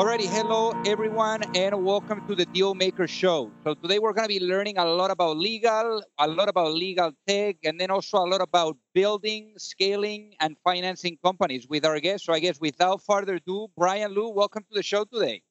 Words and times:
Alrighty, 0.00 0.24
hello 0.24 0.72
everyone, 0.86 1.42
and 1.54 1.84
welcome 1.84 2.26
to 2.26 2.34
the 2.34 2.46
Deal 2.46 2.74
Maker 2.74 3.06
Show. 3.06 3.50
So 3.62 3.74
today 3.74 3.98
we're 3.98 4.14
going 4.14 4.26
to 4.26 4.32
be 4.32 4.40
learning 4.40 4.78
a 4.78 4.84
lot 4.86 5.10
about 5.10 5.36
legal, 5.36 6.02
a 6.18 6.26
lot 6.26 6.48
about 6.48 6.72
legal 6.72 7.12
tech, 7.28 7.56
and 7.64 7.78
then 7.78 7.90
also 7.90 8.16
a 8.16 8.24
lot 8.24 8.40
about 8.40 8.78
building, 8.94 9.52
scaling, 9.58 10.32
and 10.40 10.56
financing 10.64 11.18
companies 11.22 11.66
with 11.68 11.84
our 11.84 12.00
guests. 12.00 12.24
So 12.24 12.32
I 12.32 12.38
guess 12.38 12.58
without 12.58 13.02
further 13.04 13.34
ado, 13.34 13.68
Brian 13.76 14.14
Liu, 14.14 14.30
welcome 14.30 14.62
to 14.62 14.74
the 14.74 14.82
show 14.82 15.04
today. 15.04 15.42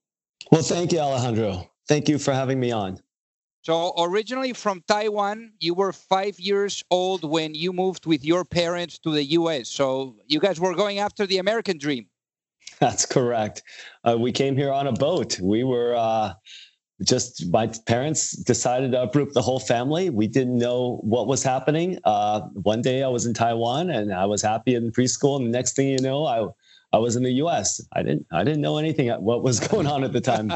Well, 0.51 0.63
thank 0.63 0.93
you, 0.93 0.97
Alejandro. 0.97 1.69
Thank 1.87 2.09
you 2.09 2.17
for 2.17 2.33
having 2.33 2.59
me 2.59 2.71
on. 2.71 2.99
So 3.61 3.93
originally 3.99 4.53
from 4.53 4.81
Taiwan, 4.87 5.51
you 5.59 5.75
were 5.75 5.93
five 5.93 6.39
years 6.39 6.83
old 6.89 7.23
when 7.23 7.53
you 7.53 7.71
moved 7.71 8.07
with 8.07 8.25
your 8.25 8.45
parents 8.45 8.97
to 9.03 9.11
the 9.11 9.25
U.S. 9.25 9.69
So 9.69 10.15
you 10.25 10.39
guys 10.39 10.59
were 10.59 10.73
going 10.73 10.97
after 10.97 11.27
the 11.27 11.37
American 11.37 11.77
dream. 11.77 12.07
That's 12.79 13.05
correct. 13.05 13.63
Uh, 14.03 14.17
we 14.17 14.31
came 14.31 14.55
here 14.55 14.71
on 14.71 14.87
a 14.87 14.93
boat. 14.93 15.39
We 15.39 15.63
were 15.63 15.95
uh, 15.95 16.33
just 17.03 17.49
my 17.51 17.67
parents 17.87 18.31
decided 18.31 18.91
to 18.91 19.03
uproot 19.03 19.33
the 19.33 19.41
whole 19.41 19.59
family. 19.59 20.09
We 20.09 20.27
didn't 20.27 20.57
know 20.57 20.99
what 21.03 21.27
was 21.27 21.43
happening. 21.43 21.99
Uh, 22.03 22.41
one 22.53 22.81
day 22.81 23.03
I 23.03 23.07
was 23.07 23.25
in 23.25 23.33
Taiwan 23.33 23.89
and 23.89 24.13
I 24.13 24.25
was 24.25 24.41
happy 24.41 24.75
in 24.75 24.91
preschool, 24.91 25.37
and 25.37 25.47
the 25.47 25.51
next 25.51 25.75
thing 25.75 25.87
you 25.87 25.99
know, 25.99 26.25
I 26.25 26.47
I 26.91 26.97
was 26.97 27.15
in 27.15 27.23
the 27.23 27.33
U.S. 27.33 27.81
I 27.93 28.03
didn't 28.03 28.25
I 28.31 28.43
didn't 28.43 28.61
know 28.61 28.77
anything 28.77 29.09
what 29.21 29.43
was 29.43 29.59
going 29.67 29.87
on 29.87 30.03
at 30.03 30.13
the 30.13 30.21
time. 30.21 30.51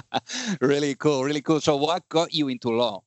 really 0.60 0.94
cool, 0.94 1.24
really 1.24 1.42
cool. 1.42 1.60
So, 1.60 1.76
what 1.76 2.08
got 2.08 2.34
you 2.34 2.48
into 2.48 2.70
law? 2.70 3.02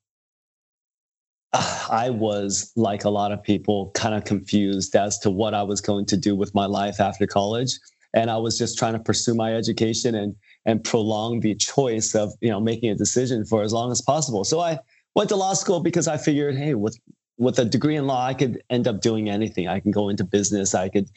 I 1.54 2.10
was 2.10 2.72
like 2.76 3.04
a 3.04 3.10
lot 3.10 3.32
of 3.32 3.44
people, 3.44 3.92
kind 3.94 4.16
of 4.16 4.24
confused 4.24 4.96
as 4.96 5.20
to 5.20 5.30
what 5.30 5.54
I 5.54 5.64
was 5.64 5.82
going 5.82 6.06
to 6.08 6.18
do 6.18 6.36
with 6.36 6.56
my 6.56 6.66
life 6.66 7.00
after 7.00 7.28
college 7.28 7.78
and 8.14 8.30
I 8.30 8.38
was 8.38 8.58
just 8.58 8.78
trying 8.78 8.94
to 8.94 9.00
pursue 9.00 9.34
my 9.34 9.56
education 9.56 10.16
and 10.16 10.36
and 10.66 10.84
prolong 10.84 11.40
the 11.40 11.56
choice 11.56 12.14
of 12.16 12.34
you 12.42 12.50
know 12.50 12.60
making 12.60 12.90
a 12.90 12.96
decision 12.96 13.46
for 13.46 13.64
as 13.64 13.74
long 13.74 13.92
as 13.92 14.02
possible. 14.02 14.44
So 14.44 14.60
I 14.60 14.80
went 15.16 15.30
to 15.30 15.36
law 15.36 15.54
school 15.54 15.80
because 15.80 16.08
I 16.08 16.18
figured, 16.18 16.56
hey, 16.56 16.74
with 16.76 16.98
with 17.38 17.58
a 17.58 17.66
degree 17.66 17.96
in 17.96 18.08
law, 18.08 18.26
I 18.26 18.34
could 18.34 18.62
end 18.70 18.88
up 18.88 19.02
doing 19.02 19.30
anything. 19.30 19.68
I 19.68 19.80
can 19.80 19.92
go 19.92 20.10
into 20.10 20.24
business. 20.24 20.76
I 20.76 20.90
could 20.90 21.10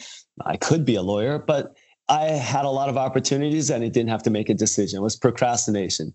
I 0.44 0.56
could 0.56 0.84
be 0.84 0.94
a 0.94 1.02
lawyer, 1.02 1.38
but 1.38 1.76
I 2.08 2.24
had 2.24 2.64
a 2.64 2.70
lot 2.70 2.88
of 2.88 2.96
opportunities 2.96 3.70
and 3.70 3.82
I 3.82 3.88
didn't 3.88 4.10
have 4.10 4.22
to 4.24 4.30
make 4.30 4.48
a 4.48 4.54
decision. 4.54 4.98
It 4.98 5.02
was 5.02 5.16
procrastination. 5.16 6.14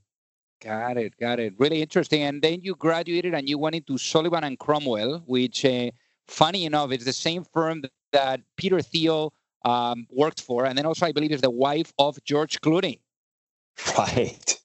Got 0.61 0.97
it, 0.97 1.13
got 1.19 1.39
it. 1.39 1.53
Really 1.57 1.81
interesting. 1.81 2.23
And 2.23 2.41
then 2.41 2.59
you 2.61 2.75
graduated 2.75 3.33
and 3.33 3.47
you 3.47 3.57
went 3.57 3.75
into 3.75 3.97
Sullivan 3.97 4.43
and 4.43 4.59
Cromwell, 4.59 5.23
which, 5.25 5.63
uh, 5.63 5.89
funny 6.27 6.65
enough, 6.65 6.91
is 6.91 7.05
the 7.05 7.13
same 7.13 7.45
firm 7.45 7.83
that 8.11 8.41
Peter 8.57 8.81
Thiel 8.81 9.33
um, 9.65 10.07
worked 10.09 10.41
for, 10.41 10.65
and 10.65 10.77
then 10.77 10.85
also 10.85 11.05
I 11.05 11.11
believe 11.11 11.31
is 11.31 11.41
the 11.41 11.49
wife 11.49 11.93
of 11.99 12.17
George 12.23 12.61
Clooney. 12.61 12.99
Right. 13.97 14.55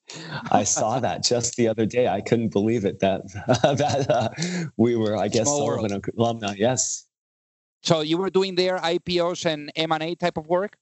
I 0.50 0.64
saw 0.64 1.00
that 1.00 1.24
just 1.24 1.56
the 1.56 1.68
other 1.68 1.86
day. 1.86 2.08
I 2.08 2.20
couldn't 2.20 2.48
believe 2.48 2.84
it 2.84 3.00
that 3.00 3.22
that 3.62 4.10
uh, 4.10 4.28
we 4.76 4.96
were, 4.96 5.16
I 5.16 5.28
guess, 5.28 5.46
Sullivan 5.46 6.00
alumni. 6.16 6.54
Yes. 6.56 7.06
So 7.82 8.00
you 8.00 8.16
were 8.18 8.30
doing 8.30 8.54
their 8.54 8.78
IPOs 8.78 9.44
and 9.46 9.72
M 9.76 9.92
and 9.92 10.02
A 10.02 10.14
type 10.14 10.36
of 10.36 10.46
work. 10.46 10.76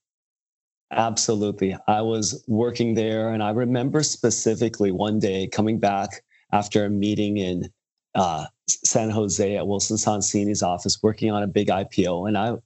Absolutely. 0.93 1.77
I 1.89 2.03
was 2.03 2.45
working 2.47 2.95
there, 2.95 3.31
and 3.31 3.43
I 3.43 3.51
remember 3.51 4.03
specifically 4.03 4.93
one 4.93 5.19
day 5.19 5.47
coming 5.47 5.79
back 5.79 6.23
after 6.53 6.85
a 6.85 6.91
meeting 6.91 7.39
in 7.39 7.73
uh, 8.15 8.45
San 8.69 9.09
Jose 9.09 9.57
at 9.57 9.67
Wilson 9.67 9.97
Sonsini's 9.97 10.63
office, 10.63 11.03
working 11.03 11.31
on 11.31 11.43
a 11.43 11.47
big 11.47 11.69
IPO, 11.69 12.29
and 12.29 12.37
I 12.37 12.57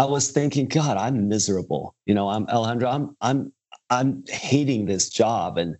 I 0.00 0.06
was 0.06 0.30
thinking, 0.30 0.66
God, 0.66 0.96
I'm 0.96 1.28
miserable. 1.28 1.94
You 2.06 2.14
know, 2.14 2.30
I'm 2.30 2.46
Alejandro. 2.46 2.88
I'm 2.88 3.16
I'm 3.20 3.52
I'm 3.90 4.24
hating 4.28 4.86
this 4.86 5.10
job. 5.10 5.58
And 5.58 5.76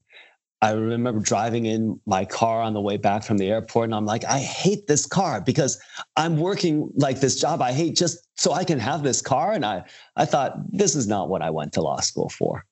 I 0.60 0.72
remember 0.72 1.20
driving 1.20 1.64
in 1.64 1.98
my 2.04 2.26
car 2.26 2.60
on 2.60 2.74
the 2.74 2.82
way 2.82 2.98
back 2.98 3.22
from 3.22 3.38
the 3.38 3.48
airport, 3.48 3.86
and 3.86 3.94
I'm 3.94 4.04
like, 4.04 4.26
I 4.26 4.38
hate 4.38 4.86
this 4.86 5.06
car 5.06 5.40
because 5.40 5.80
I'm 6.18 6.36
working 6.36 6.90
like 6.96 7.20
this 7.20 7.40
job 7.40 7.62
I 7.62 7.72
hate 7.72 7.96
just 7.96 8.18
so 8.36 8.52
I 8.52 8.62
can 8.62 8.78
have 8.78 9.02
this 9.02 9.22
car. 9.22 9.52
And 9.52 9.64
I 9.64 9.84
I 10.16 10.26
thought 10.26 10.52
this 10.70 10.94
is 10.94 11.08
not 11.08 11.30
what 11.30 11.40
I 11.40 11.48
went 11.48 11.72
to 11.74 11.80
law 11.80 12.00
school 12.00 12.28
for. 12.28 12.66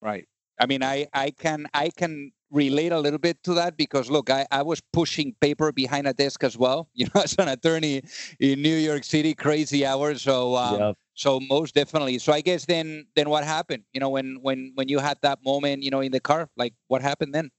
Right. 0.00 0.26
I 0.58 0.64
mean, 0.64 0.82
I 0.82 1.08
I 1.12 1.32
can 1.32 1.66
I 1.74 1.90
can 1.90 2.32
relate 2.52 2.92
a 2.92 3.00
little 3.00 3.18
bit 3.18 3.42
to 3.44 3.54
that 3.54 3.76
because 3.76 4.10
look, 4.10 4.30
I, 4.30 4.46
I 4.50 4.62
was 4.62 4.80
pushing 4.92 5.34
paper 5.40 5.72
behind 5.72 6.06
a 6.06 6.12
desk 6.12 6.44
as 6.44 6.56
well, 6.56 6.88
you 6.94 7.06
know, 7.14 7.22
as 7.22 7.34
an 7.38 7.48
attorney 7.48 8.02
in 8.38 8.62
New 8.62 8.76
York 8.76 9.04
City, 9.04 9.34
crazy 9.34 9.84
hours. 9.84 10.22
So 10.22 10.56
um, 10.56 10.78
yep. 10.78 10.96
so 11.14 11.40
most 11.40 11.74
definitely. 11.74 12.18
So 12.18 12.32
I 12.32 12.42
guess 12.42 12.66
then 12.66 13.06
then 13.16 13.30
what 13.30 13.44
happened? 13.44 13.84
You 13.92 14.00
know, 14.00 14.10
when 14.10 14.38
when 14.42 14.72
when 14.74 14.88
you 14.88 14.98
had 14.98 15.18
that 15.22 15.40
moment, 15.44 15.82
you 15.82 15.90
know, 15.90 16.00
in 16.00 16.12
the 16.12 16.20
car, 16.20 16.48
like 16.56 16.74
what 16.88 17.02
happened 17.02 17.34
then? 17.34 17.50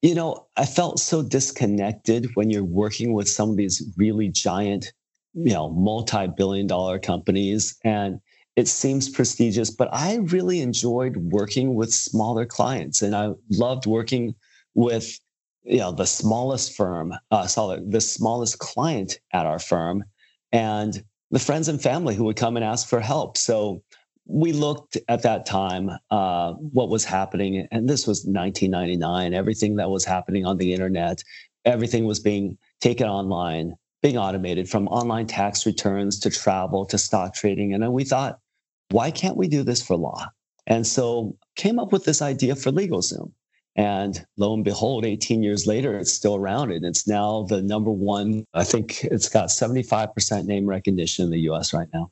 You 0.00 0.14
know, 0.14 0.46
I 0.56 0.64
felt 0.64 1.00
so 1.00 1.22
disconnected 1.22 2.30
when 2.34 2.50
you're 2.50 2.64
working 2.64 3.14
with 3.14 3.28
some 3.28 3.50
of 3.50 3.56
these 3.56 3.82
really 3.96 4.28
giant, 4.28 4.92
you 5.34 5.52
know, 5.52 5.70
multi-billion 5.70 6.68
dollar 6.68 7.00
companies 7.00 7.76
and 7.82 8.20
it 8.58 8.66
seems 8.66 9.08
prestigious, 9.08 9.70
but 9.70 9.88
I 9.92 10.16
really 10.16 10.62
enjoyed 10.62 11.16
working 11.16 11.76
with 11.76 11.94
smaller 11.94 12.44
clients, 12.44 13.02
and 13.02 13.14
I 13.14 13.34
loved 13.50 13.86
working 13.86 14.34
with 14.74 15.16
you 15.62 15.78
know 15.78 15.92
the 15.92 16.06
smallest 16.06 16.74
firm, 16.74 17.14
uh, 17.30 17.46
the 17.86 18.00
smallest 18.00 18.58
client 18.58 19.20
at 19.32 19.46
our 19.46 19.60
firm, 19.60 20.02
and 20.50 21.04
the 21.30 21.38
friends 21.38 21.68
and 21.68 21.80
family 21.80 22.16
who 22.16 22.24
would 22.24 22.34
come 22.34 22.56
and 22.56 22.64
ask 22.64 22.88
for 22.88 22.98
help. 22.98 23.36
So 23.36 23.80
we 24.26 24.52
looked 24.52 24.98
at 25.06 25.22
that 25.22 25.46
time 25.46 25.90
uh, 26.10 26.54
what 26.54 26.88
was 26.88 27.04
happening, 27.04 27.68
and 27.70 27.88
this 27.88 28.08
was 28.08 28.24
1999. 28.24 29.34
Everything 29.34 29.76
that 29.76 29.88
was 29.88 30.04
happening 30.04 30.44
on 30.46 30.56
the 30.56 30.72
internet, 30.72 31.22
everything 31.64 32.06
was 32.06 32.18
being 32.18 32.58
taken 32.80 33.06
online, 33.06 33.76
being 34.02 34.18
automated 34.18 34.68
from 34.68 34.88
online 34.88 35.28
tax 35.28 35.64
returns 35.64 36.18
to 36.18 36.28
travel 36.28 36.84
to 36.86 36.98
stock 36.98 37.34
trading, 37.34 37.72
and 37.72 37.92
we 37.92 38.02
thought 38.02 38.40
why 38.90 39.10
can't 39.10 39.36
we 39.36 39.48
do 39.48 39.62
this 39.62 39.82
for 39.82 39.96
law? 39.96 40.26
And 40.66 40.86
so 40.86 41.36
came 41.56 41.78
up 41.78 41.92
with 41.92 42.04
this 42.04 42.22
idea 42.22 42.54
for 42.54 42.70
LegalZoom. 42.70 43.32
And 43.76 44.26
lo 44.36 44.54
and 44.54 44.64
behold, 44.64 45.04
18 45.04 45.42
years 45.42 45.66
later, 45.66 45.96
it's 45.96 46.12
still 46.12 46.34
around 46.34 46.72
and 46.72 46.84
it's 46.84 47.06
now 47.06 47.44
the 47.44 47.62
number 47.62 47.92
one. 47.92 48.44
I 48.52 48.64
think 48.64 49.04
it's 49.04 49.28
got 49.28 49.50
75% 49.50 50.46
name 50.46 50.66
recognition 50.66 51.24
in 51.24 51.30
the 51.30 51.40
US 51.50 51.72
right 51.72 51.88
now. 51.94 52.10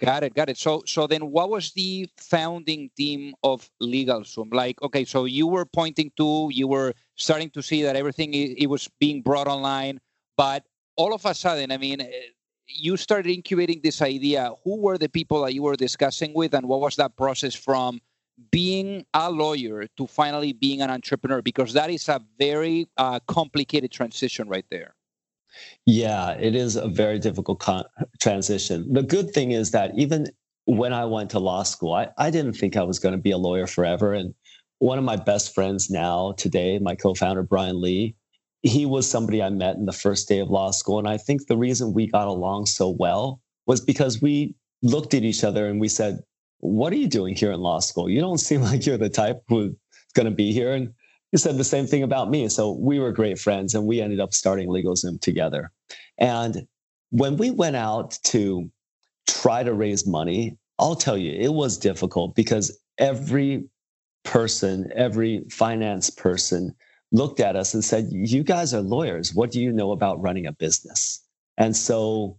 Got 0.00 0.22
it, 0.22 0.34
got 0.34 0.48
it. 0.48 0.56
So 0.56 0.84
so 0.86 1.08
then 1.08 1.32
what 1.32 1.50
was 1.50 1.72
the 1.72 2.08
founding 2.16 2.88
theme 2.96 3.34
of 3.42 3.68
LegalZoom? 3.82 4.54
Like, 4.54 4.80
okay, 4.80 5.04
so 5.04 5.24
you 5.24 5.46
were 5.48 5.66
pointing 5.66 6.12
to, 6.16 6.48
you 6.52 6.68
were 6.68 6.94
starting 7.16 7.50
to 7.50 7.62
see 7.62 7.82
that 7.82 7.96
everything 7.96 8.32
it, 8.32 8.62
it 8.62 8.66
was 8.68 8.88
being 9.00 9.22
brought 9.22 9.48
online, 9.48 9.98
but 10.36 10.64
all 10.96 11.12
of 11.12 11.26
a 11.26 11.34
sudden, 11.34 11.72
I 11.72 11.78
mean, 11.78 12.00
eh, 12.00 12.10
you 12.68 12.96
started 12.96 13.30
incubating 13.30 13.80
this 13.82 14.02
idea, 14.02 14.52
who 14.64 14.76
were 14.76 14.98
the 14.98 15.08
people 15.08 15.42
that 15.42 15.54
you 15.54 15.62
were 15.62 15.76
discussing 15.76 16.34
with, 16.34 16.54
and 16.54 16.68
what 16.68 16.80
was 16.80 16.96
that 16.96 17.16
process 17.16 17.54
from 17.54 18.00
being 18.50 19.04
a 19.14 19.30
lawyer 19.30 19.86
to 19.96 20.06
finally 20.06 20.52
being 20.52 20.82
an 20.82 20.90
entrepreneur? 20.90 21.42
Because 21.42 21.72
that 21.72 21.90
is 21.90 22.08
a 22.08 22.20
very 22.38 22.86
uh, 22.96 23.20
complicated 23.26 23.90
transition 23.90 24.48
right 24.48 24.66
there. 24.70 24.94
Yeah, 25.86 26.32
it 26.32 26.54
is 26.54 26.76
a 26.76 26.88
very 26.88 27.18
difficult 27.18 27.58
con- 27.58 27.86
transition. 28.20 28.92
The 28.92 29.02
good 29.02 29.30
thing 29.30 29.52
is 29.52 29.70
that 29.72 29.98
even 29.98 30.26
when 30.66 30.92
I 30.92 31.04
went 31.06 31.30
to 31.30 31.38
law 31.38 31.62
school, 31.62 31.94
I, 31.94 32.08
I 32.18 32.30
didn't 32.30 32.52
think 32.52 32.76
I 32.76 32.82
was 32.82 32.98
going 32.98 33.12
to 33.12 33.18
be 33.20 33.30
a 33.30 33.38
lawyer 33.38 33.66
forever. 33.66 34.12
And 34.12 34.34
one 34.78 34.98
of 34.98 35.04
my 35.04 35.16
best 35.16 35.54
friends 35.54 35.90
now, 35.90 36.32
today, 36.36 36.78
my 36.78 36.94
co 36.94 37.14
founder, 37.14 37.42
Brian 37.42 37.80
Lee, 37.80 38.14
he 38.62 38.86
was 38.86 39.08
somebody 39.08 39.42
I 39.42 39.50
met 39.50 39.76
in 39.76 39.86
the 39.86 39.92
first 39.92 40.28
day 40.28 40.40
of 40.40 40.50
law 40.50 40.70
school. 40.70 40.98
And 40.98 41.08
I 41.08 41.16
think 41.16 41.46
the 41.46 41.56
reason 41.56 41.92
we 41.92 42.06
got 42.06 42.28
along 42.28 42.66
so 42.66 42.88
well 42.98 43.40
was 43.66 43.80
because 43.80 44.20
we 44.20 44.54
looked 44.82 45.14
at 45.14 45.24
each 45.24 45.44
other 45.44 45.66
and 45.66 45.80
we 45.80 45.88
said, 45.88 46.20
What 46.58 46.92
are 46.92 46.96
you 46.96 47.08
doing 47.08 47.34
here 47.34 47.52
in 47.52 47.60
law 47.60 47.80
school? 47.80 48.10
You 48.10 48.20
don't 48.20 48.38
seem 48.48 48.62
like 48.62 48.86
you're 48.86 48.98
the 48.98 49.08
type 49.08 49.42
who's 49.48 49.74
going 50.14 50.26
to 50.26 50.34
be 50.34 50.52
here. 50.52 50.72
And 50.72 50.92
he 51.30 51.38
said 51.38 51.58
the 51.58 51.64
same 51.64 51.86
thing 51.86 52.02
about 52.02 52.30
me. 52.30 52.48
So 52.48 52.72
we 52.72 52.98
were 52.98 53.12
great 53.12 53.38
friends 53.38 53.74
and 53.74 53.86
we 53.86 54.00
ended 54.00 54.20
up 54.20 54.32
starting 54.32 54.68
LegalZoom 54.68 55.20
together. 55.20 55.70
And 56.16 56.66
when 57.10 57.36
we 57.36 57.50
went 57.50 57.76
out 57.76 58.18
to 58.24 58.70
try 59.26 59.62
to 59.62 59.74
raise 59.74 60.06
money, 60.06 60.56
I'll 60.78 60.96
tell 60.96 61.18
you, 61.18 61.32
it 61.32 61.52
was 61.52 61.76
difficult 61.76 62.34
because 62.34 62.76
every 62.98 63.68
person, 64.24 64.90
every 64.94 65.44
finance 65.50 66.10
person 66.10 66.74
looked 67.12 67.40
at 67.40 67.56
us 67.56 67.74
and 67.74 67.84
said, 67.84 68.08
You 68.10 68.42
guys 68.42 68.74
are 68.74 68.80
lawyers. 68.80 69.34
What 69.34 69.50
do 69.50 69.60
you 69.60 69.72
know 69.72 69.92
about 69.92 70.20
running 70.20 70.46
a 70.46 70.52
business? 70.52 71.22
And 71.56 71.76
so, 71.76 72.38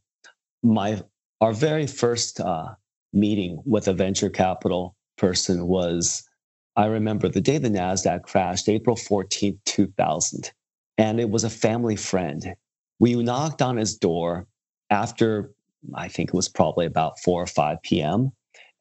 my 0.63 1.01
our 1.41 1.53
very 1.53 1.87
first 1.87 2.39
uh, 2.39 2.69
meeting 3.13 3.61
with 3.65 3.87
a 3.87 3.93
venture 3.93 4.29
capital 4.29 4.95
person 5.17 5.67
was, 5.67 6.27
I 6.75 6.85
remember 6.85 7.29
the 7.29 7.41
day 7.41 7.57
the 7.57 7.69
NASDAQ 7.69 8.23
crashed, 8.23 8.69
April 8.69 8.95
14th, 8.95 9.57
2000. 9.65 10.51
And 10.97 11.19
it 11.19 11.29
was 11.29 11.43
a 11.43 11.49
family 11.49 11.95
friend. 11.95 12.55
We 12.99 13.15
knocked 13.15 13.61
on 13.61 13.77
his 13.77 13.97
door 13.97 14.47
after, 14.89 15.51
I 15.93 16.09
think 16.09 16.29
it 16.29 16.35
was 16.35 16.49
probably 16.49 16.85
about 16.85 17.19
4 17.19 17.43
or 17.43 17.47
5 17.47 17.81
p.m. 17.83 18.31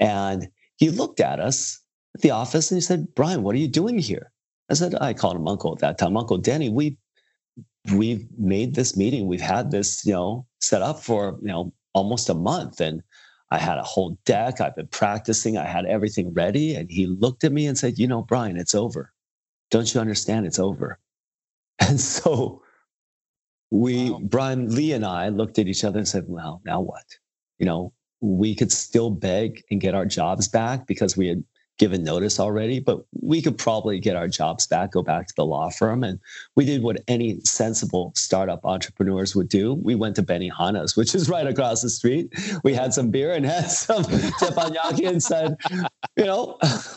And 0.01 0.49
he 0.77 0.91
looked 0.91 1.21
at 1.21 1.39
us 1.39 1.81
at 2.15 2.23
the 2.23 2.31
office 2.33 2.71
and 2.71 2.77
he 2.77 2.83
said, 2.83 3.15
Brian, 3.15 3.43
what 3.43 3.55
are 3.55 3.59
you 3.59 3.69
doing 3.69 3.99
here? 3.99 4.33
I 4.71 4.75
said, 4.75 4.95
I 5.01 5.15
called 5.15 5.37
him 5.37 5.49
uncle 5.49 5.73
at 5.73 5.81
that 5.81 5.99
time. 5.99 6.17
Uncle 6.17 6.39
Danny, 6.39 6.69
we 6.69 6.97
we've 7.93 8.27
made 8.39 8.75
this 8.75 8.97
meeting. 8.97 9.27
We've 9.27 9.41
had 9.41 9.71
this, 9.71 10.05
you 10.05 10.13
know, 10.13 10.47
set 10.61 10.83
up 10.83 11.01
for, 11.01 11.39
you 11.41 11.49
know, 11.49 11.73
almost 11.95 12.29
a 12.29 12.35
month. 12.35 12.81
And 12.81 13.03
I 13.51 13.59
had 13.59 13.79
a 13.79 13.83
whole 13.83 14.19
deck. 14.25 14.61
I've 14.61 14.77
been 14.77 14.89
practicing. 14.89 15.57
I 15.57 15.65
had 15.65 15.87
everything 15.87 16.33
ready. 16.35 16.75
And 16.75 16.91
he 16.91 17.07
looked 17.07 17.45
at 17.45 17.53
me 17.53 17.67
and 17.67 17.79
said, 17.79 17.99
you 17.99 18.07
know, 18.07 18.23
Brian, 18.23 18.57
it's 18.57 18.75
over. 18.75 19.13
Don't 19.71 19.93
you 19.93 20.01
understand? 20.01 20.47
It's 20.47 20.59
over. 20.59 20.99
And 21.81 22.01
so 22.01 22.61
we, 23.71 24.11
wow. 24.11 24.19
Brian 24.21 24.75
Lee 24.75 24.93
and 24.93 25.07
I 25.07 25.29
looked 25.29 25.61
at 25.61 25.69
each 25.69 25.85
other 25.85 25.99
and 25.99 26.09
said, 26.09 26.25
well, 26.27 26.61
now 26.65 26.81
what? 26.81 27.05
You 27.61 27.67
know, 27.67 27.93
we 28.21 28.57
could 28.57 28.73
still 28.73 29.11
beg 29.11 29.63
and 29.71 29.81
get 29.81 29.95
our 29.95 30.05
jobs 30.05 30.49
back 30.49 30.89
because 30.89 31.17
we 31.17 31.29
had 31.29 31.45
given 31.79 32.03
notice 32.03 32.39
already, 32.39 32.81
but 32.81 33.05
we 33.23 33.41
could 33.41 33.57
probably 33.57 33.99
get 34.01 34.17
our 34.17 34.29
jobs 34.29 34.67
back, 34.67 34.93
go 34.93 35.03
back 35.03 35.29
to 35.29 35.35
the 35.37 35.45
law 35.45 35.71
firm. 35.71 36.03
And 36.03 36.19
we 36.57 36.65
did 36.65 36.83
what 36.83 37.03
any 37.09 37.41
sensible 37.41 38.13
startup 38.17 38.65
entrepreneurs 38.65 39.35
would 39.35 39.49
do. 39.49 39.75
We 39.75 39.95
went 39.95 40.17
to 40.17 40.23
Benihana's, 40.23 40.97
which 40.97 41.15
is 41.15 41.29
right 41.29 41.47
across 41.47 41.83
the 41.83 41.91
street. 41.91 42.33
We 42.65 42.75
had 42.75 42.93
some 42.93 43.11
beer 43.11 43.33
and 43.33 43.47
had 43.47 43.71
some 43.71 44.05
teppanyaki 44.05 45.09
and 45.09 45.23
said, 45.23 45.57
you 46.17 46.25
know, 46.25 46.59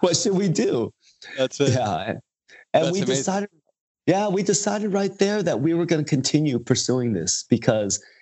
what 0.00 0.16
should 0.16 0.34
we 0.34 0.48
do? 0.48 0.92
That's 1.36 1.60
it. 1.60 1.70
Yeah. 1.70 2.14
And 2.74 2.84
That's 2.84 2.92
we 2.92 2.98
amazing. 2.98 3.14
decided, 3.14 3.48
yeah, 4.06 4.28
we 4.28 4.42
decided 4.42 4.92
right 4.92 5.16
there 5.18 5.42
that 5.42 5.60
we 5.60 5.74
were 5.74 5.86
going 5.86 6.04
to 6.04 6.08
continue 6.08 6.58
pursuing 6.58 7.12
this 7.12 7.44
because– 7.48 8.02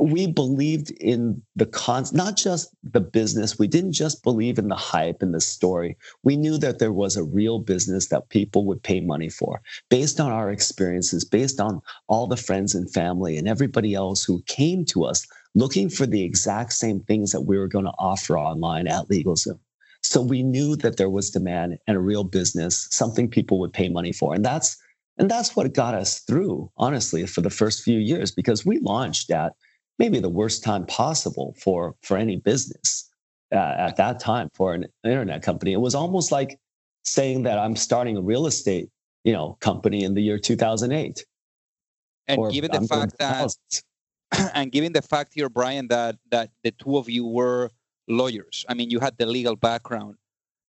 we 0.00 0.26
believed 0.26 0.90
in 0.92 1.42
the 1.56 1.66
cons 1.66 2.12
not 2.12 2.36
just 2.36 2.74
the 2.82 3.00
business 3.00 3.58
we 3.58 3.66
didn't 3.66 3.92
just 3.92 4.22
believe 4.22 4.58
in 4.58 4.68
the 4.68 4.74
hype 4.74 5.22
and 5.22 5.34
the 5.34 5.40
story 5.40 5.96
we 6.22 6.36
knew 6.36 6.56
that 6.58 6.78
there 6.78 6.92
was 6.92 7.16
a 7.16 7.24
real 7.24 7.58
business 7.58 8.08
that 8.08 8.28
people 8.30 8.64
would 8.64 8.82
pay 8.82 9.00
money 9.00 9.28
for 9.28 9.60
based 9.88 10.18
on 10.18 10.30
our 10.30 10.50
experiences 10.50 11.24
based 11.24 11.60
on 11.60 11.80
all 12.08 12.26
the 12.26 12.36
friends 12.36 12.74
and 12.74 12.90
family 12.92 13.36
and 13.36 13.46
everybody 13.46 13.94
else 13.94 14.24
who 14.24 14.42
came 14.46 14.84
to 14.84 15.04
us 15.04 15.26
looking 15.54 15.88
for 15.88 16.06
the 16.06 16.22
exact 16.22 16.72
same 16.72 17.00
things 17.00 17.32
that 17.32 17.42
we 17.42 17.58
were 17.58 17.68
going 17.68 17.84
to 17.84 17.94
offer 17.98 18.38
online 18.38 18.86
at 18.86 19.08
LegalZoom. 19.08 19.58
So 20.02 20.22
we 20.22 20.42
knew 20.42 20.76
that 20.76 20.96
there 20.96 21.10
was 21.10 21.30
demand 21.30 21.78
and 21.86 21.96
a 21.96 22.00
real 22.00 22.24
business, 22.24 22.88
something 22.90 23.28
people 23.28 23.58
would 23.60 23.72
pay 23.72 23.88
money 23.88 24.12
for. 24.12 24.34
And 24.34 24.44
that's 24.44 24.76
and 25.18 25.30
that's 25.30 25.54
what 25.54 25.74
got 25.74 25.92
us 25.92 26.20
through, 26.20 26.70
honestly, 26.78 27.26
for 27.26 27.42
the 27.42 27.50
first 27.50 27.82
few 27.82 27.98
years, 27.98 28.30
because 28.30 28.64
we 28.64 28.78
launched 28.78 29.30
at 29.30 29.52
maybe 30.00 30.18
the 30.18 30.34
worst 30.40 30.64
time 30.64 30.84
possible 30.86 31.54
for 31.62 31.94
for 32.02 32.16
any 32.16 32.36
business 32.36 33.08
uh, 33.52 33.74
at 33.86 33.96
that 33.96 34.18
time 34.18 34.48
for 34.54 34.74
an 34.74 34.86
internet 35.04 35.42
company. 35.42 35.72
It 35.72 35.82
was 35.88 35.94
almost 35.94 36.32
like 36.32 36.58
saying 37.04 37.42
that 37.44 37.58
I'm 37.58 37.76
starting 37.76 38.16
a 38.16 38.22
real 38.22 38.46
estate, 38.46 38.88
you 39.24 39.32
know, 39.32 39.58
company 39.60 40.02
in 40.02 40.14
the 40.14 40.22
year 40.22 40.38
2008. 40.38 41.24
And 42.28 42.52
given 42.52 42.70
the 42.70 42.78
I'm 42.78 42.86
fact 42.86 43.18
that, 43.18 43.50
and 44.54 44.72
given 44.72 44.92
the 44.92 45.02
fact 45.02 45.32
here, 45.34 45.50
Brian, 45.50 45.86
that 45.88 46.16
that 46.30 46.48
the 46.64 46.70
two 46.72 46.96
of 46.96 47.08
you 47.08 47.26
were 47.26 47.70
lawyers. 48.08 48.64
I 48.68 48.74
mean, 48.74 48.88
you 48.90 49.00
had 49.00 49.18
the 49.18 49.26
legal 49.26 49.54
background. 49.54 50.16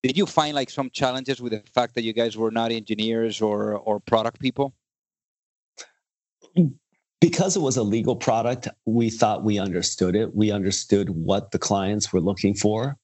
Did 0.04 0.18
you 0.18 0.26
find 0.26 0.56
like 0.56 0.70
some 0.70 0.90
challenges 0.90 1.40
with 1.42 1.54
the 1.54 1.64
fact 1.74 1.96
that 1.96 2.04
you 2.04 2.12
guys 2.12 2.36
were 2.36 2.52
not 2.52 2.72
engineers 2.72 3.42
or 3.42 3.78
or 3.88 4.02
product 4.02 4.42
people? 4.42 4.74
Because 7.22 7.56
it 7.56 7.62
was 7.62 7.78
a 7.78 7.84
legal 7.84 8.16
product, 8.16 8.68
we 8.86 9.10
thought 9.10 9.44
we 9.44 9.60
understood 9.60 10.16
it. 10.16 10.36
We 10.36 10.52
understood 10.52 11.12
what 11.12 11.52
the 11.52 11.60
clients 11.60 12.12
were 12.12 12.20
looking 12.20 12.56
for. 12.56 12.98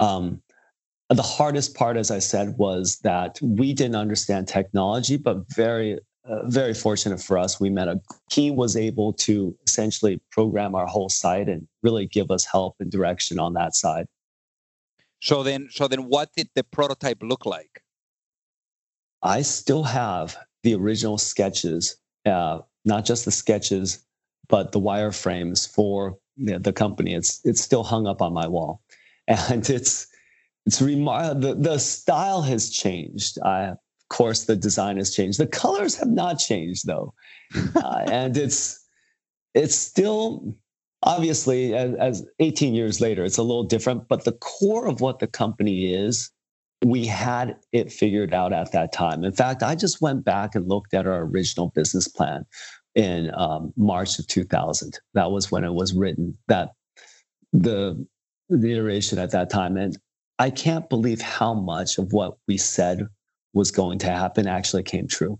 Um, 0.00 0.40
the 1.10 1.22
hardest 1.22 1.74
part, 1.74 1.96
as 1.96 2.10
I 2.10 2.20
said, 2.20 2.56
was 2.56 2.98
that 3.00 3.38
we 3.42 3.74
didn't 3.74 3.96
understand 3.96 4.48
technology, 4.48 5.16
but 5.16 5.38
very, 5.54 5.98
uh, 6.24 6.48
very 6.48 6.72
fortunate 6.72 7.20
for 7.20 7.36
us, 7.36 7.60
we 7.60 7.68
met 7.68 7.88
a. 7.88 8.00
He 8.32 8.50
was 8.50 8.76
able 8.76 9.12
to 9.14 9.54
essentially 9.66 10.20
program 10.30 10.74
our 10.74 10.86
whole 10.86 11.10
site 11.10 11.48
and 11.48 11.66
really 11.82 12.06
give 12.06 12.30
us 12.30 12.46
help 12.46 12.76
and 12.80 12.90
direction 12.90 13.38
on 13.38 13.52
that 13.54 13.74
side. 13.74 14.06
So 15.20 15.42
then, 15.42 15.68
so 15.70 15.88
then, 15.88 16.08
what 16.08 16.30
did 16.36 16.48
the 16.54 16.64
prototype 16.64 17.22
look 17.22 17.44
like? 17.44 17.82
I 19.22 19.42
still 19.42 19.82
have 19.82 20.36
the 20.62 20.74
original 20.74 21.18
sketches 21.18 21.96
uh, 22.24 22.60
not 22.84 23.04
just 23.04 23.24
the 23.24 23.30
sketches, 23.30 24.04
but 24.48 24.72
the 24.72 24.80
wireframes 24.80 25.70
for 25.70 26.18
the, 26.36 26.58
the 26.58 26.72
company. 26.72 27.14
It's 27.14 27.40
it's 27.44 27.60
still 27.60 27.84
hung 27.84 28.06
up 28.06 28.22
on 28.22 28.32
my 28.32 28.46
wall, 28.46 28.82
and 29.28 29.68
it's 29.68 30.06
it's 30.66 30.80
remar- 30.80 31.40
the 31.40 31.54
the 31.54 31.78
style 31.78 32.42
has 32.42 32.70
changed. 32.70 33.38
I, 33.42 33.68
of 33.68 33.78
course, 34.08 34.44
the 34.44 34.56
design 34.56 34.96
has 34.98 35.14
changed. 35.14 35.38
The 35.38 35.46
colors 35.46 35.96
have 35.96 36.10
not 36.10 36.38
changed 36.38 36.86
though, 36.86 37.14
uh, 37.76 38.04
and 38.06 38.36
it's 38.36 38.84
it's 39.54 39.74
still 39.74 40.56
obviously 41.02 41.74
as, 41.74 41.94
as 41.96 42.26
18 42.40 42.74
years 42.74 43.00
later, 43.00 43.24
it's 43.24 43.36
a 43.36 43.42
little 43.42 43.64
different. 43.64 44.08
But 44.08 44.24
the 44.24 44.32
core 44.32 44.86
of 44.86 45.00
what 45.00 45.18
the 45.18 45.26
company 45.26 45.94
is 45.94 46.30
we 46.84 47.06
had 47.06 47.56
it 47.72 47.90
figured 47.90 48.34
out 48.34 48.52
at 48.52 48.72
that 48.72 48.92
time. 48.92 49.24
In 49.24 49.32
fact, 49.32 49.62
I 49.62 49.74
just 49.74 50.00
went 50.00 50.24
back 50.24 50.54
and 50.54 50.68
looked 50.68 50.94
at 50.94 51.06
our 51.06 51.22
original 51.22 51.72
business 51.74 52.08
plan 52.08 52.44
in 52.94 53.30
um, 53.34 53.72
March 53.76 54.18
of 54.18 54.26
2000. 54.26 54.98
That 55.14 55.30
was 55.30 55.50
when 55.50 55.64
it 55.64 55.72
was 55.72 55.94
written. 55.94 56.36
That 56.48 56.70
the 57.52 58.06
the 58.50 58.72
iteration 58.72 59.18
at 59.18 59.30
that 59.30 59.50
time, 59.50 59.76
and 59.76 59.96
I 60.38 60.50
can't 60.50 60.88
believe 60.88 61.20
how 61.20 61.54
much 61.54 61.98
of 61.98 62.12
what 62.12 62.36
we 62.46 62.58
said 62.58 63.06
was 63.54 63.70
going 63.70 63.98
to 64.00 64.10
happen 64.10 64.46
actually 64.46 64.82
came 64.82 65.08
true. 65.08 65.38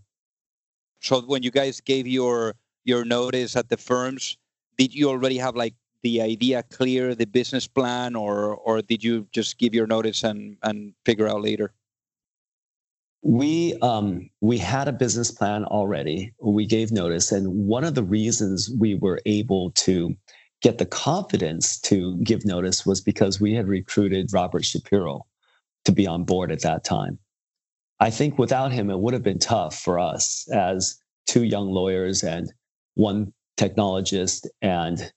So 1.00 1.20
when 1.20 1.42
you 1.42 1.50
guys 1.50 1.80
gave 1.80 2.06
your 2.06 2.54
your 2.84 3.04
notice 3.04 3.56
at 3.56 3.68
the 3.68 3.76
firms, 3.76 4.38
did 4.78 4.94
you 4.94 5.10
already 5.10 5.36
have 5.38 5.56
like 5.56 5.74
the 6.04 6.20
idea 6.20 6.62
clear, 6.62 7.14
the 7.14 7.26
business 7.26 7.66
plan, 7.66 8.14
or 8.14 8.54
or 8.54 8.82
did 8.82 9.02
you 9.02 9.26
just 9.32 9.58
give 9.58 9.74
your 9.74 9.88
notice 9.88 10.22
and 10.22 10.56
and 10.62 10.94
figure 11.04 11.26
out 11.26 11.40
later? 11.40 11.72
We 13.22 13.74
um, 13.80 14.30
we 14.42 14.58
had 14.58 14.86
a 14.86 14.92
business 14.92 15.30
plan 15.30 15.64
already. 15.64 16.32
We 16.38 16.66
gave 16.66 16.92
notice, 16.92 17.32
and 17.32 17.66
one 17.66 17.82
of 17.82 17.94
the 17.94 18.04
reasons 18.04 18.70
we 18.78 18.94
were 18.94 19.18
able 19.24 19.70
to 19.86 20.14
get 20.60 20.78
the 20.78 20.86
confidence 20.86 21.80
to 21.80 22.16
give 22.18 22.44
notice 22.44 22.86
was 22.86 23.00
because 23.00 23.40
we 23.40 23.54
had 23.54 23.66
recruited 23.66 24.32
Robert 24.32 24.64
Shapiro 24.64 25.26
to 25.86 25.92
be 25.92 26.06
on 26.06 26.24
board 26.24 26.52
at 26.52 26.62
that 26.62 26.84
time. 26.84 27.18
I 28.00 28.10
think 28.10 28.38
without 28.38 28.72
him, 28.72 28.90
it 28.90 28.98
would 28.98 29.14
have 29.14 29.22
been 29.22 29.38
tough 29.38 29.78
for 29.78 29.98
us 29.98 30.46
as 30.52 30.98
two 31.26 31.44
young 31.44 31.70
lawyers 31.70 32.22
and 32.22 32.52
one 32.94 33.32
technologist 33.56 34.46
and 34.60 35.12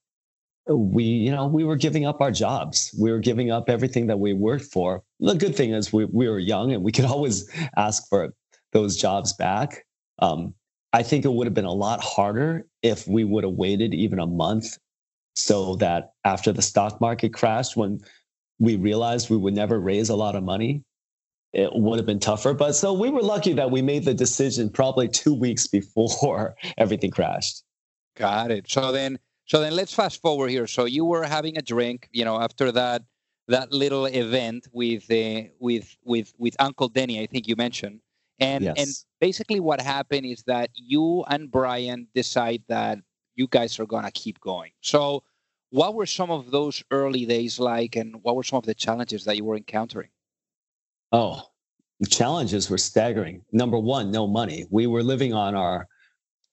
we 0.70 1.04
you 1.04 1.32
know 1.32 1.48
we 1.48 1.64
were 1.64 1.76
giving 1.76 2.06
up 2.06 2.22
our 2.22 2.32
jobs. 2.32 2.94
We 3.00 3.12
were 3.12 3.20
giving 3.20 3.52
up 3.52 3.70
everything 3.70 4.08
that 4.08 4.20
we 4.20 4.34
worked 4.34 4.66
for. 4.66 5.04
The 5.20 5.34
good 5.34 5.56
thing 5.56 5.74
is 5.74 5.94
we, 5.94 6.06
we 6.06 6.28
were 6.28 6.40
young 6.40 6.74
and 6.74 6.84
we 6.84 6.92
could 6.92 7.06
always 7.14 7.50
ask 7.76 8.08
for 8.10 8.34
those 8.74 8.98
jobs 8.98 9.34
back. 9.34 9.86
Um, 10.20 10.54
i 10.94 11.04
think 11.04 11.26
it 11.26 11.34
would 11.34 11.46
have 11.46 11.54
been 11.54 11.66
a 11.66 11.72
lot 11.72 12.02
harder 12.02 12.66
if 12.82 13.06
we 13.08 13.26
would 13.26 13.44
have 13.44 13.54
waited 13.54 13.94
even 13.94 14.20
a 14.20 14.26
month 14.26 14.78
so 15.36 15.76
that 15.76 16.12
after 16.24 16.54
the 16.54 16.62
stock 16.62 17.02
market 17.02 17.34
crashed 17.34 17.76
when 17.76 18.00
we 18.58 18.78
realized 18.78 19.30
we 19.30 19.36
would 19.38 19.54
never 19.54 19.80
raise 19.80 20.10
a 20.10 20.16
lot 20.16 20.34
of 20.36 20.44
money 20.44 20.82
it 21.54 21.72
would 21.74 21.98
have 21.98 22.06
been 22.06 22.20
tougher. 22.20 22.54
But 22.54 22.74
so 22.74 22.94
we 22.94 23.10
were 23.10 23.22
lucky 23.22 23.54
that 23.54 23.72
we 23.72 23.82
made 23.82 24.06
the 24.06 24.14
decision 24.14 24.70
probably 24.70 25.08
two 25.08 25.34
weeks 25.34 25.68
before 25.68 26.56
everything 26.78 27.12
crashed. 27.12 27.64
Got 28.16 28.52
it. 28.52 28.70
So 28.70 28.92
then 28.92 29.20
so 29.48 29.62
then 29.62 29.74
let's 29.76 29.94
fast 29.94 30.22
forward 30.22 30.50
here. 30.50 30.68
So 30.68 30.86
you 30.86 31.06
were 31.06 31.24
having 31.24 31.58
a 31.58 31.62
drink, 31.62 32.10
you 32.12 32.26
know, 32.26 32.40
after 32.40 32.72
that 32.74 33.04
that 33.48 33.72
little 33.72 34.06
event 34.06 34.68
with 34.74 35.10
uh, 35.10 35.48
with 35.60 35.96
with 36.04 36.34
with 36.38 36.56
Uncle 36.60 36.90
Denny, 36.90 37.22
I 37.22 37.28
think 37.28 37.48
you 37.48 37.56
mentioned. 37.56 38.02
And 38.40 38.66
yes. 38.66 38.76
and 38.78 38.90
basically 39.22 39.62
what 39.62 39.80
happened 39.82 40.26
is 40.26 40.44
that 40.44 40.70
you 40.76 41.24
and 41.30 41.50
Brian 41.50 42.08
decide 42.14 42.62
that 42.68 43.00
you 43.36 43.48
guys 43.48 43.80
are 43.80 43.86
gonna 43.86 44.12
keep 44.12 44.40
going. 44.42 44.72
So 44.82 45.24
what 45.70 45.96
were 45.96 46.06
some 46.06 46.30
of 46.30 46.52
those 46.52 46.84
early 46.92 47.26
days 47.26 47.58
like 47.58 47.96
and 47.96 48.18
what 48.24 48.36
were 48.36 48.44
some 48.44 48.58
of 48.58 48.66
the 48.66 48.76
challenges 48.76 49.24
that 49.26 49.38
you 49.38 49.46
were 49.46 49.56
encountering? 49.56 50.10
Oh, 51.14 51.42
the 52.02 52.08
challenges 52.08 52.70
were 52.70 52.78
staggering. 52.78 53.42
Number 53.54 53.80
one, 53.80 54.12
no 54.12 54.28
money. 54.28 54.66
We 54.70 54.88
were 54.88 55.04
living 55.04 55.34
on 55.34 55.56
our 55.56 55.88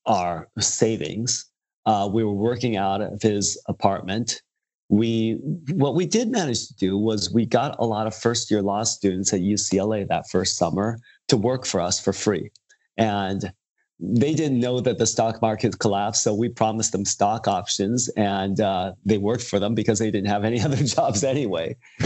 our 0.06 0.48
savings 0.60 1.50
uh, 1.86 2.08
we 2.10 2.24
were 2.24 2.34
working 2.34 2.76
out 2.76 3.00
of 3.00 3.20
his 3.22 3.60
apartment. 3.68 4.42
We 4.88 5.38
what 5.72 5.94
we 5.94 6.06
did 6.06 6.30
manage 6.30 6.66
to 6.68 6.74
do 6.74 6.98
was 6.98 7.32
we 7.32 7.46
got 7.46 7.76
a 7.78 7.86
lot 7.86 8.06
of 8.06 8.14
first 8.14 8.50
year 8.50 8.62
law 8.62 8.82
students 8.84 9.32
at 9.32 9.40
UCLA 9.40 10.06
that 10.08 10.28
first 10.30 10.56
summer 10.56 10.98
to 11.28 11.36
work 11.36 11.64
for 11.64 11.80
us 11.80 11.98
for 11.98 12.12
free, 12.12 12.50
and 12.96 13.52
they 13.98 14.34
didn't 14.34 14.60
know 14.60 14.80
that 14.80 14.98
the 14.98 15.06
stock 15.06 15.40
market 15.40 15.78
collapsed. 15.78 16.22
So 16.22 16.34
we 16.34 16.48
promised 16.48 16.92
them 16.92 17.04
stock 17.04 17.48
options, 17.48 18.08
and 18.10 18.60
uh, 18.60 18.92
they 19.04 19.18
worked 19.18 19.44
for 19.44 19.58
them 19.58 19.74
because 19.74 19.98
they 19.98 20.10
didn't 20.10 20.28
have 20.28 20.44
any 20.44 20.60
other 20.66 20.82
jobs 20.84 21.24
anyway. 21.24 21.76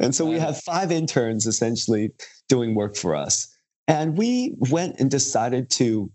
and 0.00 0.14
so 0.14 0.24
we 0.24 0.38
had 0.38 0.56
five 0.56 0.90
interns 0.90 1.46
essentially 1.46 2.10
doing 2.48 2.74
work 2.74 2.96
for 2.96 3.14
us, 3.14 3.46
and 3.86 4.18
we 4.18 4.54
went 4.58 4.98
and 4.98 5.10
decided 5.10 5.70
to 5.70 6.10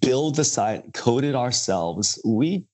build 0.00 0.36
the 0.36 0.44
site, 0.44 0.92
code 0.94 1.24
it 1.24 1.34
ourselves. 1.34 2.20
We 2.24 2.64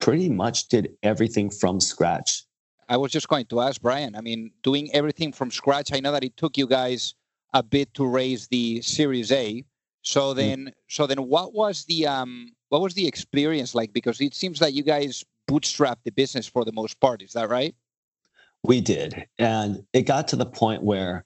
pretty 0.00 0.28
much 0.28 0.68
did 0.68 0.90
everything 1.02 1.50
from 1.50 1.80
scratch. 1.80 2.44
I 2.88 2.96
was 2.96 3.10
just 3.10 3.28
going 3.28 3.46
to 3.46 3.60
ask 3.60 3.80
Brian. 3.80 4.14
I 4.14 4.20
mean, 4.20 4.50
doing 4.62 4.94
everything 4.94 5.32
from 5.32 5.50
scratch. 5.50 5.92
I 5.92 6.00
know 6.00 6.12
that 6.12 6.24
it 6.24 6.36
took 6.36 6.56
you 6.56 6.66
guys 6.66 7.14
a 7.52 7.62
bit 7.62 7.92
to 7.94 8.06
raise 8.06 8.46
the 8.48 8.80
Series 8.82 9.32
A. 9.32 9.64
So 10.02 10.32
mm. 10.32 10.36
then, 10.36 10.64
mm. 10.66 10.72
so 10.88 11.06
then, 11.06 11.26
what 11.26 11.52
was 11.52 11.84
the 11.86 12.06
um, 12.06 12.52
what 12.68 12.80
was 12.80 12.94
the 12.94 13.06
experience 13.06 13.74
like? 13.74 13.92
Because 13.92 14.20
it 14.20 14.34
seems 14.34 14.60
that 14.60 14.72
you 14.72 14.82
guys 14.82 15.24
bootstrapped 15.48 16.04
the 16.04 16.12
business 16.12 16.46
for 16.46 16.64
the 16.64 16.72
most 16.72 17.00
part. 17.00 17.22
Is 17.22 17.32
that 17.32 17.48
right? 17.48 17.74
We 18.62 18.80
did, 18.80 19.26
and 19.38 19.84
it 19.92 20.02
got 20.02 20.28
to 20.28 20.36
the 20.36 20.46
point 20.46 20.82
where 20.82 21.24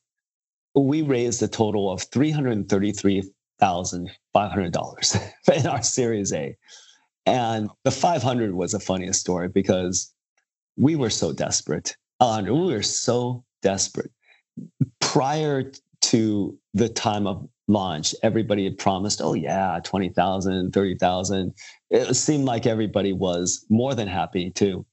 we 0.75 1.03
raised 1.03 1.43
a 1.43 1.49
total 1.49 1.91
of 1.91 2.03
three 2.03 2.31
hundred 2.31 2.69
thirty-three 2.69 3.31
thousand 3.61 4.11
five 4.33 4.51
hundred 4.51 4.73
dollars 4.73 5.17
in 5.55 5.67
our 5.67 5.83
Series 5.83 6.33
A, 6.33 6.57
and 7.27 7.71
the 7.85 7.91
five 7.91 8.23
hundred 8.23 8.55
was 8.55 8.73
the 8.73 8.81
funniest 8.81 9.21
story 9.21 9.49
because 9.49 10.13
we 10.77 10.97
were 10.97 11.11
so 11.11 11.33
desperate. 11.33 11.97
Alejandro, 12.21 12.55
we 12.55 12.73
were 12.75 12.83
so 12.83 13.45
desperate. 13.63 14.11
Prior 15.01 15.73
to 16.03 16.59
the 16.75 16.89
time 16.89 17.27
of 17.27 17.49
launch, 17.69 18.15
everybody 18.23 18.65
had 18.65 18.79
promised, 18.79 19.21
oh, 19.23 19.35
yeah, 19.35 19.79
20,000, 19.85 20.73
30,000. 20.73 21.55
It 21.91 22.15
seemed 22.15 22.45
like 22.45 22.67
everybody 22.67 23.13
was 23.13 23.65
more 23.69 23.95
than 23.95 24.09
happy 24.09 24.51
to 24.53 24.85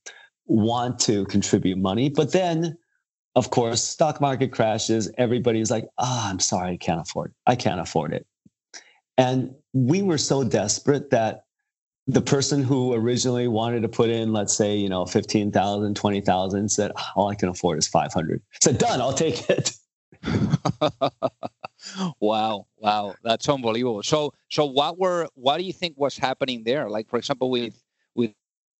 want 0.46 1.00
to 1.00 1.26
contribute 1.26 1.78
money. 1.78 2.10
But 2.10 2.32
then, 2.32 2.78
of 3.36 3.50
course, 3.50 3.84
stock 3.84 4.22
market 4.22 4.52
crashes. 4.52 5.12
Everybody's 5.18 5.72
like, 5.72 5.88
ah, 5.98 6.28
oh, 6.28 6.30
I'm 6.30 6.40
sorry, 6.40 6.74
I 6.74 6.78
can't 6.78 7.02
afford 7.02 7.32
it. 7.32 7.36
I 7.46 7.56
can't 7.56 7.80
afford 7.82 8.14
it. 8.14 8.26
And 9.18 9.54
we 9.74 10.02
were 10.02 10.18
so 10.18 10.44
desperate 10.44 11.10
that 11.10 11.46
the 12.08 12.22
person 12.22 12.64
who 12.64 12.94
originally 12.94 13.48
wanted 13.48 13.82
to 13.82 13.90
put 13.90 14.10
in, 14.10 14.32
let's 14.32 14.56
say, 14.56 14.76
you 14.76 14.88
know, 14.88 15.06
15,000, 15.06 15.96
20,000 15.96 16.70
said, 16.70 16.92
oh, 16.96 17.04
all 17.16 17.30
I 17.30 17.36
can 17.36 17.50
afford 17.50 17.78
is 17.78 17.88
500. 17.88 18.42
said, 18.62 18.78
done, 18.78 19.02
I'll 19.02 19.14
take 19.14 19.50
it. 19.50 19.74
wow. 22.20 22.66
Wow. 22.78 23.16
That's 23.24 23.50
unbelievable. 23.50 24.04
So, 24.04 24.34
so 24.50 24.66
what 24.66 24.98
were, 24.98 25.28
what 25.34 25.58
do 25.58 25.64
you 25.64 25.74
think 25.74 25.96
was 25.98 26.18
happening 26.18 26.64
there? 26.64 26.90
Like, 26.90 27.10
for 27.10 27.18
example, 27.18 27.50
with, 27.50 27.84
with 28.16 28.32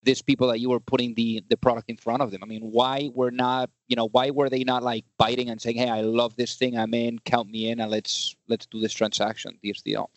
these 0.04 0.22
people 0.22 0.48
that 0.48 0.62
you 0.62 0.70
were 0.70 0.80
putting 0.80 1.14
the, 1.16 1.44
the 1.50 1.58
product 1.58 1.90
in 1.90 1.98
front 1.98 2.22
of 2.22 2.32
them. 2.32 2.42
I 2.42 2.46
mean, 2.46 2.62
why 2.62 3.10
were 3.14 3.32
not, 3.32 3.70
you 3.90 3.98
know, 3.98 4.08
why 4.08 4.30
were 4.30 4.50
they 4.50 4.64
not 4.64 4.84
like 4.84 5.04
biting 5.18 5.50
and 5.50 5.62
saying, 5.62 5.76
Hey, 5.76 5.90
I 5.90 6.00
love 6.00 6.38
this 6.38 6.56
thing. 6.56 6.78
I'm 6.78 6.94
in, 6.94 7.20
count 7.20 7.50
me 7.50 7.70
in 7.70 7.82
and 7.82 7.92
let's, 7.92 8.36
let's 8.48 8.66
do 8.68 8.80
this 8.80 8.94
transaction, 8.94 9.60
this 9.62 9.82
deal. 9.82 10.10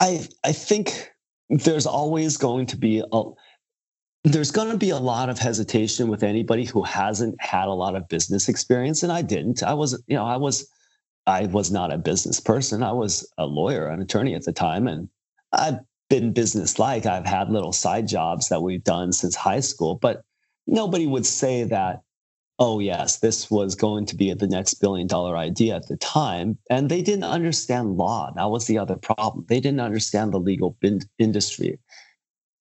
I 0.00 0.26
I 0.44 0.52
think 0.52 1.10
there's 1.50 1.86
always 1.86 2.36
going 2.36 2.66
to 2.66 2.76
be 2.76 3.02
a 3.12 3.22
there's 4.24 4.50
going 4.50 4.70
to 4.70 4.76
be 4.76 4.90
a 4.90 4.98
lot 4.98 5.28
of 5.28 5.38
hesitation 5.38 6.08
with 6.08 6.22
anybody 6.22 6.64
who 6.64 6.82
hasn't 6.82 7.36
had 7.40 7.68
a 7.68 7.72
lot 7.72 7.94
of 7.96 8.08
business 8.08 8.48
experience 8.48 9.02
and 9.02 9.12
I 9.12 9.22
didn't. 9.22 9.62
I 9.62 9.74
was 9.74 10.02
you 10.06 10.16
know, 10.16 10.24
I 10.24 10.36
was 10.36 10.68
I 11.26 11.46
was 11.46 11.70
not 11.70 11.92
a 11.92 11.98
business 11.98 12.40
person. 12.40 12.82
I 12.82 12.92
was 12.92 13.30
a 13.38 13.46
lawyer, 13.46 13.88
an 13.88 14.00
attorney 14.00 14.34
at 14.34 14.44
the 14.44 14.52
time 14.52 14.86
and 14.86 15.08
I've 15.52 15.78
been 16.10 16.32
business 16.32 16.78
like. 16.78 17.06
I've 17.06 17.26
had 17.26 17.50
little 17.50 17.72
side 17.72 18.08
jobs 18.08 18.48
that 18.48 18.62
we've 18.62 18.84
done 18.84 19.12
since 19.12 19.34
high 19.34 19.60
school, 19.60 19.96
but 19.96 20.22
nobody 20.66 21.06
would 21.06 21.26
say 21.26 21.64
that 21.64 22.02
oh, 22.58 22.80
yes, 22.80 23.18
this 23.18 23.50
was 23.50 23.74
going 23.74 24.04
to 24.06 24.16
be 24.16 24.32
the 24.34 24.46
next 24.46 24.74
billion 24.74 25.06
dollar 25.06 25.36
idea 25.36 25.76
at 25.76 25.86
the 25.86 25.96
time. 25.96 26.58
And 26.70 26.88
they 26.88 27.02
didn't 27.02 27.24
understand 27.24 27.96
law. 27.96 28.32
That 28.34 28.50
was 28.50 28.66
the 28.66 28.78
other 28.78 28.96
problem. 28.96 29.46
They 29.48 29.60
didn't 29.60 29.80
understand 29.80 30.32
the 30.32 30.40
legal 30.40 30.76
bin- 30.80 31.08
industry. 31.18 31.78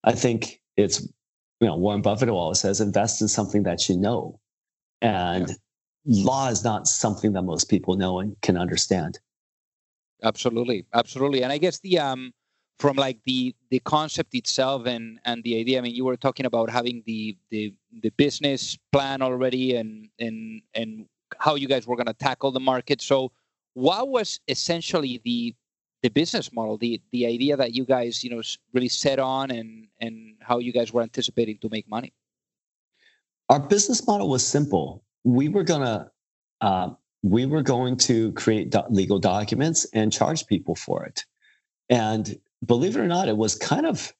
I 0.04 0.12
think 0.12 0.62
it's, 0.76 1.02
you 1.60 1.68
know, 1.68 1.76
Warren 1.76 2.04
Buffett 2.04 2.30
always 2.30 2.60
says 2.60 2.80
invest 2.80 3.22
in 3.22 3.28
something 3.28 3.64
that 3.64 3.90
you 3.90 3.98
know. 3.98 4.40
And 5.02 5.50
yeah. 6.06 6.26
law 6.26 6.50
is 6.50 6.64
not 6.64 6.88
something 6.88 7.34
that 7.34 7.42
most 7.42 7.70
people 7.70 7.96
know 7.96 8.20
and 8.20 8.40
can 8.42 8.58
understand. 8.58 9.20
Absolutely. 10.24 10.86
Absolutely. 10.94 11.44
And 11.44 11.52
I 11.52 11.58
guess 11.58 11.80
the, 11.80 12.00
um, 12.00 12.34
from 12.80 12.96
like 12.96 13.18
the 13.26 13.56
the 13.72 13.80
concept 13.80 14.36
itself 14.36 14.86
and 14.86 15.20
and 15.26 15.44
the 15.44 15.60
idea 15.60 15.80
i 15.80 15.82
mean 15.82 15.96
you 15.96 16.06
were 16.06 16.18
talking 16.18 16.46
about 16.46 16.70
having 16.70 17.02
the 17.08 17.36
the 17.50 17.74
the 18.04 18.10
business 18.12 18.78
plan 18.92 19.22
already 19.22 19.76
and 19.76 20.10
and 20.20 20.62
and 20.76 21.08
how 21.40 21.56
you 21.56 21.68
guys 21.68 21.88
were 21.88 21.96
going 21.96 22.08
to 22.08 22.14
tackle 22.14 22.52
the 22.52 22.60
market. 22.60 23.02
So 23.02 23.32
what 23.74 24.10
was 24.10 24.40
essentially 24.48 25.22
the 25.24 25.56
the 26.04 26.10
business 26.10 26.54
model 26.54 26.78
the 26.78 27.02
the 27.12 27.26
idea 27.26 27.58
that 27.58 27.74
you 27.74 27.84
guys 27.84 28.24
you 28.24 28.30
know 28.30 28.42
really 28.74 28.90
set 28.90 29.20
on 29.20 29.52
and 29.52 29.88
and 30.00 30.36
how 30.42 30.60
you 30.60 30.72
guys 30.72 30.94
were 30.94 31.02
anticipating 31.02 31.58
to 31.60 31.70
make 31.70 31.88
money? 31.90 32.14
Our 33.50 33.60
business 33.60 34.06
model 34.06 34.30
was 34.30 34.46
simple. 34.46 35.04
We 35.24 35.50
were 35.50 35.64
going 35.64 35.82
to 35.82 36.12
uh, 36.62 36.90
we 37.24 37.46
were 37.46 37.62
going 37.62 37.98
to 37.98 38.32
create 38.34 38.72
do- 38.72 38.84
legal 38.90 39.20
documents 39.20 39.86
and 39.94 40.12
charge 40.12 40.46
people 40.48 40.76
for 40.76 41.06
it. 41.06 41.26
And 41.90 42.38
believe 42.66 42.96
it 42.96 43.00
or 43.00 43.08
not, 43.08 43.28
it 43.28 43.38
was 43.38 43.56
kind 43.56 43.86
of 43.86 44.14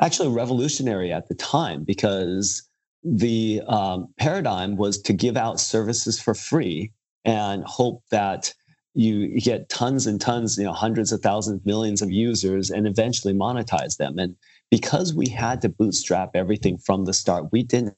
actually 0.00 0.28
revolutionary 0.28 1.12
at 1.12 1.28
the 1.28 1.34
time 1.34 1.84
because 1.84 2.68
the 3.02 3.62
um, 3.66 4.08
paradigm 4.18 4.76
was 4.76 5.00
to 5.02 5.12
give 5.12 5.36
out 5.36 5.60
services 5.60 6.20
for 6.20 6.34
free 6.34 6.92
and 7.24 7.64
hope 7.64 8.02
that 8.10 8.52
you 8.94 9.40
get 9.40 9.68
tons 9.68 10.06
and 10.06 10.20
tons, 10.20 10.58
you 10.58 10.64
know, 10.64 10.72
hundreds 10.72 11.12
of 11.12 11.20
thousands, 11.20 11.64
millions 11.64 12.02
of 12.02 12.10
users, 12.10 12.70
and 12.70 12.86
eventually 12.86 13.32
monetize 13.32 13.96
them. 13.96 14.18
And 14.18 14.36
because 14.70 15.14
we 15.14 15.28
had 15.28 15.60
to 15.62 15.68
bootstrap 15.68 16.30
everything 16.34 16.78
from 16.78 17.04
the 17.04 17.12
start, 17.12 17.46
we 17.52 17.62
didn't. 17.62 17.94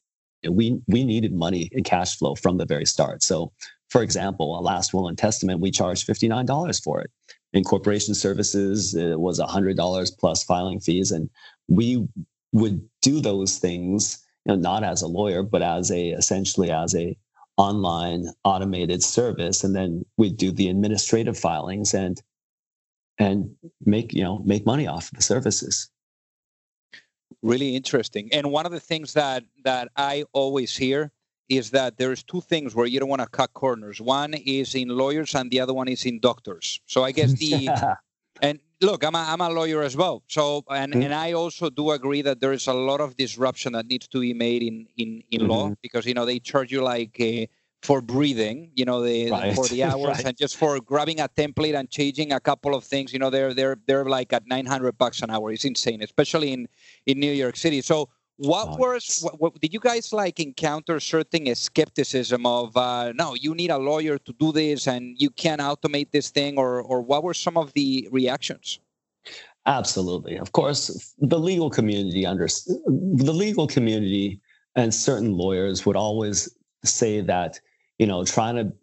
We 0.49 0.81
we 0.87 1.05
needed 1.05 1.33
money 1.33 1.69
and 1.71 1.85
cash 1.85 2.17
flow 2.17 2.35
from 2.35 2.57
the 2.57 2.65
very 2.65 2.85
start. 2.85 3.23
So, 3.23 3.53
for 3.89 4.03
example, 4.03 4.59
a 4.59 4.61
last 4.61 4.93
will 4.93 5.07
and 5.07 5.17
testament, 5.17 5.61
we 5.61 5.71
charged 5.71 6.05
fifty 6.05 6.27
nine 6.27 6.45
dollars 6.45 6.79
for 6.79 6.99
it 6.99 7.09
incorporation 7.53 8.15
services 8.15 8.95
it 8.95 9.19
was 9.19 9.39
$100 9.39 10.19
plus 10.19 10.43
filing 10.43 10.79
fees. 10.79 11.11
And 11.11 11.29
we 11.67 12.07
would 12.51 12.87
do 13.01 13.19
those 13.19 13.57
things 13.57 14.23
you 14.45 14.53
know 14.53 14.59
not 14.59 14.83
as 14.83 15.01
a 15.01 15.07
lawyer 15.07 15.41
but 15.41 15.61
as 15.61 15.89
a 15.89 16.09
essentially 16.09 16.69
as 16.69 16.93
a 16.95 17.17
online 17.57 18.27
automated 18.43 19.03
service. 19.03 19.63
And 19.63 19.75
then 19.75 20.05
we'd 20.17 20.37
do 20.37 20.51
the 20.51 20.69
administrative 20.69 21.37
filings 21.37 21.93
and 21.93 22.21
and 23.19 23.55
make 23.85 24.13
you 24.13 24.23
know 24.23 24.39
make 24.39 24.65
money 24.65 24.87
off 24.87 25.11
the 25.11 25.21
services. 25.21 25.89
Really 27.41 27.75
interesting. 27.75 28.29
And 28.31 28.51
one 28.51 28.65
of 28.65 28.71
the 28.71 28.79
things 28.79 29.13
that 29.13 29.43
that 29.63 29.89
I 29.95 30.25
always 30.33 30.75
hear 30.75 31.11
is 31.49 31.71
that 31.71 31.97
there's 31.97 32.23
two 32.23 32.41
things 32.41 32.73
where 32.75 32.85
you 32.85 32.99
don't 32.99 33.09
want 33.09 33.21
to 33.21 33.27
cut 33.27 33.53
corners. 33.53 33.99
One 33.99 34.33
is 34.33 34.75
in 34.75 34.89
lawyers, 34.89 35.35
and 35.35 35.51
the 35.51 35.59
other 35.59 35.73
one 35.73 35.87
is 35.87 36.05
in 36.05 36.19
doctors. 36.19 36.79
So 36.85 37.03
I 37.03 37.11
guess 37.11 37.33
the 37.33 37.69
and 38.41 38.59
look, 38.81 39.03
I'm 39.03 39.15
a, 39.15 39.25
I'm 39.29 39.41
a 39.41 39.49
lawyer 39.49 39.81
as 39.81 39.95
well. 39.95 40.23
So 40.27 40.63
and 40.69 40.93
mm-hmm. 40.93 41.01
and 41.01 41.13
I 41.13 41.33
also 41.33 41.69
do 41.69 41.91
agree 41.91 42.21
that 42.21 42.39
there 42.39 42.53
is 42.53 42.67
a 42.67 42.73
lot 42.73 43.01
of 43.01 43.15
disruption 43.17 43.73
that 43.73 43.87
needs 43.87 44.07
to 44.09 44.19
be 44.19 44.33
made 44.33 44.63
in 44.63 44.87
in 44.97 45.23
in 45.31 45.41
mm-hmm. 45.41 45.49
law 45.49 45.73
because 45.81 46.05
you 46.05 46.13
know 46.13 46.25
they 46.25 46.39
charge 46.39 46.71
you 46.71 46.81
like. 46.81 47.19
A, 47.19 47.49
for 47.83 48.01
breathing, 48.01 48.71
you 48.75 48.85
know, 48.85 49.03
the, 49.03 49.29
right. 49.29 49.53
for 49.53 49.67
the 49.67 49.83
hours 49.89 50.05
right. 50.05 50.25
and 50.27 50.37
just 50.37 50.55
for 50.55 50.79
grabbing 50.79 51.19
a 51.19 51.27
template 51.27 51.77
and 51.77 51.89
changing 51.89 52.31
a 52.31 52.39
couple 52.39 52.75
of 52.75 52.85
things, 52.85 53.11
you 53.11 53.19
know, 53.19 53.29
they're 53.29 53.53
they're 53.53 53.77
they're 53.85 54.05
like 54.05 54.31
at 54.31 54.47
900 54.47 54.97
bucks 54.97 55.21
an 55.21 55.29
hour. 55.29 55.51
It's 55.51 55.65
insane, 55.65 56.01
especially 56.01 56.53
in 56.53 56.69
in 57.05 57.19
New 57.19 57.33
York 57.33 57.57
City. 57.57 57.81
So 57.81 58.07
what 58.37 58.69
oh, 58.69 58.75
was 58.77 59.19
what, 59.21 59.39
what, 59.39 59.61
did 59.61 59.73
you 59.73 59.79
guys 59.79 60.11
like 60.11 60.39
encounter 60.39 60.99
certain 60.99 61.53
skepticism 61.55 62.45
of 62.45 62.75
uh, 62.75 63.11
no, 63.13 63.35
you 63.35 63.53
need 63.53 63.71
a 63.71 63.77
lawyer 63.77 64.17
to 64.17 64.33
do 64.33 64.51
this 64.51 64.87
and 64.87 65.15
you 65.19 65.29
can't 65.29 65.61
automate 65.61 66.11
this 66.11 66.29
thing, 66.29 66.57
or 66.57 66.81
or 66.81 67.01
what 67.01 67.23
were 67.23 67.33
some 67.33 67.57
of 67.57 67.73
the 67.73 68.07
reactions? 68.11 68.79
Absolutely, 69.65 70.37
of 70.37 70.51
course, 70.51 71.15
the 71.19 71.39
legal 71.39 71.69
community 71.69 72.25
under 72.25 72.47
the 72.85 73.33
legal 73.33 73.67
community 73.67 74.41
and 74.75 74.93
certain 74.93 75.33
lawyers 75.37 75.85
would 75.85 75.95
always 75.95 76.49
say 76.83 77.21
that 77.21 77.59
you 77.99 78.07
know, 78.07 78.23
trying 78.23 78.55
to 78.55 78.73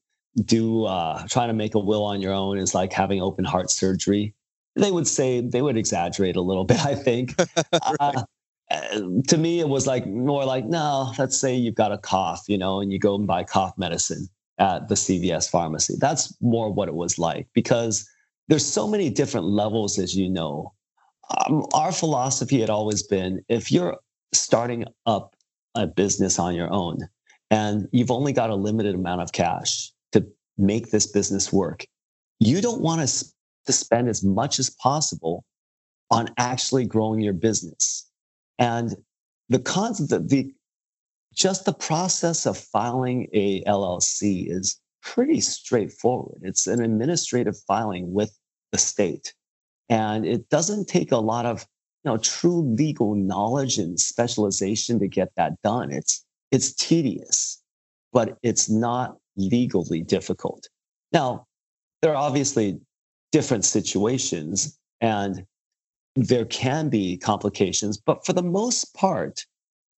do 0.42 0.84
uh, 0.84 1.26
trying 1.28 1.48
to 1.48 1.54
make 1.54 1.74
a 1.74 1.78
will 1.78 2.04
on 2.04 2.20
your 2.20 2.32
own 2.32 2.58
is 2.58 2.74
like 2.74 2.92
having 2.92 3.20
open 3.20 3.44
heart 3.44 3.70
surgery. 3.70 4.34
They 4.76 4.90
would 4.90 5.06
say 5.06 5.40
they 5.40 5.62
would 5.62 5.76
exaggerate 5.76 6.36
a 6.36 6.40
little 6.40 6.64
bit. 6.72 6.84
I 6.84 6.94
think. 6.94 7.34
right. 7.72 7.96
uh, 8.00 8.24
to 8.70 9.36
me, 9.36 9.60
it 9.60 9.68
was 9.68 9.86
like 9.86 10.06
more 10.06 10.44
like, 10.44 10.64
no, 10.66 11.12
let's 11.18 11.38
say 11.38 11.54
you've 11.54 11.74
got 11.74 11.92
a 11.92 11.98
cough, 11.98 12.44
you 12.48 12.56
know, 12.56 12.80
and 12.80 12.92
you 12.92 12.98
go 12.98 13.14
and 13.14 13.26
buy 13.26 13.42
cough 13.44 13.76
medicine 13.76 14.28
at 14.58 14.88
the 14.88 14.94
CVS 14.94 15.50
pharmacy. 15.50 15.94
That's 15.98 16.34
more 16.40 16.72
what 16.72 16.88
it 16.88 16.94
was 16.94 17.18
like 17.18 17.48
because 17.54 18.08
there's 18.48 18.66
so 18.66 18.86
many 18.86 19.10
different 19.10 19.46
levels, 19.46 19.98
as 19.98 20.16
you 20.16 20.28
know. 20.28 20.72
Um, 21.46 21.64
our 21.72 21.92
philosophy 21.92 22.60
had 22.60 22.70
always 22.70 23.02
been 23.02 23.44
if 23.48 23.70
you're 23.70 23.96
starting 24.32 24.84
up 25.06 25.34
a 25.74 25.86
business 25.86 26.38
on 26.38 26.54
your 26.54 26.72
own, 26.72 27.08
and 27.50 27.88
you've 27.92 28.10
only 28.10 28.32
got 28.32 28.50
a 28.50 28.54
limited 28.54 28.94
amount 28.94 29.20
of 29.20 29.32
cash 29.32 29.92
to 30.12 30.26
make 30.58 30.90
this 30.90 31.06
business 31.06 31.52
work, 31.52 31.84
you 32.38 32.60
don't 32.60 32.80
want 32.80 33.06
to, 33.06 33.24
to 33.66 33.72
spend 33.72 34.08
as 34.08 34.22
much 34.22 34.58
as 34.58 34.70
possible 34.70 35.44
on 36.10 36.28
actually 36.38 36.84
growing 36.84 37.20
your 37.20 37.32
business. 37.32 38.09
And 38.60 38.94
the 39.48 39.58
concept 39.58 40.12
of 40.12 40.28
the 40.28 40.52
just 41.34 41.64
the 41.64 41.72
process 41.72 42.46
of 42.46 42.58
filing 42.58 43.28
a 43.32 43.64
LLC 43.64 44.50
is 44.50 44.78
pretty 45.02 45.40
straightforward. 45.40 46.40
It's 46.42 46.66
an 46.66 46.82
administrative 46.82 47.56
filing 47.66 48.12
with 48.12 48.36
the 48.72 48.78
state. 48.78 49.32
And 49.88 50.26
it 50.26 50.48
doesn't 50.50 50.88
take 50.88 51.10
a 51.10 51.16
lot 51.16 51.46
of 51.46 51.66
you 52.04 52.10
know 52.10 52.18
true 52.18 52.62
legal 52.76 53.14
knowledge 53.14 53.78
and 53.78 53.98
specialization 53.98 54.98
to 55.00 55.08
get 55.08 55.30
that 55.36 55.60
done. 55.62 55.90
It's 55.90 56.24
it's 56.50 56.74
tedious, 56.74 57.62
but 58.12 58.36
it's 58.42 58.68
not 58.68 59.16
legally 59.36 60.02
difficult. 60.02 60.68
Now, 61.12 61.46
there 62.02 62.12
are 62.12 62.16
obviously 62.16 62.80
different 63.32 63.64
situations 63.64 64.78
and 65.00 65.46
there 66.16 66.44
can 66.44 66.88
be 66.88 67.16
complications, 67.16 67.98
but 67.98 68.24
for 68.26 68.32
the 68.32 68.42
most 68.42 68.94
part, 68.94 69.44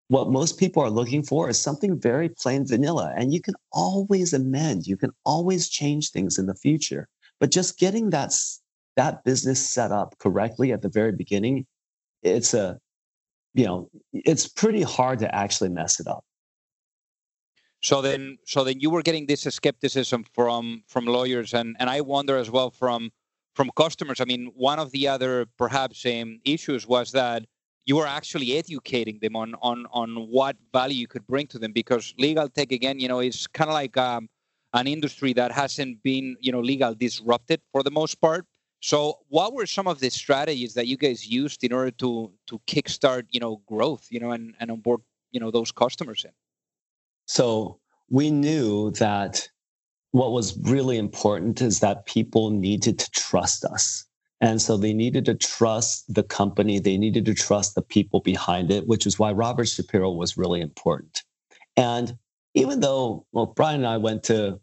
what 0.09 0.31
most 0.31 0.59
people 0.59 0.83
are 0.83 0.91
looking 0.91 1.23
for 1.23 1.49
is 1.49 1.59
something 1.59 1.99
very 1.99 2.29
plain 2.29 2.67
vanilla. 2.67 3.15
And 3.17 3.33
you 3.33 3.41
can 3.41 3.55
always 3.73 4.33
amend, 4.33 4.87
you 4.87 4.97
can 4.97 5.11
always 5.25 5.69
change 5.69 6.11
things 6.11 6.39
in 6.39 6.47
the 6.47 6.55
future. 6.55 7.09
But 7.41 7.51
just 7.51 7.79
getting 7.79 8.11
that, 8.11 8.35
that 8.97 9.25
business 9.25 9.67
set 9.67 9.91
up 9.91 10.19
correctly 10.19 10.71
at 10.71 10.83
the 10.83 10.91
very 10.91 11.13
beginning, 11.13 11.67
it's 12.23 12.53
a, 12.53 12.79
you 13.55 13.65
know, 13.65 13.91
it's 14.13 14.47
pretty 14.47 14.83
hard 14.83 15.19
to 15.21 15.35
actually 15.35 15.71
mess 15.71 15.99
it 15.99 16.07
up. 16.07 16.25
So 17.83 18.01
then, 18.01 18.39
so 18.47 18.65
then 18.65 18.81
you 18.81 18.91
were 18.91 19.03
getting 19.03 19.27
this 19.27 19.43
skepticism 19.43 20.25
from 20.35 20.85
from 20.87 21.05
lawyers, 21.05 21.53
and 21.53 21.75
and 21.81 21.91
I 21.91 22.01
wonder 22.01 22.37
as 22.37 22.49
well 22.49 22.71
from 22.71 23.11
from 23.55 23.71
customers. 23.77 24.21
I 24.21 24.25
mean, 24.25 24.51
one 24.55 24.79
of 24.79 24.91
the 24.93 25.09
other 25.09 25.47
perhaps 25.59 26.05
um, 26.07 26.41
issues 26.45 26.87
was 26.87 27.13
that 27.13 27.45
you 27.85 27.97
were 27.97 28.07
actually 28.07 28.57
educating 28.57 29.19
them 29.21 29.37
on 29.37 29.55
on 29.61 29.87
on 29.93 30.29
what 30.29 30.57
value 30.73 30.97
you 30.97 31.09
could 31.09 31.27
bring 31.27 31.47
to 31.49 31.59
them 31.59 31.73
because 31.73 32.15
legal 32.19 32.49
tech 32.49 32.73
again, 32.73 33.01
you 33.01 33.09
know, 33.09 33.21
is 33.21 33.47
kind 33.47 33.69
of 33.69 33.75
like 33.75 33.97
um, 33.97 34.29
an 34.73 34.87
industry 34.87 35.33
that 35.35 35.53
hasn't 35.53 36.03
been 36.03 36.37
you 36.41 36.53
know 36.53 36.61
legal 36.61 36.95
disrupted 36.95 37.61
for 37.73 37.83
the 37.83 37.91
most 37.91 38.21
part. 38.21 38.47
So, 38.81 39.19
what 39.29 39.53
were 39.55 39.67
some 39.67 39.87
of 39.87 40.01
the 40.01 40.11
strategies 40.11 40.75
that 40.75 40.89
you 40.89 40.97
guys 40.97 41.27
used 41.27 41.63
in 41.63 41.73
order 41.73 41.91
to 41.93 42.33
to 42.47 42.61
kickstart 42.67 43.25
you 43.31 43.41
know 43.41 43.63
growth, 43.67 44.07
you 44.11 44.21
know, 44.21 44.31
and 44.31 44.55
and 44.61 44.71
onboard 44.71 45.01
you 45.31 45.41
know 45.41 45.51
those 45.51 45.73
customers 45.73 46.25
in? 46.25 46.33
So 47.27 47.79
we 48.11 48.31
knew 48.31 48.91
that 48.93 49.49
what 50.13 50.33
was 50.33 50.57
really 50.59 50.99
important 50.99 51.61
is 51.61 51.81
that 51.81 52.07
people 52.07 52.51
needed 52.51 52.99
to 52.99 53.11
trust 53.11 53.65
us. 53.65 54.05
And 54.41 54.61
so 54.61 54.77
they 54.77 54.93
needed 54.93 55.25
to 55.27 55.35
trust 55.35 56.13
the 56.13 56.23
company, 56.23 56.79
they 56.79 56.99
needed 56.99 57.25
to 57.27 57.35
trust 57.35 57.75
the 57.75 57.83
people 57.83 58.21
behind 58.21 58.71
it, 58.71 58.87
which 58.87 59.07
is 59.07 59.19
why 59.19 59.33
Robert 59.33 59.69
Shapiro 59.69 60.11
was 60.11 60.37
really 60.37 60.61
important. 60.61 61.23
And 61.77 62.17
even 62.55 62.81
though, 62.81 63.25
well, 63.33 63.47
Brian 63.47 63.77
and 63.77 63.87
I 63.87 63.97
went 63.97 64.25
to 64.25 64.61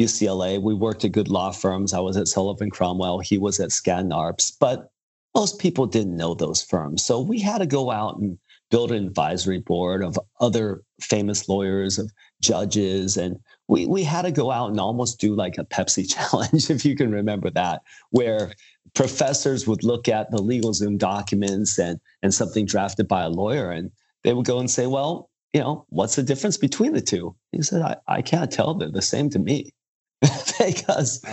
UCLA, 0.00 0.60
we 0.60 0.74
worked 0.74 1.04
at 1.04 1.12
good 1.12 1.28
law 1.28 1.50
firms. 1.50 1.92
I 1.92 2.00
was 2.00 2.16
at 2.16 2.28
Sullivan 2.28 2.70
Cromwell, 2.70 3.18
he 3.18 3.38
was 3.38 3.58
at 3.58 3.70
Skadden 3.70 4.12
Arps, 4.12 4.52
but 4.58 4.90
most 5.34 5.58
people 5.58 5.86
didn't 5.86 6.16
know 6.16 6.34
those 6.34 6.62
firms. 6.62 7.04
So 7.04 7.20
we 7.20 7.40
had 7.40 7.58
to 7.58 7.66
go 7.66 7.90
out 7.90 8.18
and 8.18 8.38
build 8.70 8.92
an 8.92 9.06
advisory 9.06 9.58
board 9.58 10.02
of 10.04 10.18
other 10.40 10.82
famous 11.00 11.48
lawyers, 11.48 11.98
of 11.98 12.10
judges, 12.40 13.16
and 13.16 13.38
we 13.72 13.86
we 13.86 14.04
had 14.04 14.22
to 14.22 14.30
go 14.30 14.50
out 14.50 14.68
and 14.68 14.78
almost 14.78 15.18
do 15.18 15.34
like 15.34 15.56
a 15.56 15.64
Pepsi 15.64 16.06
challenge, 16.14 16.68
if 16.68 16.84
you 16.84 16.94
can 16.94 17.10
remember 17.10 17.48
that, 17.50 17.82
where 18.10 18.52
professors 18.94 19.66
would 19.66 19.82
look 19.82 20.08
at 20.08 20.30
the 20.30 20.36
LegalZoom 20.36 20.98
documents 20.98 21.78
and 21.78 21.98
and 22.22 22.34
something 22.34 22.66
drafted 22.66 23.08
by 23.08 23.22
a 23.22 23.30
lawyer, 23.30 23.70
and 23.70 23.90
they 24.24 24.34
would 24.34 24.44
go 24.44 24.58
and 24.58 24.70
say, 24.70 24.86
well, 24.86 25.30
you 25.54 25.60
know, 25.60 25.86
what's 25.88 26.16
the 26.16 26.22
difference 26.22 26.58
between 26.58 26.92
the 26.92 27.00
two? 27.00 27.34
He 27.50 27.62
said, 27.62 27.80
I, 27.80 27.96
I 28.06 28.22
can't 28.22 28.52
tell. 28.52 28.74
They're 28.74 28.90
the 28.90 29.02
same 29.02 29.30
to 29.30 29.38
me. 29.38 29.70
because 30.58 31.24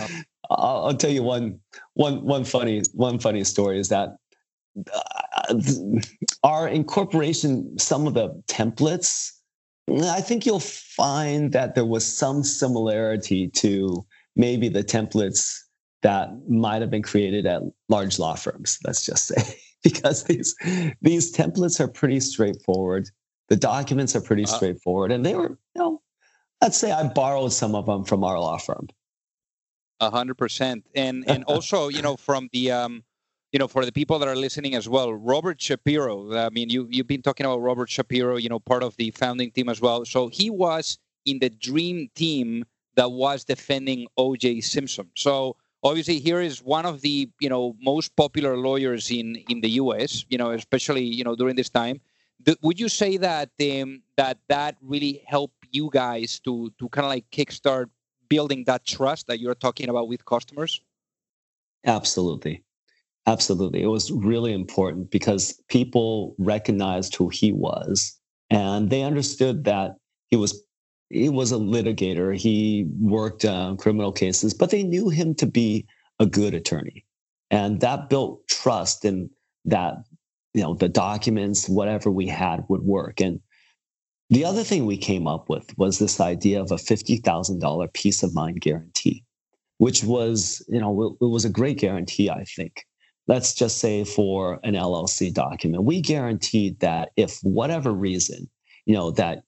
I'll, 0.50 0.86
I'll, 0.86 0.96
tell 0.96 1.10
you 1.10 1.22
one, 1.22 1.60
one, 1.94 2.24
one 2.24 2.42
funny, 2.42 2.82
one 2.92 3.20
funny 3.20 3.44
story 3.44 3.78
is 3.78 3.88
that 3.90 4.16
uh, 4.92 5.54
our 6.42 6.66
incorporation, 6.66 7.78
some 7.78 8.08
of 8.08 8.14
the 8.14 8.30
templates, 8.48 9.30
I 9.88 10.20
think 10.20 10.46
you'll 10.46 10.60
find 10.60 11.52
that 11.52 11.74
there 11.74 11.84
was 11.84 12.06
some 12.06 12.44
similarity 12.44 13.48
to 13.48 14.04
maybe 14.36 14.68
the 14.68 14.84
templates 14.84 15.58
that 16.02 16.30
might 16.48 16.80
have 16.80 16.90
been 16.90 17.02
created 17.02 17.46
at 17.46 17.62
large 17.88 18.18
law 18.18 18.34
firms, 18.34 18.78
let's 18.84 19.04
just 19.04 19.26
say, 19.26 19.58
because 19.82 20.24
these 20.24 20.54
these 21.02 21.34
templates 21.34 21.80
are 21.80 21.88
pretty 21.88 22.20
straightforward. 22.20 23.08
The 23.48 23.56
documents 23.56 24.14
are 24.14 24.20
pretty 24.20 24.44
uh, 24.44 24.48
straightforward, 24.48 25.12
and 25.12 25.26
they 25.26 25.34
were, 25.34 25.58
you 25.74 25.82
know, 25.82 26.02
let's 26.62 26.78
say 26.78 26.92
I 26.92 27.08
borrowed 27.08 27.52
some 27.52 27.74
of 27.74 27.86
them 27.86 28.04
from 28.04 28.22
our 28.24 28.38
law 28.38 28.58
firm. 28.58 28.88
A 29.98 30.10
hundred 30.10 30.38
percent, 30.38 30.84
and 30.94 31.24
and 31.28 31.44
also, 31.48 31.88
you 31.88 32.00
know, 32.00 32.16
from 32.16 32.48
the 32.52 32.70
um, 32.70 33.04
you 33.52 33.58
know, 33.58 33.66
for 33.66 33.84
the 33.84 33.92
people 33.92 34.18
that 34.18 34.28
are 34.28 34.36
listening 34.36 34.74
as 34.74 34.88
well, 34.88 35.12
Robert 35.12 35.60
Shapiro. 35.60 36.36
I 36.36 36.50
mean, 36.50 36.70
you 36.70 36.86
you've 36.90 37.08
been 37.08 37.22
talking 37.22 37.46
about 37.46 37.60
Robert 37.60 37.90
Shapiro, 37.90 38.36
you 38.36 38.48
know, 38.48 38.60
part 38.60 38.82
of 38.82 38.96
the 38.96 39.10
founding 39.10 39.50
team 39.50 39.68
as 39.68 39.80
well. 39.80 40.04
So 40.04 40.28
he 40.28 40.50
was 40.50 40.98
in 41.26 41.40
the 41.40 41.50
dream 41.50 42.08
team 42.14 42.64
that 42.94 43.10
was 43.10 43.44
defending 43.44 44.06
O.J. 44.16 44.60
Simpson. 44.60 45.08
So 45.16 45.56
obviously, 45.82 46.20
here 46.20 46.40
is 46.40 46.62
one 46.62 46.86
of 46.86 47.00
the 47.00 47.28
you 47.40 47.48
know 47.48 47.74
most 47.80 48.14
popular 48.14 48.56
lawyers 48.56 49.10
in 49.10 49.36
in 49.48 49.60
the 49.60 49.70
U.S. 49.82 50.24
You 50.28 50.38
know, 50.38 50.52
especially 50.52 51.04
you 51.04 51.24
know 51.24 51.34
during 51.34 51.56
this 51.56 51.70
time. 51.70 52.00
would 52.62 52.78
you 52.78 52.88
say 52.88 53.16
that 53.16 53.50
um, 53.60 54.02
that 54.16 54.38
that 54.48 54.76
really 54.80 55.22
helped 55.26 55.66
you 55.72 55.90
guys 55.92 56.38
to 56.40 56.70
to 56.78 56.88
kind 56.88 57.04
of 57.04 57.10
like 57.10 57.28
kickstart 57.30 57.90
building 58.28 58.62
that 58.64 58.86
trust 58.86 59.26
that 59.26 59.40
you're 59.40 59.56
talking 59.56 59.88
about 59.88 60.06
with 60.06 60.24
customers? 60.24 60.80
Absolutely. 61.84 62.62
Absolutely. 63.30 63.80
It 63.80 63.86
was 63.86 64.10
really 64.10 64.52
important 64.52 65.12
because 65.12 65.60
people 65.68 66.34
recognized 66.38 67.14
who 67.14 67.28
he 67.28 67.52
was 67.52 68.18
and 68.50 68.90
they 68.90 69.02
understood 69.02 69.62
that 69.64 69.92
he 70.30 70.36
was 70.36 70.60
he 71.10 71.28
was 71.28 71.52
a 71.52 71.56
litigator. 71.56 72.36
He 72.36 72.86
worked 73.00 73.44
on 73.44 73.76
criminal 73.76 74.10
cases, 74.10 74.52
but 74.52 74.70
they 74.70 74.82
knew 74.82 75.10
him 75.10 75.36
to 75.36 75.46
be 75.46 75.86
a 76.18 76.26
good 76.26 76.54
attorney. 76.54 77.04
And 77.52 77.80
that 77.80 78.08
built 78.08 78.46
trust 78.48 79.04
in 79.04 79.30
that 79.64 79.94
you 80.54 80.62
know 80.62 80.74
the 80.74 80.88
documents 80.88 81.68
whatever 81.68 82.10
we 82.10 82.26
had 82.26 82.64
would 82.68 82.82
work 82.82 83.20
and 83.20 83.38
the 84.30 84.44
other 84.44 84.64
thing 84.64 84.86
we 84.86 84.96
came 84.96 85.28
up 85.28 85.48
with 85.48 85.66
was 85.78 85.98
this 85.98 86.20
idea 86.20 86.60
of 86.60 86.70
a 86.72 86.76
$50,000 86.76 87.92
peace 87.92 88.22
of 88.24 88.34
mind 88.34 88.60
guarantee 88.60 89.22
which 89.78 90.02
was 90.02 90.64
you 90.68 90.80
know 90.80 91.16
it 91.20 91.24
was 91.24 91.44
a 91.44 91.50
great 91.50 91.78
guarantee 91.78 92.28
i 92.30 92.44
think 92.56 92.84
let's 93.30 93.54
just 93.54 93.78
say 93.78 94.02
for 94.02 94.58
an 94.64 94.74
llc 94.74 95.32
document 95.32 95.84
we 95.84 96.00
guaranteed 96.00 96.78
that 96.80 97.10
if 97.16 97.38
whatever 97.42 97.92
reason 97.92 98.50
you 98.86 98.94
know 98.94 99.12
that 99.12 99.44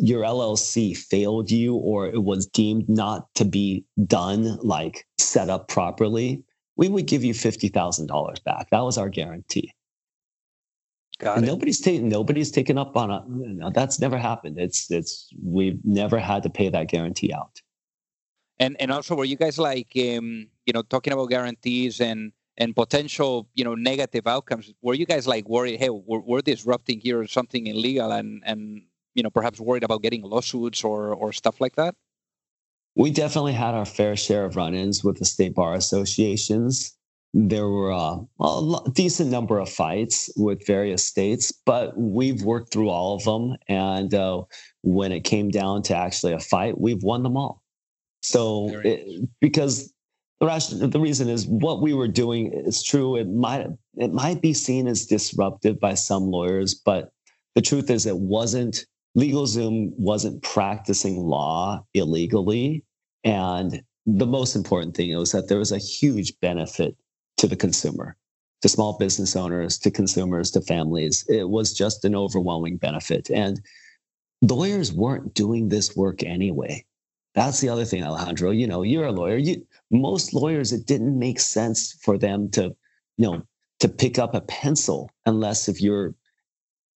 your 0.00 0.24
llc 0.24 0.96
failed 0.96 1.50
you 1.50 1.76
or 1.76 2.08
it 2.08 2.24
was 2.24 2.46
deemed 2.46 2.88
not 2.88 3.32
to 3.34 3.44
be 3.44 3.84
done 4.06 4.58
like 4.58 5.06
set 5.16 5.48
up 5.48 5.68
properly 5.68 6.42
we 6.76 6.88
would 6.88 7.06
give 7.06 7.24
you 7.24 7.34
$50000 7.34 8.44
back 8.44 8.68
that 8.70 8.80
was 8.80 8.98
our 8.98 9.08
guarantee 9.08 9.72
Got 11.20 11.38
and 11.38 11.46
it. 11.46 11.48
Nobody's 11.48 11.80
taken 11.80 12.08
nobody's 12.08 12.50
taken 12.52 12.78
up 12.78 12.96
on 12.96 13.10
it. 13.10 13.74
That's 13.74 13.98
never 13.98 14.16
happened. 14.16 14.56
It's 14.56 14.88
it's 14.88 15.28
we've 15.42 15.80
never 15.84 16.16
had 16.16 16.44
to 16.44 16.50
pay 16.50 16.68
that 16.68 16.86
guarantee 16.86 17.32
out. 17.32 17.60
And 18.60 18.76
and 18.78 18.92
also, 18.92 19.16
were 19.16 19.24
you 19.24 19.34
guys 19.34 19.58
like 19.58 19.90
um, 19.96 20.46
you 20.64 20.72
know 20.72 20.82
talking 20.82 21.12
about 21.12 21.26
guarantees 21.26 22.00
and 22.00 22.30
and 22.58 22.76
potential 22.76 23.48
you 23.54 23.64
know 23.64 23.74
negative 23.74 24.26
outcomes? 24.26 24.72
Were 24.82 24.94
you 24.94 25.06
guys 25.06 25.26
like 25.26 25.48
worried? 25.48 25.80
Hey, 25.80 25.88
we're, 25.90 26.20
we're 26.20 26.42
disrupting 26.42 27.00
here 27.00 27.20
or 27.20 27.26
something 27.26 27.66
illegal, 27.66 28.12
and 28.12 28.42
and 28.44 28.82
you 29.14 29.22
know 29.22 29.30
perhaps 29.30 29.58
worried 29.58 29.84
about 29.84 30.02
getting 30.02 30.22
lawsuits 30.22 30.84
or 30.84 31.14
or 31.14 31.32
stuff 31.32 31.60
like 31.60 31.76
that. 31.76 31.94
We 32.94 33.10
definitely 33.10 33.52
had 33.52 33.74
our 33.74 33.86
fair 33.86 34.16
share 34.16 34.44
of 34.44 34.56
run-ins 34.56 35.04
with 35.04 35.18
the 35.18 35.24
state 35.24 35.54
bar 35.54 35.74
associations 35.74 36.98
there 37.34 37.68
were 37.68 37.92
uh, 37.92 38.18
a 38.40 38.90
decent 38.92 39.30
number 39.30 39.58
of 39.58 39.68
fights 39.68 40.30
with 40.36 40.66
various 40.66 41.04
states, 41.04 41.52
but 41.66 41.96
we've 41.96 42.42
worked 42.42 42.72
through 42.72 42.88
all 42.88 43.16
of 43.16 43.24
them. 43.24 43.56
And 43.68 44.14
uh, 44.14 44.42
when 44.82 45.12
it 45.12 45.20
came 45.20 45.50
down 45.50 45.82
to 45.84 45.96
actually 45.96 46.32
a 46.32 46.40
fight, 46.40 46.80
we've 46.80 47.02
won 47.02 47.22
them 47.22 47.36
all. 47.36 47.62
So, 48.22 48.80
it, 48.82 49.28
because 49.40 49.92
the, 50.40 50.88
the 50.90 51.00
reason 51.00 51.28
is 51.28 51.46
what 51.46 51.82
we 51.82 51.94
were 51.94 52.08
doing 52.08 52.52
is 52.52 52.82
true. 52.82 53.16
It 53.16 53.28
might 53.28 53.66
it 53.96 54.12
might 54.12 54.40
be 54.40 54.54
seen 54.54 54.86
as 54.86 55.06
disruptive 55.06 55.80
by 55.80 55.94
some 55.94 56.30
lawyers, 56.30 56.74
but 56.74 57.10
the 57.54 57.62
truth 57.62 57.90
is, 57.90 58.06
it 58.06 58.18
wasn't. 58.18 58.86
LegalZoom 59.16 59.90
wasn't 59.96 60.42
practicing 60.42 61.16
law 61.16 61.82
illegally, 61.94 62.84
and 63.24 63.82
the 64.06 64.26
most 64.26 64.54
important 64.54 64.96
thing 64.96 65.16
was 65.16 65.32
that 65.32 65.48
there 65.48 65.58
was 65.58 65.72
a 65.72 65.78
huge 65.78 66.32
benefit 66.40 66.96
to 67.36 67.46
the 67.46 67.56
consumer, 67.56 68.16
to 68.62 68.68
small 68.68 68.96
business 68.98 69.34
owners, 69.34 69.78
to 69.78 69.90
consumers, 69.90 70.50
to 70.52 70.60
families. 70.60 71.24
It 71.28 71.48
was 71.48 71.74
just 71.74 72.04
an 72.04 72.14
overwhelming 72.14 72.76
benefit. 72.76 73.30
And 73.30 73.60
lawyers 74.40 74.92
weren't 74.92 75.34
doing 75.34 75.68
this 75.68 75.96
work 75.96 76.22
anyway. 76.22 76.84
That's 77.38 77.60
the 77.60 77.68
other 77.68 77.84
thing, 77.84 78.02
Alejandro. 78.02 78.50
You 78.50 78.66
know, 78.66 78.82
you're 78.82 79.06
a 79.06 79.12
lawyer. 79.12 79.36
You 79.36 79.64
most 79.92 80.34
lawyers, 80.34 80.72
it 80.72 80.86
didn't 80.86 81.16
make 81.16 81.38
sense 81.38 81.96
for 82.02 82.18
them 82.18 82.50
to, 82.50 82.74
you 83.16 83.26
know, 83.30 83.42
to 83.78 83.88
pick 83.88 84.18
up 84.18 84.34
a 84.34 84.40
pencil 84.40 85.08
unless 85.24 85.68
if 85.68 85.80
you're 85.80 86.16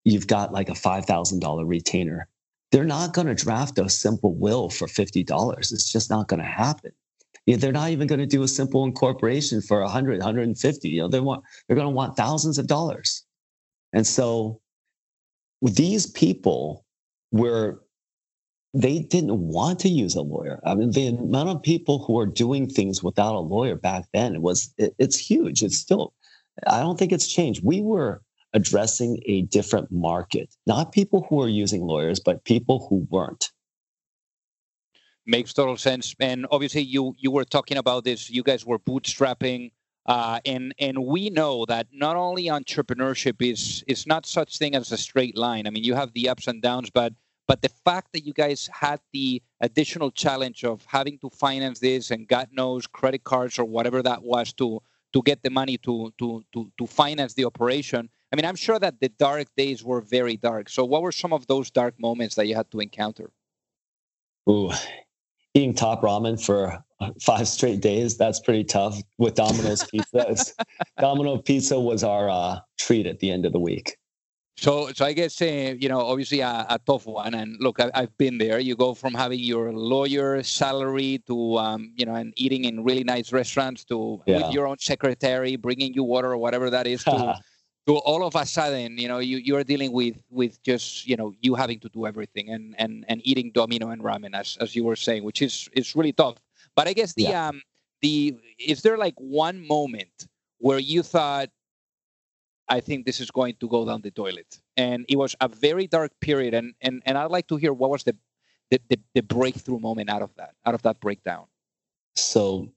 you've 0.03 0.25
got 0.25 0.51
like 0.51 0.69
a 0.69 0.73
five 0.73 1.05
thousand 1.05 1.41
dollar 1.41 1.63
retainer. 1.63 2.27
They're 2.71 2.85
not 2.85 3.13
going 3.13 3.27
to 3.27 3.35
draft 3.35 3.77
a 3.77 3.87
simple 3.87 4.33
will 4.33 4.69
for 4.69 4.87
fifty 4.87 5.23
dollars. 5.23 5.71
It's 5.71 5.91
just 5.91 6.09
not 6.09 6.27
going 6.27 6.41
to 6.41 6.45
happen 6.45 6.91
they're 7.47 7.71
not 7.71 7.89
even 7.89 8.07
going 8.07 8.19
to 8.19 8.25
do 8.25 8.43
a 8.43 8.47
simple 8.47 8.85
incorporation 8.85 9.61
for 9.61 9.81
100 9.81 10.19
150 10.19 10.89
you 10.89 11.01
know 11.01 11.07
they 11.07 11.19
want 11.19 11.43
they're 11.67 11.75
going 11.75 11.87
to 11.87 11.93
want 11.93 12.15
thousands 12.15 12.57
of 12.57 12.67
dollars 12.67 13.25
and 13.93 14.05
so 14.05 14.61
these 15.61 16.05
people 16.05 16.85
were 17.31 17.81
they 18.73 18.99
didn't 18.99 19.37
want 19.37 19.79
to 19.79 19.89
use 19.89 20.15
a 20.15 20.21
lawyer 20.21 20.59
i 20.65 20.73
mean 20.73 20.91
the 20.91 21.07
amount 21.07 21.49
of 21.49 21.61
people 21.61 21.99
who 22.05 22.17
are 22.17 22.25
doing 22.25 22.67
things 22.67 23.03
without 23.03 23.35
a 23.35 23.39
lawyer 23.39 23.75
back 23.75 24.05
then 24.13 24.41
was 24.41 24.73
it, 24.77 24.95
it's 24.97 25.17
huge 25.17 25.63
it's 25.63 25.77
still 25.77 26.13
i 26.67 26.79
don't 26.79 26.97
think 26.97 27.11
it's 27.11 27.27
changed 27.27 27.61
we 27.63 27.81
were 27.81 28.21
addressing 28.53 29.21
a 29.25 29.43
different 29.43 29.91
market 29.91 30.49
not 30.65 30.91
people 30.91 31.25
who 31.29 31.41
are 31.41 31.49
using 31.49 31.81
lawyers 31.81 32.19
but 32.19 32.43
people 32.45 32.87
who 32.89 33.07
weren't 33.09 33.51
makes 35.25 35.53
total 35.53 35.77
sense. 35.77 36.15
And 36.19 36.45
obviously, 36.51 36.81
you 36.81 37.15
you 37.17 37.31
were 37.31 37.45
talking 37.45 37.77
about 37.77 38.03
this. 38.03 38.29
You 38.29 38.43
guys 38.43 38.65
were 38.65 38.79
bootstrapping, 38.79 39.71
uh, 40.05 40.39
and 40.45 40.73
and 40.79 41.05
we 41.05 41.29
know 41.29 41.65
that 41.65 41.87
not 41.91 42.15
only 42.15 42.45
entrepreneurship 42.45 43.41
is 43.41 43.83
is 43.87 44.07
not 44.07 44.25
such 44.25 44.57
thing 44.57 44.75
as 44.75 44.91
a 44.91 44.97
straight 44.97 45.37
line. 45.37 45.67
I 45.67 45.69
mean, 45.69 45.83
you 45.83 45.95
have 45.95 46.13
the 46.13 46.29
ups 46.29 46.47
and 46.47 46.61
downs, 46.61 46.89
but 46.89 47.13
but 47.47 47.61
the 47.61 47.69
fact 47.69 48.13
that 48.13 48.25
you 48.25 48.33
guys 48.33 48.69
had 48.71 48.99
the 49.13 49.41
additional 49.61 50.11
challenge 50.11 50.63
of 50.63 50.85
having 50.87 51.17
to 51.19 51.29
finance 51.29 51.79
this 51.79 52.11
and 52.11 52.27
God 52.27 52.49
knows 52.51 52.87
credit 52.87 53.23
cards 53.23 53.59
or 53.59 53.65
whatever 53.65 54.01
that 54.03 54.23
was 54.23 54.53
to 54.53 54.81
to 55.13 55.21
get 55.23 55.43
the 55.43 55.49
money 55.49 55.77
to 55.79 56.13
to 56.17 56.43
to 56.53 56.71
to 56.77 56.87
finance 56.87 57.33
the 57.33 57.45
operation. 57.45 58.09
I 58.31 58.35
mean, 58.37 58.45
I'm 58.45 58.55
sure 58.55 58.79
that 58.79 59.01
the 59.01 59.09
dark 59.09 59.47
days 59.57 59.83
were 59.83 59.99
very 59.99 60.37
dark. 60.37 60.69
So, 60.69 60.85
what 60.85 61.01
were 61.01 61.11
some 61.11 61.33
of 61.33 61.47
those 61.47 61.69
dark 61.69 61.99
moments 61.99 62.35
that 62.35 62.47
you 62.47 62.55
had 62.55 62.71
to 62.71 62.79
encounter? 62.79 63.29
Ooh, 64.49 64.71
eating 65.53 65.73
top 65.73 66.01
ramen 66.01 66.43
for 66.43 66.83
five 67.21 67.47
straight 67.47 67.81
days 67.81 68.17
that's 68.17 68.39
pretty 68.39 68.63
tough 68.63 69.01
with 69.17 69.33
domino's 69.33 69.83
pizza 69.91 70.35
domino 70.99 71.37
pizza 71.37 71.79
was 71.79 72.03
our 72.03 72.29
uh, 72.29 72.59
treat 72.77 73.07
at 73.07 73.19
the 73.19 73.31
end 73.31 73.45
of 73.45 73.51
the 73.51 73.59
week 73.59 73.97
so 74.57 74.91
so 74.93 75.05
i 75.05 75.13
guess 75.13 75.41
uh, 75.41 75.73
you 75.79 75.87
know 75.89 75.99
obviously 75.99 76.41
a, 76.41 76.65
a 76.69 76.79
tough 76.85 77.05
one 77.05 77.33
and 77.33 77.57
look 77.59 77.79
I, 77.79 77.89
have 77.93 78.17
been 78.17 78.37
there 78.37 78.59
you 78.59 78.75
go 78.75 78.93
from 78.93 79.13
having 79.13 79.39
your 79.39 79.71
lawyer 79.73 80.43
salary 80.43 81.21
to 81.27 81.57
um, 81.57 81.93
you 81.95 82.05
know 82.05 82.15
and 82.15 82.33
eating 82.35 82.65
in 82.65 82.83
really 82.83 83.03
nice 83.03 83.31
restaurants 83.31 83.83
to 83.85 84.21
yeah. 84.25 84.37
with 84.37 84.53
your 84.53 84.67
own 84.67 84.77
secretary 84.79 85.55
bringing 85.55 85.93
you 85.93 86.03
water 86.03 86.31
or 86.31 86.37
whatever 86.37 86.69
that 86.69 86.85
is 86.85 87.03
to 87.03 87.39
to 87.87 87.97
all 87.97 88.23
of 88.23 88.35
a 88.35 88.45
sudden, 88.45 88.97
you 88.97 89.07
know, 89.07 89.19
you 89.19 89.37
you're 89.37 89.63
dealing 89.63 89.91
with 89.91 90.21
with 90.29 90.61
just 90.63 91.07
you 91.07 91.15
know 91.15 91.33
you 91.41 91.55
having 91.55 91.79
to 91.79 91.89
do 91.89 92.05
everything 92.05 92.49
and 92.49 92.75
and 92.77 93.05
and 93.07 93.21
eating 93.23 93.51
domino 93.51 93.89
and 93.89 94.03
ramen 94.03 94.33
as 94.33 94.57
as 94.61 94.75
you 94.75 94.83
were 94.83 94.95
saying, 94.95 95.23
which 95.23 95.41
is 95.41 95.69
is 95.73 95.95
really 95.95 96.13
tough. 96.13 96.37
But 96.75 96.87
I 96.87 96.93
guess 96.93 97.13
the 97.13 97.23
yeah. 97.23 97.49
um 97.49 97.61
the 98.01 98.37
is 98.59 98.81
there 98.81 98.97
like 98.97 99.15
one 99.17 99.65
moment 99.65 100.27
where 100.59 100.79
you 100.79 101.01
thought 101.01 101.49
I 102.71 102.79
think 102.79 103.05
this 103.05 103.19
is 103.19 103.29
going 103.29 103.55
to 103.59 103.67
go 103.67 103.85
down 103.85 104.01
the 104.01 104.11
toilet. 104.11 104.59
And 104.77 105.05
it 105.09 105.17
was 105.17 105.35
a 105.41 105.49
very 105.49 105.87
dark 105.87 106.11
period. 106.21 106.53
And 106.53 106.73
and, 106.81 107.03
and 107.05 107.17
I'd 107.17 107.29
like 107.29 107.47
to 107.47 107.57
hear 107.57 107.73
what 107.73 107.89
was 107.89 108.03
the, 108.03 108.15
the, 108.71 108.79
the, 108.89 108.97
the 109.15 109.21
breakthrough 109.21 109.79
moment 109.79 110.09
out 110.09 110.21
of 110.21 110.33
that, 110.37 110.55
out 110.65 110.73
of 110.73 110.81
that 110.83 111.01
breakdown. 111.01 111.45
So 112.15 112.71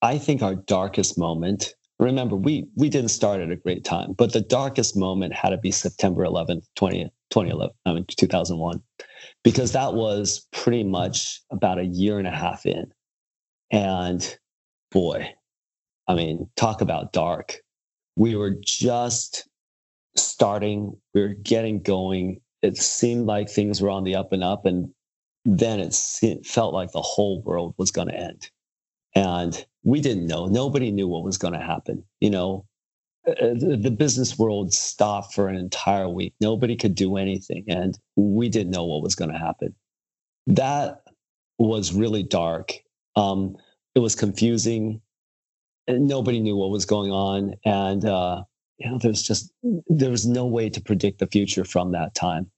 I 0.00 0.16
think 0.18 0.42
our 0.42 0.54
darkest 0.54 1.18
moment 1.18 1.74
remember 1.98 2.36
we 2.36 2.66
we 2.76 2.88
didn't 2.88 3.10
start 3.10 3.40
at 3.40 3.50
a 3.50 3.56
great 3.56 3.84
time 3.84 4.12
but 4.12 4.32
the 4.32 4.40
darkest 4.40 4.96
moment 4.96 5.32
had 5.32 5.50
to 5.50 5.56
be 5.56 5.70
september 5.70 6.24
11th 6.24 6.66
20, 6.76 7.04
2011 7.30 7.74
i 7.86 7.92
mean 7.92 8.04
2001 8.18 8.82
because 9.42 9.72
that 9.72 9.94
was 9.94 10.46
pretty 10.52 10.84
much 10.84 11.40
about 11.50 11.78
a 11.78 11.86
year 11.86 12.18
and 12.18 12.28
a 12.28 12.30
half 12.30 12.66
in 12.66 12.92
and 13.70 14.36
boy 14.90 15.26
i 16.06 16.14
mean 16.14 16.48
talk 16.56 16.82
about 16.82 17.14
dark 17.14 17.62
we 18.16 18.34
were 18.34 18.56
just 18.60 19.48
starting 20.16 20.96
we 21.14 21.20
were 21.20 21.34
getting 21.34 21.80
going 21.82 22.40
it 22.62 22.76
seemed 22.76 23.26
like 23.26 23.48
things 23.48 23.80
were 23.80 23.90
on 23.90 24.04
the 24.04 24.14
up 24.14 24.32
and 24.32 24.42
up 24.42 24.64
and 24.64 24.90
then 25.44 25.78
it, 25.78 25.94
felt 26.44 26.74
like 26.74 26.90
the 26.90 27.02
whole 27.02 27.40
world 27.42 27.74
was 27.76 27.90
going 27.90 28.08
to 28.08 28.14
end 28.14 28.50
and 29.16 29.64
we 29.82 30.00
didn't 30.00 30.26
know. 30.26 30.46
Nobody 30.46 30.90
knew 30.90 31.08
what 31.08 31.24
was 31.24 31.38
going 31.38 31.54
to 31.54 31.60
happen. 31.60 32.04
You 32.20 32.30
know, 32.30 32.66
uh, 33.26 33.30
uh, 33.30 33.54
the 33.54 33.94
business 33.96 34.38
world 34.38 34.74
stopped 34.74 35.32
for 35.32 35.48
an 35.48 35.56
entire 35.56 36.08
week. 36.08 36.34
Nobody 36.40 36.76
could 36.76 36.94
do 36.94 37.16
anything. 37.16 37.64
And 37.68 37.98
we 38.16 38.48
didn't 38.50 38.72
know 38.72 38.84
what 38.84 39.02
was 39.02 39.14
going 39.14 39.32
to 39.32 39.38
happen. 39.38 39.74
That 40.48 41.02
was 41.58 41.94
really 41.94 42.24
dark. 42.24 42.74
Um, 43.16 43.56
it 43.94 44.00
was 44.00 44.14
confusing. 44.14 45.00
Nobody 45.88 46.40
knew 46.40 46.56
what 46.56 46.70
was 46.70 46.84
going 46.84 47.10
on. 47.10 47.54
And, 47.64 48.04
uh, 48.04 48.42
you 48.78 48.90
know, 48.90 48.98
there's 48.98 49.22
just, 49.22 49.52
there 49.88 50.10
was 50.10 50.26
no 50.26 50.46
way 50.46 50.68
to 50.70 50.80
predict 50.80 51.18
the 51.18 51.26
future 51.26 51.64
from 51.64 51.92
that 51.92 52.14
time. 52.14 52.50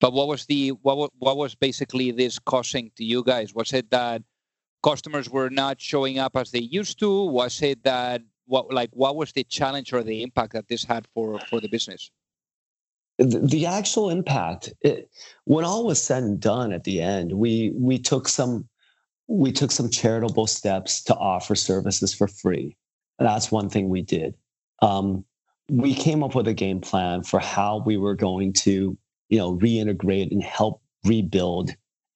But 0.00 0.12
what 0.12 0.28
was 0.28 0.46
the, 0.46 0.70
what, 0.70 1.10
what 1.18 1.36
was 1.36 1.54
basically 1.54 2.10
this 2.10 2.38
causing 2.38 2.90
to 2.96 3.04
you 3.04 3.22
guys? 3.22 3.54
Was 3.54 3.72
it 3.72 3.90
that 3.90 4.22
customers 4.82 5.30
were 5.30 5.50
not 5.50 5.80
showing 5.80 6.18
up 6.18 6.36
as 6.36 6.50
they 6.50 6.60
used 6.60 6.98
to? 7.00 7.24
Was 7.26 7.62
it 7.62 7.82
that 7.84 8.22
what 8.46 8.72
like 8.72 8.90
what 8.92 9.16
was 9.16 9.32
the 9.32 9.44
challenge 9.44 9.92
or 9.92 10.02
the 10.02 10.22
impact 10.22 10.52
that 10.52 10.68
this 10.68 10.84
had 10.84 11.06
for 11.14 11.38
for 11.48 11.60
the 11.60 11.68
business? 11.68 12.10
The, 13.18 13.38
the 13.40 13.66
actual 13.66 14.10
impact, 14.10 14.72
it, 14.80 15.10
when 15.44 15.64
all 15.64 15.86
was 15.86 16.02
said 16.02 16.22
and 16.22 16.40
done 16.40 16.72
at 16.72 16.84
the 16.84 17.00
end, 17.00 17.32
we 17.32 17.72
we 17.74 17.98
took 17.98 18.28
some 18.28 18.68
we 19.28 19.52
took 19.52 19.70
some 19.70 19.88
charitable 19.88 20.46
steps 20.46 21.02
to 21.04 21.14
offer 21.14 21.54
services 21.54 22.12
for 22.12 22.28
free. 22.28 22.76
That's 23.18 23.52
one 23.52 23.68
thing 23.68 23.88
we 23.88 24.02
did. 24.02 24.34
Um, 24.80 25.24
we 25.70 25.94
came 25.94 26.22
up 26.22 26.34
with 26.34 26.48
a 26.48 26.54
game 26.54 26.80
plan 26.80 27.22
for 27.22 27.40
how 27.40 27.82
we 27.86 27.96
were 27.96 28.14
going 28.14 28.52
to, 28.52 28.96
you 29.28 29.38
know, 29.38 29.56
reintegrate 29.56 30.30
and 30.30 30.42
help 30.42 30.82
rebuild. 31.04 31.70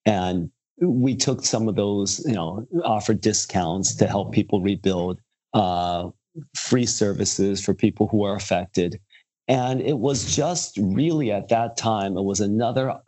And 0.05 0.51
we 0.81 1.16
took 1.16 1.45
some 1.45 1.69
of 1.69 1.77
those, 1.77 2.23
you 2.27 2.35
know, 2.35 2.66
offered 2.85 3.21
discounts 3.21 3.95
to 3.97 4.07
help 4.07 4.33
people 4.33 4.61
rebuild, 4.61 5.21
uh, 5.55 6.11
free 6.55 6.87
services 6.87 7.64
for 7.64 7.73
people 7.73 8.09
who 8.09 8.25
are 8.25 8.37
affected. 8.37 9.01
And 9.49 9.81
it 9.81 9.99
was 9.99 10.35
just 10.35 10.77
really 10.77 11.31
at 11.31 11.49
that 11.49 11.77
time, 11.77 12.16
it 12.16 12.25
was 12.25 12.40
another 12.40 12.99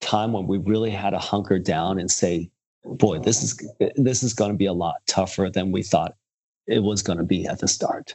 time 0.00 0.32
when 0.32 0.46
we 0.46 0.58
really 0.58 0.90
had 0.90 1.10
to 1.10 1.18
hunker 1.18 1.58
down 1.58 1.98
and 1.98 2.10
say, 2.10 2.50
boy, 2.94 3.18
this 3.18 3.42
is 3.42 3.70
this 3.96 4.22
is 4.22 4.34
going 4.34 4.50
to 4.50 4.56
be 4.56 4.66
a 4.66 4.72
lot 4.72 4.96
tougher 5.06 5.50
than 5.52 5.72
we 5.72 5.82
thought 5.82 6.14
it 6.66 6.82
was 6.82 7.02
going 7.02 7.18
to 7.18 7.24
be 7.24 7.46
at 7.46 7.60
the 7.60 7.68
start. 7.68 8.14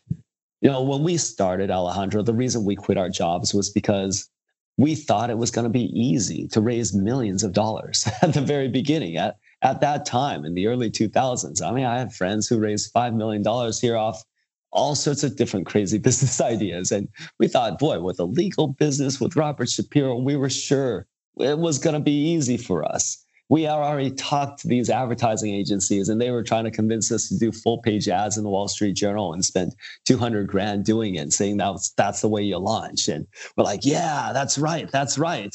You 0.62 0.70
know, 0.70 0.84
when 0.84 1.04
we 1.04 1.18
started 1.18 1.72
Alejandro, 1.72 2.22
the 2.22 2.34
reason 2.34 2.66
we 2.66 2.76
quit 2.76 2.98
our 2.98 3.10
jobs 3.10 3.54
was 3.54 3.70
because 3.70 4.30
we 4.78 4.96
thought 4.96 5.30
it 5.30 5.38
was 5.38 5.52
going 5.52 5.66
to 5.66 5.70
be 5.70 5.92
easy 6.00 6.48
to 6.50 6.62
raise 6.62 6.94
millions 6.94 7.44
of 7.44 7.54
dollars 7.54 8.08
at 8.22 8.34
the 8.34 8.42
very 8.42 8.68
beginning. 8.68 9.18
At 9.18 9.38
at 9.64 9.82
that 9.82 10.06
time 10.06 10.44
in 10.44 10.56
the 10.56 10.68
early 10.68 10.90
2000s, 10.90 11.62
I 11.62 11.72
mean, 11.72 11.86
I 11.86 12.00
have 12.00 12.16
friends 12.16 12.48
who 12.48 12.60
raised 12.60 12.92
five 12.92 13.14
million 13.14 13.44
dollars 13.44 13.80
here 13.80 13.98
off 13.98 14.24
all 14.72 14.96
sorts 14.96 15.24
of 15.24 15.36
different 15.36 15.66
crazy 15.66 15.98
business 16.08 16.40
ideas, 16.40 16.92
and 16.92 17.08
we 17.40 17.48
thought, 17.48 17.80
boy, 17.80 18.00
with 18.00 18.20
a 18.20 18.26
legal 18.26 18.68
business 18.68 19.20
with 19.20 19.36
Robert 19.36 19.70
Shapiro, 19.70 20.18
we 20.18 20.36
were 20.36 20.50
sure 20.50 21.08
it 21.40 21.58
was 21.58 21.80
going 21.80 21.94
to 21.94 22.00
be 22.00 22.32
easy 22.34 22.58
for 22.58 22.84
us 22.84 23.24
we 23.52 23.68
already 23.68 24.10
talked 24.12 24.62
to 24.62 24.70
these 24.70 24.90
advertising 24.90 25.54
agencies 25.54 26.08
and 26.08 26.22
they 26.22 26.32
were 26.32 26.42
trying 26.42 26.64
to 26.64 26.72
convince 26.72 27.12
us 27.12 27.28
to 27.28 27.38
do 27.38 27.52
full 27.52 27.80
page 27.80 28.08
ads 28.08 28.38
in 28.38 28.46
the 28.46 28.50
Wall 28.50 28.70
Street 28.70 28.94
Journal 28.94 29.34
and 29.34 29.44
spend 29.44 29.76
200 30.06 30.48
grand 30.48 30.86
doing 30.86 31.16
it, 31.16 31.34
saying 31.34 31.58
that's, 31.58 31.90
that's 31.98 32.22
the 32.22 32.30
way 32.30 32.42
you 32.42 32.58
launch. 32.58 33.10
And 33.10 33.28
we're 33.58 33.66
like, 33.66 33.86
yeah, 33.86 34.32
that's 34.34 34.58
right. 34.58 34.90
That's 34.90 35.18
right. 35.18 35.54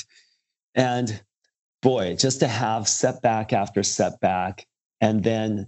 And 0.74 1.22
boy, 1.80 2.16
just 2.16 2.40
to 2.40 2.48
have 2.48 2.86
setback 2.86 3.54
after 3.54 3.82
setback. 3.82 4.66
And 5.00 5.24
then, 5.24 5.66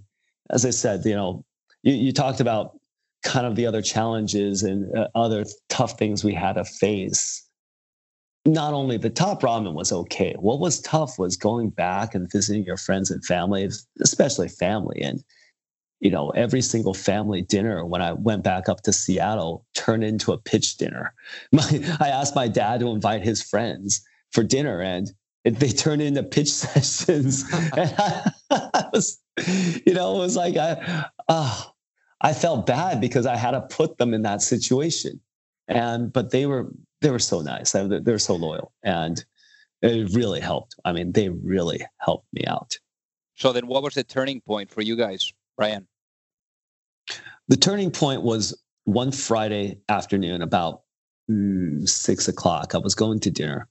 as 0.51 0.67
I 0.67 0.69
said, 0.69 1.03
you 1.05 1.15
know, 1.15 1.43
you, 1.81 1.95
you 1.95 2.11
talked 2.11 2.41
about 2.41 2.79
kind 3.23 3.47
of 3.47 3.55
the 3.55 3.65
other 3.65 3.81
challenges 3.81 4.61
and 4.61 4.95
uh, 4.95 5.07
other 5.15 5.45
tough 5.67 5.97
things 5.97 6.23
we 6.23 6.35
had 6.35 6.53
to 6.53 6.63
face 6.63 7.48
not 8.45 8.73
only 8.73 8.97
the 8.97 9.09
top 9.09 9.41
ramen 9.41 9.73
was 9.73 9.91
okay. 9.91 10.35
What 10.39 10.59
was 10.59 10.79
tough 10.81 11.19
was 11.19 11.35
going 11.35 11.69
back 11.69 12.15
and 12.15 12.31
visiting 12.31 12.63
your 12.63 12.77
friends 12.77 13.11
and 13.11 13.23
family, 13.23 13.69
especially 14.01 14.47
family. 14.47 15.01
And, 15.01 15.23
you 15.99 16.09
know, 16.09 16.29
every 16.29 16.61
single 16.61 16.93
family 16.93 17.41
dinner 17.41 17.85
when 17.85 18.01
I 18.01 18.13
went 18.13 18.43
back 18.43 18.69
up 18.69 18.81
to 18.83 18.93
Seattle 18.93 19.65
turned 19.75 20.03
into 20.03 20.31
a 20.31 20.37
pitch 20.37 20.77
dinner. 20.77 21.13
My, 21.51 21.97
I 21.99 22.09
asked 22.09 22.35
my 22.35 22.47
dad 22.47 22.79
to 22.79 22.89
invite 22.89 23.23
his 23.23 23.41
friends 23.41 24.01
for 24.31 24.43
dinner 24.43 24.81
and 24.81 25.11
it, 25.43 25.59
they 25.59 25.69
turned 25.69 26.01
into 26.01 26.23
pitch 26.23 26.51
sessions. 26.51 27.43
and 27.75 27.93
I, 27.97 28.31
I, 28.73 28.85
was, 28.93 29.19
you 29.85 29.93
know, 29.93 30.15
it 30.15 30.19
was 30.19 30.35
like, 30.35 30.57
I, 30.57 31.05
oh, 31.27 31.71
I 32.21 32.33
felt 32.33 32.65
bad 32.65 33.01
because 33.01 33.25
I 33.25 33.35
had 33.35 33.51
to 33.51 33.61
put 33.61 33.97
them 33.97 34.13
in 34.13 34.23
that 34.23 34.41
situation. 34.41 35.19
And, 35.67 36.11
but 36.11 36.31
they 36.31 36.45
were, 36.45 36.69
they 37.01 37.11
were 37.11 37.19
so 37.19 37.41
nice. 37.41 37.71
They're 37.71 38.19
so 38.19 38.35
loyal, 38.35 38.73
and 38.83 39.23
it 39.81 40.13
really 40.13 40.39
helped. 40.39 40.75
I 40.85 40.91
mean, 40.91 41.11
they 41.11 41.29
really 41.29 41.81
helped 41.97 42.27
me 42.33 42.43
out. 42.45 42.77
So 43.35 43.53
then, 43.53 43.67
what 43.67 43.83
was 43.83 43.93
the 43.93 44.03
turning 44.03 44.41
point 44.41 44.69
for 44.69 44.81
you 44.81 44.95
guys, 44.95 45.31
Brian? 45.57 45.87
The 47.47 47.57
turning 47.57 47.91
point 47.91 48.21
was 48.21 48.59
one 48.83 49.11
Friday 49.11 49.79
afternoon, 49.87 50.41
about 50.41 50.81
mm, 51.29 51.87
six 51.87 52.27
o'clock. 52.27 52.75
I 52.75 52.79
was 52.79 52.95
going 52.95 53.19
to 53.21 53.31
dinner, 53.31 53.67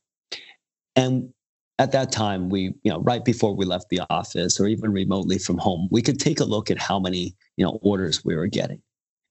and 0.96 1.32
at 1.78 1.92
that 1.92 2.10
time, 2.10 2.48
we, 2.48 2.74
you 2.82 2.90
know, 2.90 3.00
right 3.00 3.24
before 3.24 3.54
we 3.54 3.64
left 3.64 3.88
the 3.88 4.00
office 4.10 4.58
or 4.58 4.66
even 4.66 4.92
remotely 4.92 5.38
from 5.38 5.58
home, 5.58 5.88
we 5.90 6.02
could 6.02 6.18
take 6.18 6.40
a 6.40 6.44
look 6.44 6.70
at 6.70 6.78
how 6.78 6.98
many, 6.98 7.36
you 7.56 7.64
know, 7.64 7.78
orders 7.82 8.24
we 8.24 8.34
were 8.34 8.48
getting. 8.48 8.82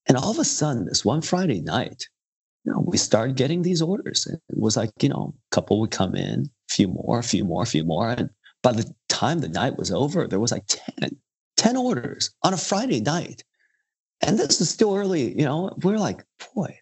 And 0.07 0.17
all 0.17 0.31
of 0.31 0.39
a 0.39 0.45
sudden, 0.45 0.86
this 0.86 1.03
one 1.03 1.21
Friday 1.21 1.60
night, 1.60 2.07
know, 2.71 2.84
we 2.86 2.97
started 2.97 3.36
getting 3.36 3.62
these 3.62 3.82
orders. 3.82 4.27
It 4.27 4.41
was 4.49 4.77
like, 4.77 4.91
you 5.01 5.10
know, 5.10 5.34
a 5.51 5.56
couple 5.56 5.80
would 5.80 5.91
come 5.91 6.15
in, 6.15 6.41
a 6.41 6.73
few 6.73 6.88
more, 6.88 7.19
a 7.19 7.23
few 7.23 7.43
more, 7.43 7.63
a 7.63 7.67
few 7.67 7.84
more. 7.84 8.10
And 8.10 8.30
by 8.63 8.73
the 8.73 8.93
time 9.10 9.39
the 9.39 9.49
night 9.49 9.77
was 9.77 9.91
over, 9.91 10.27
there 10.27 10.39
was 10.39 10.51
like 10.51 10.65
10, 10.67 11.15
10 11.58 11.77
orders 11.77 12.32
on 12.43 12.53
a 12.53 12.58
Friday 12.58 13.01
night. 13.01 13.43
And 14.21 14.39
this 14.39 14.60
is 14.62 14.69
still 14.69 14.95
early, 14.95 15.38
you 15.38 15.45
know, 15.45 15.71
we're 15.84 15.97
like, 15.97 16.23
boy, 16.56 16.80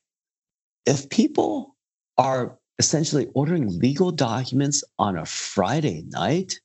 if 0.85 1.09
people 1.09 1.75
are 2.17 2.57
essentially 2.79 3.27
ordering 3.33 3.79
legal 3.79 4.11
documents 4.11 4.83
on 4.99 5.17
a 5.17 5.25
Friday 5.25 6.05
night, 6.09 6.59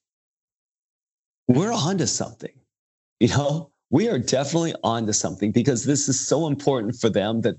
we're 1.48 1.72
onto 1.72 2.06
something. 2.06 2.54
You 3.18 3.28
know, 3.28 3.70
we 3.90 4.08
are 4.08 4.18
definitely 4.18 4.74
onto 4.84 5.12
something 5.12 5.52
because 5.52 5.84
this 5.84 6.08
is 6.08 6.18
so 6.18 6.46
important 6.46 6.96
for 6.96 7.10
them 7.10 7.40
that 7.42 7.56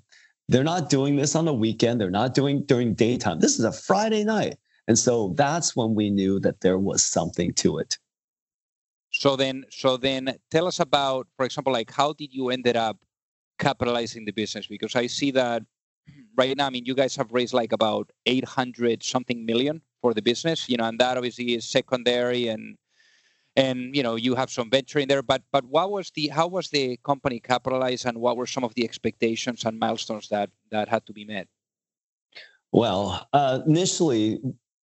they're 0.52 0.66
not 0.66 0.90
doing 0.90 1.16
this 1.16 1.34
on 1.34 1.46
the 1.46 1.54
weekend. 1.54 2.02
They're 2.02 2.12
not 2.12 2.34
doing 2.34 2.64
during 2.66 2.94
daytime. 2.94 3.40
This 3.40 3.58
is 3.58 3.64
a 3.64 3.72
Friday 3.72 4.26
night. 4.26 4.58
And 4.88 5.00
so 5.00 5.34
that's 5.38 5.78
when 5.78 5.96
we 5.96 6.10
knew 6.10 6.42
that 6.42 6.60
there 6.60 6.78
was 6.78 7.02
something 7.02 7.54
to 7.54 7.78
it. 7.78 7.98
So 9.14 9.38
then, 9.38 9.64
so 9.70 9.96
then 9.96 10.36
tell 10.50 10.68
us 10.68 10.82
about, 10.82 11.28
for 11.38 11.46
example, 11.46 11.72
like 11.72 11.90
how 11.90 12.12
did 12.14 12.34
you 12.34 12.50
ended 12.50 12.76
up 12.76 12.98
capitalizing 13.60 14.26
the 14.26 14.32
business? 14.34 14.68
Because 14.68 14.94
I 14.96 15.08
see 15.08 15.32
that 15.32 15.64
right 16.36 16.56
now, 16.58 16.68
I 16.68 16.70
mean, 16.70 16.86
you 16.86 16.96
guys 16.96 17.16
have 17.16 17.32
raised 17.32 17.54
like 17.54 17.72
about 17.72 18.12
800 18.26 19.04
something 19.04 19.46
million 19.46 19.82
for 20.02 20.14
the 20.14 20.22
business, 20.22 20.68
you 20.68 20.76
know, 20.76 20.84
and 20.84 21.00
that 21.00 21.16
obviously 21.16 21.56
is 21.56 21.66
secondary 21.66 22.50
and 22.50 22.76
and 23.56 23.96
you 23.96 24.04
know 24.04 24.16
you 24.16 24.36
have 24.36 24.50
some 24.50 24.70
venture 24.70 25.00
in 25.00 25.08
there 25.08 25.22
but 25.22 25.42
but 25.52 25.66
what 25.66 25.92
was 25.92 26.12
the 26.12 26.28
how 26.28 26.48
was 26.48 26.70
the 26.70 26.98
company 27.04 27.40
capitalized 27.40 28.06
and 28.06 28.18
what 28.18 28.38
were 28.38 28.46
some 28.46 28.64
of 28.64 28.74
the 28.76 28.84
expectations 28.84 29.66
and 29.66 29.80
milestones 29.80 30.30
that 30.30 30.50
that 30.70 30.88
had 30.88 31.06
to 31.06 31.14
be 31.14 31.26
met? 31.26 31.48
Well 32.72 33.28
uh, 33.34 33.60
initially 33.68 34.40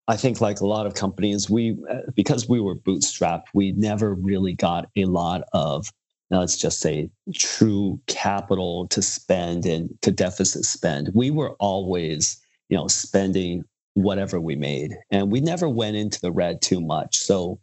i 0.09 0.17
think 0.17 0.41
like 0.41 0.61
a 0.61 0.67
lot 0.67 0.87
of 0.87 0.95
companies 0.95 1.49
we 1.51 1.77
uh, 1.91 2.01
because 2.15 2.49
we 2.49 2.61
were 2.61 2.75
bootstrapped 2.75 3.45
we 3.55 3.73
never 3.73 4.15
really 4.15 4.55
got 4.55 4.89
a 4.97 5.05
lot 5.05 5.43
of 5.53 5.91
let's 6.31 6.57
just 6.57 6.81
say 6.81 7.11
true 7.35 8.01
capital 8.07 8.87
to 8.89 9.01
spend 9.01 9.65
and 9.65 9.91
to 10.03 10.11
deficit 10.11 10.65
spend. 10.65 11.11
We 11.15 11.31
were 11.31 11.53
always 11.59 12.39
you 12.69 12.77
know 12.77 12.89
spending 12.89 13.65
whatever 13.95 14.41
we 14.41 14.55
made 14.55 14.95
and 15.11 15.33
we 15.33 15.41
never 15.41 15.69
went 15.69 15.97
into 15.97 16.21
the 16.21 16.31
red 16.31 16.63
too 16.63 16.81
much. 16.81 17.17
So 17.17 17.59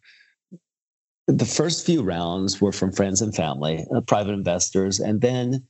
the 1.27 1.45
first 1.45 1.85
few 1.85 2.03
rounds 2.03 2.61
were 2.61 2.71
from 2.71 2.91
friends 2.91 3.21
and 3.21 3.35
family, 3.35 3.85
uh, 3.95 4.01
private 4.01 4.33
investors, 4.33 4.99
and 4.99 5.21
then 5.21 5.65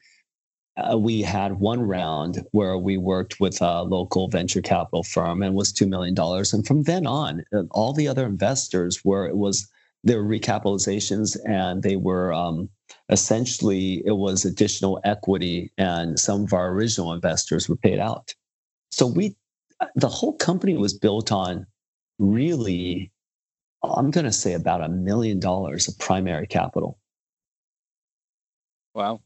uh, 0.78 0.98
we 0.98 1.22
had 1.22 1.60
one 1.60 1.82
round 1.82 2.46
where 2.52 2.78
we 2.78 2.98
worked 2.98 3.39
with 3.39 3.62
a 3.62 3.84
local 3.84 4.28
venture 4.28 4.62
capital 4.62 5.04
firm 5.04 5.41
and 5.41 5.56
was 5.56 5.72
$2 5.72 5.88
million. 5.88 6.15
And 6.52 6.68
from 6.68 6.84
then 6.84 7.08
on, 7.08 7.44
uh, 7.54 7.63
all 7.72 7.94
the 7.94 8.08
other 8.08 8.26
investors 8.26 9.04
were, 9.06 9.26
it 9.26 9.38
was, 9.38 9.68
their 10.04 10.24
recapitalizations 10.24 11.36
and 11.48 11.82
they 11.82 11.96
were 11.96 12.32
um, 12.32 12.70
essentially, 13.10 14.04
it 14.06 14.18
was 14.18 14.46
additional 14.46 15.02
equity 15.04 15.72
and 15.80 16.20
some 16.20 16.44
of 16.44 16.54
our 16.54 16.70
original 16.70 17.12
investors 17.12 17.68
were 17.68 17.76
paid 17.76 17.98
out. 17.98 18.36
So 18.91 19.08
we, 19.08 19.36
uh, 19.80 19.88
the 19.96 20.10
whole 20.10 20.34
company 20.34 20.78
was 20.78 20.94
built 20.94 21.32
on 21.32 21.65
really 22.20 23.12
I'm 23.93 24.12
going 24.12 24.26
to 24.26 24.32
say 24.32 24.54
about 24.54 24.82
a 24.82 24.89
million 24.89 25.39
dollars 25.39 25.88
of 25.88 25.98
primary 26.00 26.48
capital. 26.48 26.98
Wow. 28.93 29.21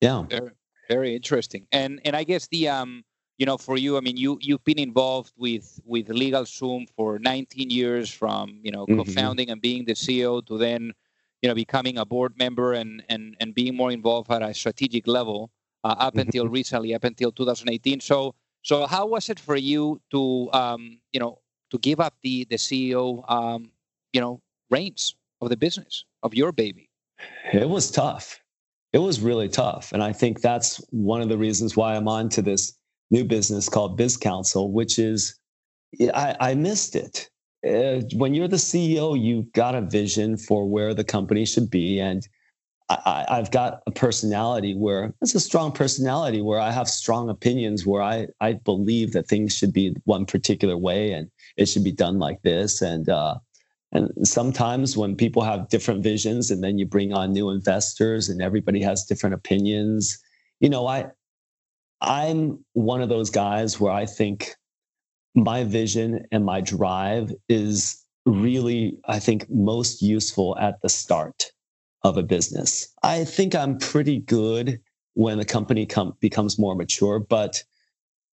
Yeah. 0.00 0.24
Very, 0.28 0.50
very 0.88 1.14
interesting. 1.14 1.66
And 1.72 2.00
and 2.04 2.16
I 2.16 2.24
guess 2.24 2.48
the 2.48 2.68
um 2.68 3.04
you 3.38 3.46
know 3.46 3.58
for 3.58 3.76
you 3.76 3.96
I 3.96 4.00
mean 4.00 4.16
you 4.16 4.38
you've 4.40 4.64
been 4.64 4.78
involved 4.78 5.32
with 5.36 5.80
with 5.84 6.08
LegalZoom 6.08 6.88
for 6.96 7.18
19 7.18 7.70
years 7.70 8.10
from 8.10 8.58
you 8.62 8.70
know 8.70 8.86
mm-hmm. 8.86 8.98
co-founding 8.98 9.50
and 9.50 9.60
being 9.60 9.84
the 9.84 9.92
CEO 9.92 10.44
to 10.46 10.56
then 10.58 10.92
you 11.42 11.48
know 11.48 11.54
becoming 11.54 11.98
a 11.98 12.04
board 12.04 12.32
member 12.38 12.72
and 12.72 13.02
and 13.08 13.36
and 13.40 13.54
being 13.54 13.76
more 13.76 13.92
involved 13.92 14.30
at 14.30 14.42
a 14.42 14.54
strategic 14.54 15.06
level 15.06 15.50
uh, 15.84 15.94
up 15.98 16.14
mm-hmm. 16.14 16.20
until 16.20 16.48
recently 16.48 16.94
up 16.94 17.04
until 17.04 17.30
2018. 17.30 18.00
So 18.00 18.34
so 18.62 18.86
how 18.86 19.06
was 19.06 19.28
it 19.28 19.38
for 19.38 19.56
you 19.56 20.00
to 20.10 20.50
um 20.52 20.98
you 21.12 21.20
know 21.20 21.40
to 21.70 21.78
give 21.78 22.00
up 22.00 22.14
the 22.22 22.46
the 22.48 22.56
CEO 22.56 23.28
um 23.30 23.70
you 24.16 24.22
know 24.22 24.40
reins 24.70 25.14
of 25.42 25.50
the 25.50 25.56
business 25.58 26.04
of 26.22 26.32
your 26.34 26.50
baby. 26.50 26.88
It 27.52 27.68
was 27.68 27.90
tough. 27.90 28.40
It 28.94 28.98
was 28.98 29.20
really 29.20 29.50
tough. 29.50 29.92
And 29.92 30.02
i 30.02 30.12
think 30.20 30.40
that's 30.40 30.70
one 30.90 31.20
of 31.20 31.28
the 31.28 31.36
reasons 31.36 31.76
why 31.76 31.94
i'm 31.94 32.08
on 32.08 32.30
to 32.30 32.40
this 32.40 32.62
new 33.10 33.24
business 33.24 33.68
called 33.68 34.00
BizCounsel 34.00 34.70
which 34.70 34.98
is 34.98 35.38
i, 36.14 36.34
I 36.40 36.54
missed 36.54 36.96
it. 36.96 37.28
Uh, 37.66 38.00
when 38.20 38.34
you're 38.34 38.54
the 38.56 38.64
ceo 38.70 39.06
you've 39.26 39.52
got 39.52 39.74
a 39.74 39.82
vision 39.82 40.38
for 40.38 40.60
where 40.74 40.94
the 40.94 41.04
company 41.04 41.44
should 41.44 41.70
be. 41.70 42.00
And 42.00 42.26
I, 42.88 43.26
I've 43.28 43.50
got 43.50 43.82
a 43.86 43.90
personality 43.90 44.74
where 44.74 45.12
it's 45.20 45.34
a 45.34 45.40
strong 45.40 45.72
personality 45.72 46.40
where 46.40 46.60
I 46.60 46.70
have 46.70 46.88
strong 46.88 47.28
opinions 47.28 47.84
where 47.84 48.02
I, 48.02 48.28
I 48.40 48.52
believe 48.70 49.12
that 49.12 49.26
things 49.26 49.56
should 49.56 49.72
be 49.72 49.96
one 50.04 50.24
particular 50.24 50.76
way 50.78 51.12
and 51.12 51.28
it 51.56 51.66
should 51.66 51.82
be 51.84 51.92
done 52.04 52.18
like 52.20 52.40
this. 52.42 52.82
And 52.82 53.08
uh, 53.08 53.34
and 53.92 54.10
sometimes 54.26 54.96
when 54.96 55.16
people 55.16 55.42
have 55.42 55.68
different 55.68 56.02
visions 56.02 56.50
and 56.50 56.62
then 56.62 56.78
you 56.78 56.86
bring 56.86 57.12
on 57.12 57.32
new 57.32 57.50
investors 57.50 58.28
and 58.28 58.42
everybody 58.42 58.82
has 58.82 59.04
different 59.04 59.34
opinions, 59.34 60.18
you 60.60 60.68
know, 60.68 60.86
I 60.86 61.06
I'm 62.00 62.64
one 62.74 63.00
of 63.00 63.08
those 63.08 63.30
guys 63.30 63.80
where 63.80 63.92
I 63.92 64.06
think 64.06 64.54
my 65.34 65.64
vision 65.64 66.26
and 66.32 66.44
my 66.44 66.60
drive 66.60 67.32
is 67.48 68.02
really, 68.26 68.98
I 69.06 69.18
think, 69.18 69.48
most 69.48 70.02
useful 70.02 70.56
at 70.58 70.80
the 70.82 70.88
start 70.88 71.52
of 72.02 72.16
a 72.16 72.22
business. 72.22 72.92
I 73.02 73.24
think 73.24 73.54
I'm 73.54 73.78
pretty 73.78 74.18
good 74.20 74.80
when 75.14 75.38
the 75.38 75.44
company 75.44 75.86
com- 75.86 76.16
becomes 76.20 76.58
more 76.58 76.74
mature, 76.74 77.18
but 77.18 77.62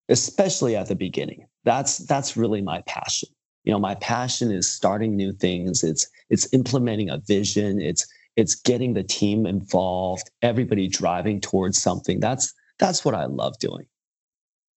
especially 0.10 0.76
at 0.76 0.88
the 0.88 0.96
beginning. 0.96 1.48
That's 1.64 2.00
that's 2.00 2.36
really 2.36 2.62
my 2.62 2.82
passion. 2.82 3.30
You 3.64 3.72
know, 3.72 3.80
my 3.80 3.96
passion 3.96 4.52
is 4.52 4.70
starting 4.70 5.16
new 5.16 5.32
things. 5.32 5.84
It's 5.84 6.08
it's 6.30 6.52
implementing 6.54 7.10
a 7.10 7.18
vision. 7.18 7.82
It's 7.82 8.06
it's 8.36 8.56
getting 8.56 8.94
the 8.94 9.04
team 9.04 9.46
involved, 9.46 10.30
everybody 10.42 10.88
driving 10.88 11.40
towards 11.40 11.82
something. 11.82 12.20
That's 12.20 12.54
that's 12.80 13.06
what 13.06 13.16
I 13.16 13.26
love 13.26 13.58
doing. 13.60 13.86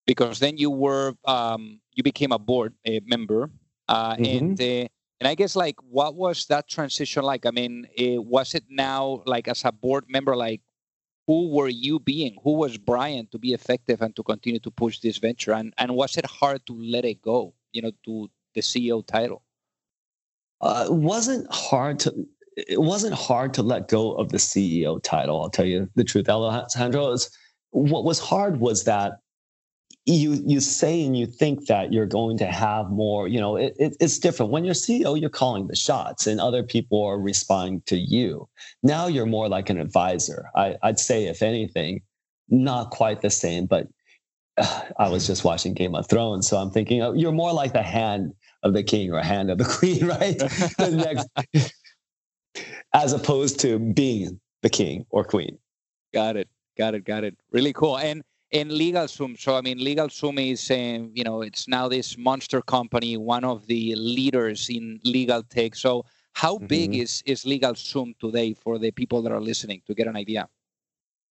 Because 0.07 0.39
then 0.39 0.57
you 0.57 0.71
were 0.71 1.15
um, 1.25 1.81
you 1.93 2.03
became 2.03 2.33
a 2.33 2.39
board 2.39 2.75
a 2.85 3.01
member, 3.07 3.51
uh, 3.89 4.15
mm-hmm. 4.15 4.25
and 4.25 4.61
uh, 4.61 4.89
and 5.19 5.27
I 5.27 5.35
guess 5.35 5.57
like 5.57 5.77
what 5.83 6.15
was 6.15 6.47
that 6.47 6.69
transition 6.69 7.25
like? 7.25 7.45
I 7.45 7.51
mean, 7.51 7.89
it, 7.97 8.25
was 8.25 8.55
it 8.55 8.65
now 8.69 9.23
like 9.27 9.49
as 9.49 9.65
a 9.65 9.73
board 9.73 10.05
member, 10.09 10.37
like 10.37 10.61
who 11.27 11.49
were 11.49 11.69
you 11.69 11.99
being? 11.99 12.37
Who 12.45 12.53
was 12.53 12.79
Brian 12.79 13.27
to 13.33 13.39
be 13.39 13.53
effective 13.53 14.01
and 14.01 14.15
to 14.15 14.23
continue 14.23 14.61
to 14.61 14.71
push 14.71 15.01
this 15.01 15.19
venture? 15.19 15.53
And 15.53 15.75
and 15.79 15.97
was 15.97 16.17
it 16.17 16.27
hard 16.27 16.65
to 16.67 16.75
let 16.81 17.05
it 17.05 17.21
go? 17.21 17.55
You 17.73 17.83
know, 17.83 17.93
to 18.05 18.31
the 18.57 18.63
CEO 18.63 19.07
title. 19.07 19.43
Uh, 20.61 20.87
it 20.89 20.93
wasn't 20.93 21.47
hard 21.55 22.01
to. 22.01 22.27
It 22.57 22.81
wasn't 22.81 23.15
hard 23.15 23.53
to 23.55 23.63
let 23.63 23.87
go 23.87 24.13
of 24.13 24.31
the 24.31 24.39
CEO 24.39 25.01
title. 25.03 25.41
I'll 25.41 25.51
tell 25.51 25.67
you 25.67 25.89
the 25.95 26.05
truth, 26.05 26.29
Alejandro. 26.29 27.13
Is 27.13 27.31
what 27.71 28.05
was 28.05 28.19
hard 28.19 28.59
was 28.59 28.85
that 28.85 29.21
you 30.07 30.41
you 30.47 30.61
say 30.61 31.05
and 31.05 31.17
you 31.17 31.27
think 31.27 31.67
that 31.67 31.93
you're 31.93 32.07
going 32.07 32.39
to 32.39 32.47
have 32.47 32.91
more 32.91 33.27
you 33.27 33.41
know 33.41 33.57
it, 33.57 33.75
it, 33.79 33.97
it's 34.01 34.19
different 34.19 34.53
when 34.53 34.65
you're 34.65 34.75
ceo 34.75 35.21
you're 35.21 35.29
calling 35.29 35.67
the 35.67 35.75
shots 35.75 36.29
and 36.29 36.41
other 36.41 36.63
people 36.63 37.05
are 37.05 37.19
responding 37.19 37.83
to 37.87 37.97
you 37.97 38.49
now 38.85 39.09
you're 39.09 39.27
more 39.27 39.49
like 39.49 39.69
an 39.69 39.79
advisor 39.79 40.49
I, 40.55 40.77
i'd 40.85 41.01
say 41.01 41.25
if 41.25 41.43
anything 41.43 42.03
not 42.49 42.91
quite 42.91 43.21
the 43.21 43.31
same 43.31 43.67
but 43.67 43.89
uh, 44.57 44.83
i 44.99 45.09
was 45.09 45.27
just 45.27 45.43
watching 45.43 45.75
game 45.75 45.97
of 45.97 46.09
thrones 46.09 46.49
so 46.49 46.57
i'm 46.57 46.71
thinking 46.71 47.03
oh, 47.03 47.13
you're 47.13 47.33
more 47.33 47.53
like 47.53 47.73
the 47.73 47.83
hand 47.83 48.33
of 48.67 48.75
the 48.75 48.83
king 48.83 49.13
or 49.13 49.21
hand 49.21 49.51
of 49.51 49.59
the 49.59 49.65
queen 49.79 50.07
right 50.07 50.39
the 50.39 51.27
next, 51.55 51.73
as 52.93 53.13
opposed 53.13 53.61
to 53.61 53.79
being 53.79 54.41
the 54.63 54.71
king 54.71 55.05
or 55.11 55.25
queen 55.25 55.59
got 56.13 56.37
it 56.37 56.49
got 56.77 56.95
it 56.95 57.05
got 57.05 57.25
it 57.25 57.37
really 57.53 57.73
cool 57.73 57.99
and 57.99 58.23
in 58.51 58.69
LegalZoom. 58.69 59.39
So 59.39 59.57
I 59.57 59.61
mean, 59.61 59.79
LegalZoom 59.79 60.53
is 60.53 60.71
um, 60.71 61.11
you 61.15 61.25
know 61.25 61.43
it's 61.43 61.69
now 61.69 61.89
this 61.89 62.17
monster 62.17 62.63
company, 62.63 63.17
one 63.17 63.45
of 63.45 63.67
the 63.67 63.95
leaders 63.97 64.69
in 64.69 65.01
legal 65.05 65.43
tech. 65.43 65.75
So 65.75 66.05
how 66.35 66.57
mm-hmm. 66.57 66.67
big 66.67 66.95
is 66.95 67.23
is 67.27 67.45
LegalZoom 67.45 68.19
today 68.19 68.55
for 68.55 68.79
the 68.79 68.91
people 68.91 69.23
that 69.23 69.33
are 69.33 69.41
listening 69.41 69.83
to 69.87 69.95
get 69.95 70.07
an 70.07 70.17
idea? 70.17 70.49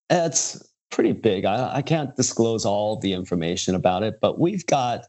It's 0.09 0.61
pretty 0.91 1.13
big. 1.13 1.45
I, 1.45 1.77
I 1.77 1.81
can't 1.81 2.15
disclose 2.15 2.65
all 2.65 2.97
the 2.97 3.13
information 3.13 3.75
about 3.75 4.03
it, 4.03 4.19
but 4.21 4.39
we've 4.39 4.65
got 4.65 5.05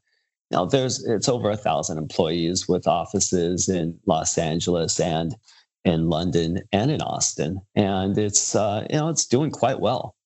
now 0.50 0.64
there's 0.64 1.04
it's 1.04 1.28
over 1.28 1.50
a 1.50 1.56
thousand 1.56 1.98
employees 1.98 2.68
with 2.68 2.86
offices 2.86 3.68
in 3.68 3.98
Los 4.06 4.38
Angeles 4.38 5.00
and 5.00 5.34
in 5.84 6.08
London 6.08 6.62
and 6.72 6.90
in 6.90 7.00
Austin, 7.00 7.60
and 7.74 8.16
it's 8.18 8.54
uh, 8.54 8.86
you 8.90 8.96
know 8.96 9.08
it's 9.08 9.26
doing 9.26 9.50
quite 9.50 9.80
well. 9.80 10.16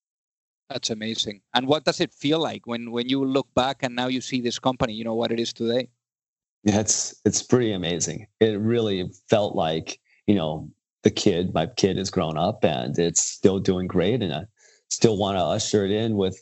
That's 0.70 0.90
amazing. 0.90 1.40
And 1.54 1.66
what 1.66 1.84
does 1.84 2.00
it 2.00 2.12
feel 2.12 2.38
like 2.38 2.66
when 2.66 2.92
when 2.92 3.08
you 3.08 3.24
look 3.24 3.52
back 3.54 3.82
and 3.82 3.94
now 3.94 4.06
you 4.06 4.20
see 4.20 4.40
this 4.40 4.58
company, 4.58 4.92
you 4.92 5.04
know 5.04 5.16
what 5.16 5.32
it 5.32 5.40
is 5.40 5.52
today? 5.52 5.88
Yeah, 6.62 6.80
it's 6.80 7.20
it's 7.24 7.42
pretty 7.42 7.72
amazing. 7.72 8.26
It 8.38 8.60
really 8.60 9.10
felt 9.28 9.56
like, 9.56 9.98
you 10.26 10.34
know, 10.34 10.70
the 11.02 11.10
kid, 11.10 11.54
my 11.54 11.66
kid 11.66 11.96
has 11.96 12.10
grown 12.10 12.38
up 12.38 12.64
and 12.64 12.98
it's 12.98 13.22
still 13.22 13.58
doing 13.58 13.86
great 13.86 14.22
and 14.22 14.32
I 14.32 14.44
still 14.88 15.16
want 15.16 15.38
to 15.38 15.42
usher 15.42 15.84
it 15.84 15.90
in 15.90 16.16
with 16.16 16.38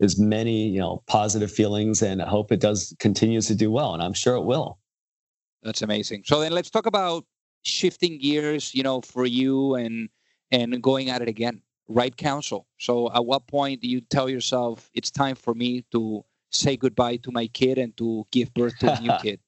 as 0.00 0.18
many, 0.18 0.68
you 0.68 0.80
know, 0.80 1.02
positive 1.06 1.50
feelings 1.50 2.02
and 2.02 2.22
I 2.22 2.28
hope 2.28 2.52
it 2.52 2.60
does 2.60 2.94
continues 2.98 3.46
to 3.48 3.54
do 3.54 3.70
well 3.70 3.94
and 3.94 4.02
I'm 4.02 4.14
sure 4.14 4.34
it 4.36 4.44
will. 4.44 4.78
That's 5.62 5.82
amazing. 5.82 6.22
So 6.24 6.40
then 6.40 6.52
let's 6.52 6.70
talk 6.70 6.86
about 6.86 7.24
shifting 7.62 8.18
gears, 8.18 8.74
you 8.74 8.82
know, 8.82 9.00
for 9.00 9.26
you 9.26 9.74
and 9.74 10.08
and 10.50 10.82
going 10.82 11.10
at 11.10 11.22
it 11.22 11.28
again 11.28 11.62
right 11.90 12.16
counsel. 12.16 12.66
So 12.78 13.12
at 13.12 13.26
what 13.26 13.46
point 13.46 13.82
do 13.82 13.88
you 13.88 14.00
tell 14.00 14.28
yourself 14.28 14.90
it's 14.94 15.10
time 15.10 15.34
for 15.34 15.54
me 15.54 15.84
to 15.92 16.24
say 16.50 16.76
goodbye 16.76 17.16
to 17.16 17.32
my 17.32 17.48
kid 17.48 17.78
and 17.78 17.96
to 17.98 18.26
give 18.30 18.54
birth 18.54 18.78
to 18.78 18.96
a 18.96 19.00
new 19.00 19.12
kid? 19.22 19.40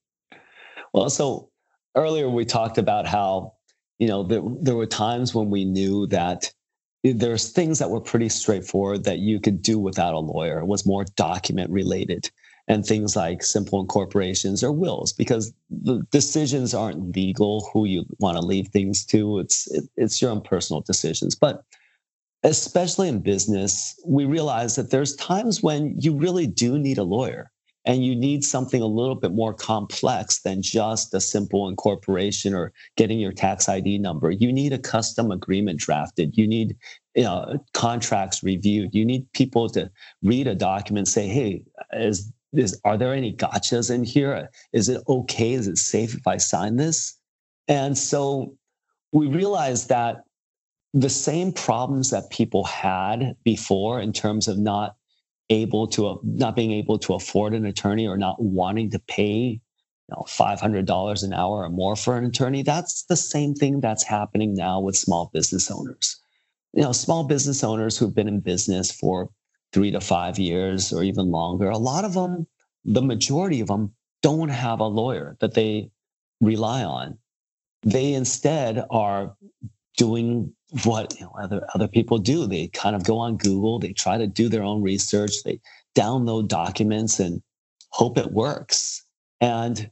Well, 0.92 1.08
so 1.08 1.50
earlier 1.96 2.28
we 2.28 2.44
talked 2.44 2.78
about 2.78 3.06
how, 3.06 3.54
you 3.98 4.08
know, 4.08 4.24
there, 4.24 4.42
there 4.60 4.74
were 4.74 4.86
times 4.86 5.34
when 5.34 5.50
we 5.50 5.64
knew 5.64 6.06
that 6.08 6.52
there's 7.02 7.50
things 7.50 7.78
that 7.78 7.90
were 7.90 8.00
pretty 8.00 8.28
straightforward 8.28 9.04
that 9.04 9.18
you 9.18 9.40
could 9.40 9.62
do 9.62 9.78
without 9.78 10.14
a 10.14 10.18
lawyer. 10.18 10.58
It 10.58 10.66
was 10.66 10.86
more 10.86 11.04
document 11.16 11.70
related 11.70 12.30
and 12.68 12.86
things 12.86 13.16
like 13.16 13.42
simple 13.42 13.80
incorporations 13.80 14.62
or 14.62 14.72
wills 14.72 15.12
because 15.12 15.52
the 15.70 16.06
decisions 16.10 16.74
aren't 16.74 17.14
legal 17.14 17.68
who 17.72 17.86
you 17.86 18.04
want 18.18 18.36
to 18.36 18.44
leave 18.44 18.68
things 18.68 19.04
to. 19.06 19.40
It's 19.40 19.70
it, 19.72 19.84
it's 19.96 20.22
your 20.22 20.30
own 20.30 20.42
personal 20.42 20.80
decisions. 20.80 21.34
But 21.34 21.64
especially 22.44 23.08
in 23.08 23.20
business, 23.20 23.98
we 24.06 24.24
realize 24.24 24.76
that 24.76 24.90
there's 24.90 25.16
times 25.16 25.62
when 25.62 25.94
you 25.98 26.14
really 26.16 26.46
do 26.46 26.78
need 26.78 26.98
a 26.98 27.04
lawyer 27.04 27.51
and 27.84 28.04
you 28.04 28.14
need 28.14 28.44
something 28.44 28.80
a 28.80 28.86
little 28.86 29.14
bit 29.14 29.32
more 29.32 29.52
complex 29.52 30.40
than 30.42 30.62
just 30.62 31.14
a 31.14 31.20
simple 31.20 31.68
incorporation 31.68 32.54
or 32.54 32.72
getting 32.96 33.18
your 33.18 33.32
tax 33.32 33.68
ID 33.68 33.98
number. 33.98 34.30
You 34.30 34.52
need 34.52 34.72
a 34.72 34.78
custom 34.78 35.30
agreement 35.30 35.80
drafted. 35.80 36.36
You 36.36 36.46
need 36.46 36.76
you 37.14 37.24
know, 37.24 37.62
contracts 37.74 38.42
reviewed. 38.42 38.94
You 38.94 39.04
need 39.04 39.30
people 39.32 39.68
to 39.70 39.90
read 40.22 40.46
a 40.46 40.54
document, 40.54 41.08
say, 41.08 41.28
"Hey, 41.28 41.64
is 41.92 42.32
is 42.52 42.80
are 42.84 42.96
there 42.96 43.14
any 43.14 43.34
gotchas 43.34 43.90
in 43.90 44.04
here? 44.04 44.50
Is 44.72 44.88
it 44.88 45.02
okay? 45.08 45.52
Is 45.52 45.68
it 45.68 45.78
safe 45.78 46.14
if 46.14 46.26
I 46.26 46.38
sign 46.38 46.76
this?" 46.76 47.18
And 47.68 47.96
so 47.96 48.54
we 49.12 49.26
realized 49.26 49.88
that 49.90 50.24
the 50.94 51.10
same 51.10 51.52
problems 51.52 52.10
that 52.10 52.30
people 52.30 52.64
had 52.64 53.36
before 53.44 54.00
in 54.00 54.12
terms 54.12 54.48
of 54.48 54.58
not 54.58 54.96
able 55.50 55.86
to 55.86 56.20
not 56.22 56.56
being 56.56 56.72
able 56.72 56.98
to 56.98 57.14
afford 57.14 57.54
an 57.54 57.66
attorney 57.66 58.06
or 58.06 58.16
not 58.16 58.42
wanting 58.42 58.90
to 58.90 58.98
pay 58.98 59.60
you 60.08 60.10
know 60.10 60.24
$500 60.28 61.22
an 61.22 61.32
hour 61.32 61.64
or 61.64 61.68
more 61.68 61.96
for 61.96 62.16
an 62.16 62.24
attorney 62.24 62.62
that's 62.62 63.04
the 63.04 63.16
same 63.16 63.54
thing 63.54 63.80
that's 63.80 64.04
happening 64.04 64.54
now 64.54 64.80
with 64.80 64.96
small 64.96 65.30
business 65.32 65.70
owners. 65.70 66.20
You 66.72 66.82
know 66.82 66.92
small 66.92 67.24
business 67.24 67.62
owners 67.62 67.98
who've 67.98 68.14
been 68.14 68.28
in 68.28 68.40
business 68.40 68.90
for 68.90 69.30
3 69.72 69.90
to 69.92 70.00
5 70.00 70.38
years 70.38 70.92
or 70.92 71.02
even 71.02 71.30
longer 71.30 71.68
a 71.70 71.78
lot 71.78 72.04
of 72.04 72.14
them 72.14 72.46
the 72.84 73.02
majority 73.02 73.60
of 73.60 73.68
them 73.68 73.94
don't 74.22 74.48
have 74.48 74.80
a 74.80 74.86
lawyer 74.86 75.36
that 75.40 75.54
they 75.54 75.90
rely 76.40 76.84
on. 76.84 77.18
They 77.82 78.14
instead 78.14 78.84
are 78.90 79.36
doing 79.96 80.52
what 80.84 81.14
you 81.18 81.26
know, 81.26 81.32
other 81.40 81.66
other 81.74 81.88
people 81.88 82.18
do. 82.18 82.46
They 82.46 82.68
kind 82.68 82.96
of 82.96 83.04
go 83.04 83.18
on 83.18 83.36
Google, 83.36 83.78
they 83.78 83.92
try 83.92 84.18
to 84.18 84.26
do 84.26 84.48
their 84.48 84.62
own 84.62 84.82
research, 84.82 85.42
they 85.44 85.60
download 85.94 86.48
documents 86.48 87.20
and 87.20 87.42
hope 87.90 88.18
it 88.18 88.32
works. 88.32 89.04
And 89.40 89.90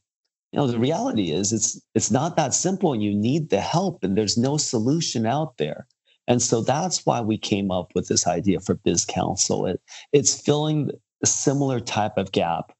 you 0.53 0.59
know, 0.59 0.67
the 0.67 0.79
reality 0.79 1.31
is 1.31 1.53
it's 1.53 1.81
it's 1.95 2.11
not 2.11 2.37
that 2.37 2.55
simple 2.55 2.93
and 2.93 3.03
you 3.03 3.15
need 3.15 3.51
the 3.51 3.61
help 3.61 4.03
and 4.03 4.17
there's 4.17 4.39
no 4.39 4.57
solution 4.57 5.27
out 5.27 5.59
there. 5.59 5.87
And 6.27 6.41
so 6.41 6.63
that's 6.63 7.05
why 7.05 7.21
we 7.21 7.37
came 7.37 7.71
up 7.71 7.93
with 7.95 8.09
this 8.09 8.27
idea 8.27 8.61
for 8.61 8.77
BizCounsel. 8.77 9.69
It, 9.69 9.81
it's 10.13 10.41
filling 10.41 10.91
a 11.23 11.27
similar 11.27 11.81
type 11.81 12.17
of 12.17 12.31
gap 12.33 12.73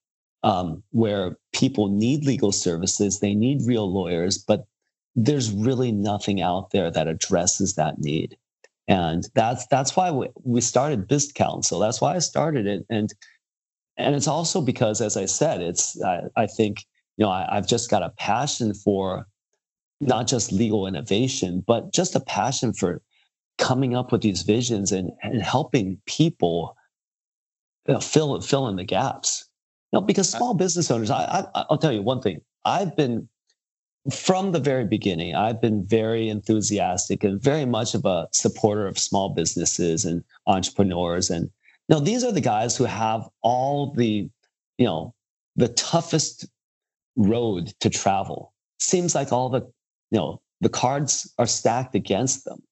um, 0.43 0.83
where 0.91 1.37
people 1.53 1.89
need 1.89 2.25
legal 2.25 2.53
services, 2.53 3.21
they 3.21 3.35
need 3.35 3.67
real 3.67 3.93
lawyers, 3.93 4.39
but 4.39 4.67
there's 5.17 5.51
really 5.51 5.93
nothing 5.93 6.41
out 6.41 6.71
there 6.71 6.91
that 6.91 7.09
addresses 7.09 7.75
that 7.75 7.99
need. 7.99 8.37
And 8.89 9.29
that's 9.35 9.67
that's 9.69 9.95
why 9.95 10.11
we, 10.11 10.29
we 10.43 10.61
started 10.61 11.09
BizCounsel. 11.09 11.81
That's 11.81 12.01
why 12.01 12.17
I 12.17 12.19
started 12.19 12.67
it. 12.67 12.85
And 12.91 13.13
and 13.97 14.15
it's 14.15 14.29
also 14.29 14.61
because, 14.61 15.01
as 15.01 15.17
I 15.17 15.27
said, 15.27 15.61
it's 15.61 16.01
I, 16.03 16.23
I 16.37 16.47
think 16.47 16.85
you 17.17 17.25
know 17.25 17.31
I, 17.31 17.57
I've 17.57 17.69
just 17.69 17.91
got 17.91 18.03
a 18.03 18.11
passion 18.11 18.75
for 18.75 19.27
not 20.01 20.27
just 20.27 20.51
legal 20.51 20.87
innovation, 20.87 21.63
but 21.67 21.93
just 21.93 22.17
a 22.17 22.21
passion 22.21 22.73
for 22.73 23.03
coming 23.59 23.95
up 23.95 24.11
with 24.11 24.23
these 24.23 24.43
visions 24.43 24.91
and, 24.91 25.11
and 25.23 25.43
helping 25.43 26.01
people 26.07 26.77
you 27.87 27.95
know, 27.95 28.01
fill 28.01 28.41
fill 28.41 28.69
in 28.69 28.77
the 28.77 28.85
gaps. 28.85 29.49
You 29.93 30.01
know, 30.01 30.07
because 30.07 30.35
uh, 30.35 30.39
small 30.39 30.55
business 30.55 30.91
owners, 30.91 31.11
I, 31.11 31.47
I 31.55 31.65
I'll 31.71 31.79
tell 31.79 31.93
you 31.93 32.03
one 32.03 32.23
thing. 32.23 32.41
I've 32.65 32.97
been 32.97 33.29
from 34.09 34.53
the 34.53 34.61
very 34.61 34.85
beginning, 34.85 35.35
I've 35.35 35.61
been 35.61 35.85
very 35.85 36.29
enthusiastic 36.29 37.23
and 37.23 37.41
very 37.41 37.67
much 37.67 37.95
of 37.95 38.05
a 38.07 38.29
supporter 38.33 38.87
of 38.87 38.99
small 38.99 39.29
businesses 39.31 40.05
and 40.05 40.25
entrepreneurs. 40.47 41.29
And 41.29 41.45
you 41.89 41.97
know, 41.97 42.01
these 42.01 42.25
are 42.25 42.33
the 42.33 42.41
guys 42.41 42.77
who 42.77 42.85
have 42.85 43.29
all 43.43 43.93
the, 43.93 44.31
you 44.79 44.87
know, 44.87 45.15
the 45.57 45.69
toughest 45.69 46.49
road 47.17 47.75
to 47.81 47.91
travel. 47.91 48.55
Seems 48.79 49.15
like 49.15 49.33
all 49.33 49.51
the, 49.51 49.61
you 50.11 50.19
know, 50.19 50.41
the 50.61 50.71
cards 50.71 51.33
are 51.39 51.47
stacked 51.47 51.95
against 51.95 52.45
them. 52.45 52.63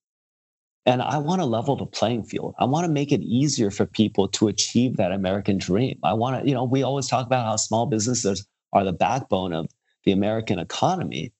And 0.85 1.01
I 1.03 1.17
want 1.17 1.41
to 1.41 1.45
level 1.45 1.75
the 1.75 1.85
playing 1.85 2.23
field. 2.23 2.55
I 2.57 2.65
want 2.65 2.85
to 2.85 2.91
make 2.91 3.11
it 3.11 3.21
easier 3.21 3.69
for 3.69 3.85
people 3.85 4.27
to 4.29 4.47
achieve 4.47 4.97
that 4.97 5.11
American 5.11 5.59
dream. 5.59 5.99
I 6.03 6.13
want 6.13 6.41
to, 6.41 6.47
you 6.47 6.55
know, 6.55 6.63
we 6.63 6.81
always 6.81 7.07
talk 7.07 7.27
about 7.27 7.45
how 7.45 7.57
small 7.57 7.85
businesses 7.85 8.47
are 8.73 8.83
the 8.83 8.93
backbone 8.93 9.53
of 9.53 9.69
the 10.05 10.11
American 10.11 10.59
economy, 10.59 11.31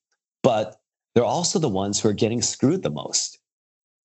but 0.43 0.79
they're 1.13 1.23
also 1.23 1.59
the 1.59 1.69
ones 1.69 1.99
who 1.99 2.09
are 2.09 2.13
getting 2.13 2.41
screwed 2.41 2.83
the 2.83 2.89
most. 2.89 3.39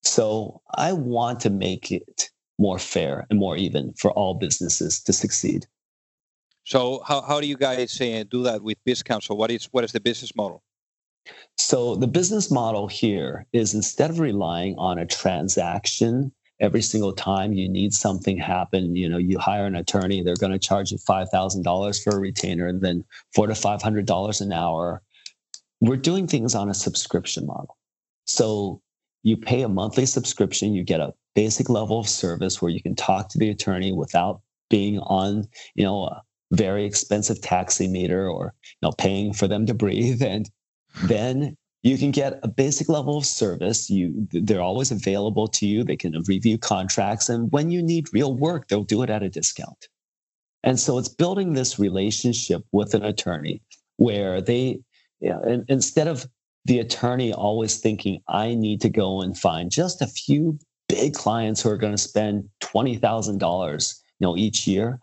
So 0.03 0.61
I 0.75 0.93
want 0.93 1.41
to 1.41 1.51
make 1.51 1.91
it 1.91 2.31
more 2.59 2.79
fair 2.79 3.27
and 3.31 3.39
more 3.39 3.57
even 3.57 3.93
for 3.95 4.11
all 4.13 4.35
businesses 4.35 5.03
to 5.03 5.13
succeed. 5.13 5.67
So 6.65 7.03
how, 7.07 7.21
how 7.23 7.41
do 7.41 7.47
you 7.47 7.57
guys 7.57 8.01
uh, 8.01 8.25
do 8.31 8.43
that 8.45 8.63
with 8.63 8.79
BizCounsel? 8.87 9.37
What 9.37 9.51
is 9.51 9.67
what 9.67 9.85
is 9.85 9.93
the 9.93 10.01
business 10.01 10.35
model? 10.35 10.63
So 11.57 11.97
the 11.97 12.07
business 12.07 12.51
model 12.51 12.87
here 12.87 13.47
is 13.53 13.75
instead 13.75 14.11
of 14.11 14.19
relying 14.19 14.77
on 14.79 14.99
a 14.99 15.07
transaction 15.07 16.33
every 16.61 16.83
single 16.83 17.13
time 17.13 17.53
you 17.53 17.69
need 17.69 17.93
something 17.93 18.39
happen, 18.39 18.97
you 18.97 19.09
know, 19.09 19.19
you 19.19 19.39
hire 19.39 19.67
an 19.67 19.77
attorney, 19.77 20.23
they're 20.23 20.37
going 20.37 20.53
to 20.53 20.59
charge 20.59 20.93
you 20.93 20.99
five 20.99 21.29
thousand 21.31 21.63
dollars 21.63 22.03
for 22.03 22.17
a 22.17 22.21
retainer, 22.21 22.67
and 22.67 22.81
then 22.81 23.05
four 23.35 23.47
to 23.47 23.55
five 23.55 23.83
hundred 23.83 24.07
dollars 24.07 24.41
an 24.41 24.53
hour. 24.53 25.03
We're 25.81 25.97
doing 25.97 26.27
things 26.27 26.55
on 26.55 26.71
a 26.71 26.75
subscription 26.75 27.47
model. 27.47 27.77
So 28.25 28.81
you 29.23 29.37
pay 29.37 29.63
a 29.63 29.69
monthly 29.69 30.07
subscription, 30.07 30.75
you 30.75 30.85
get 30.85 31.01
a 31.01 31.15
basic 31.35 31.69
level 31.69 31.99
of 31.99 32.09
service 32.09 32.63
where 32.63 32.71
you 32.71 32.81
can 32.83 32.95
talk 32.95 33.29
to 33.31 33.39
the 33.39 33.51
attorney 33.51 33.93
without 33.93 34.41
being 34.71 34.99
on, 35.01 35.49
you 35.75 35.85
know, 35.85 36.05
a 36.05 36.23
very 36.53 36.85
expensive 36.85 37.41
taxi 37.41 37.89
meter 37.89 38.29
or 38.29 38.55
you 38.65 38.87
know 38.87 38.93
paying 38.93 39.33
for 39.33 39.49
them 39.49 39.67
to 39.67 39.75
breathe 39.75 40.23
and 40.23 40.51
then 41.05 41.57
you 41.85 41.97
can 41.97 42.11
get 42.11 42.41
a 42.43 42.49
basic 42.49 42.89
level 42.89 43.17
of 43.17 43.27
service. 43.27 43.89
You 43.89 44.27
they're 44.33 44.61
always 44.61 44.91
available 44.91 45.47
to 45.49 45.67
you. 45.67 45.85
They 45.85 45.97
can 45.97 46.21
review 46.27 46.59
contracts 46.59 47.29
and 47.29 47.53
when 47.53 47.71
you 47.71 47.83
need 47.83 48.13
real 48.13 48.35
work 48.35 48.69
they'll 48.69 48.85
do 48.85 49.03
it 49.03 49.11
at 49.11 49.23
a 49.23 49.29
discount. 49.29 49.89
And 50.65 50.81
so 50.81 50.99
it's 50.99 51.09
building 51.09 51.53
this 51.53 51.79
relationship 51.79 52.65
with 52.73 52.95
an 52.95 53.05
attorney 53.05 53.63
where 53.99 54.41
they 54.41 54.81
instead 55.69 56.09
of 56.09 56.27
the 56.65 56.81
attorney 56.81 57.33
always 57.33 57.79
thinking 57.79 58.21
i 58.29 58.55
need 58.55 58.81
to 58.81 58.89
go 58.89 59.23
and 59.23 59.39
find 59.39 59.71
just 59.71 60.03
a 60.03 60.07
few 60.07 60.59
big 60.89 61.15
clients 61.15 61.63
who 61.63 61.71
are 61.71 61.77
going 61.77 61.93
to 61.93 61.99
spend 61.99 62.49
$20000 62.61 63.95
you 64.19 64.27
know 64.27 64.37
each 64.37 64.67
year 64.67 64.99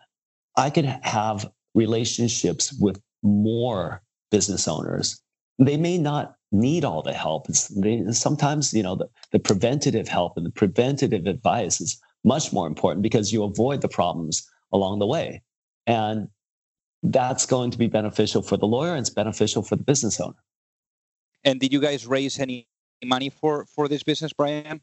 i 0.56 0.68
could 0.68 0.84
have 0.84 1.50
relationships 1.74 2.72
with 2.78 3.00
more 3.22 4.02
business 4.30 4.66
owners. 4.66 5.20
They 5.58 5.76
may 5.76 5.98
not 5.98 6.34
need 6.52 6.84
all 6.84 7.02
the 7.02 7.12
help. 7.12 7.46
They, 7.76 8.04
sometimes, 8.10 8.72
you 8.72 8.82
know, 8.82 8.96
the, 8.96 9.08
the 9.32 9.38
preventative 9.38 10.08
help 10.08 10.36
and 10.36 10.46
the 10.46 10.50
preventative 10.50 11.26
advice 11.26 11.80
is 11.80 12.00
much 12.24 12.52
more 12.52 12.66
important 12.66 13.02
because 13.02 13.32
you 13.32 13.42
avoid 13.42 13.80
the 13.80 13.88
problems 13.88 14.48
along 14.72 14.98
the 14.98 15.06
way. 15.06 15.42
And 15.86 16.28
that's 17.02 17.46
going 17.46 17.70
to 17.72 17.78
be 17.78 17.88
beneficial 17.88 18.42
for 18.42 18.56
the 18.56 18.66
lawyer 18.66 18.92
and 18.92 19.00
it's 19.00 19.10
beneficial 19.10 19.62
for 19.62 19.76
the 19.76 19.82
business 19.82 20.20
owner. 20.20 20.36
And 21.44 21.58
did 21.58 21.72
you 21.72 21.80
guys 21.80 22.06
raise 22.06 22.38
any 22.38 22.68
money 23.04 23.30
for 23.30 23.66
for 23.66 23.88
this 23.88 24.02
business, 24.02 24.32
Brian? 24.32 24.80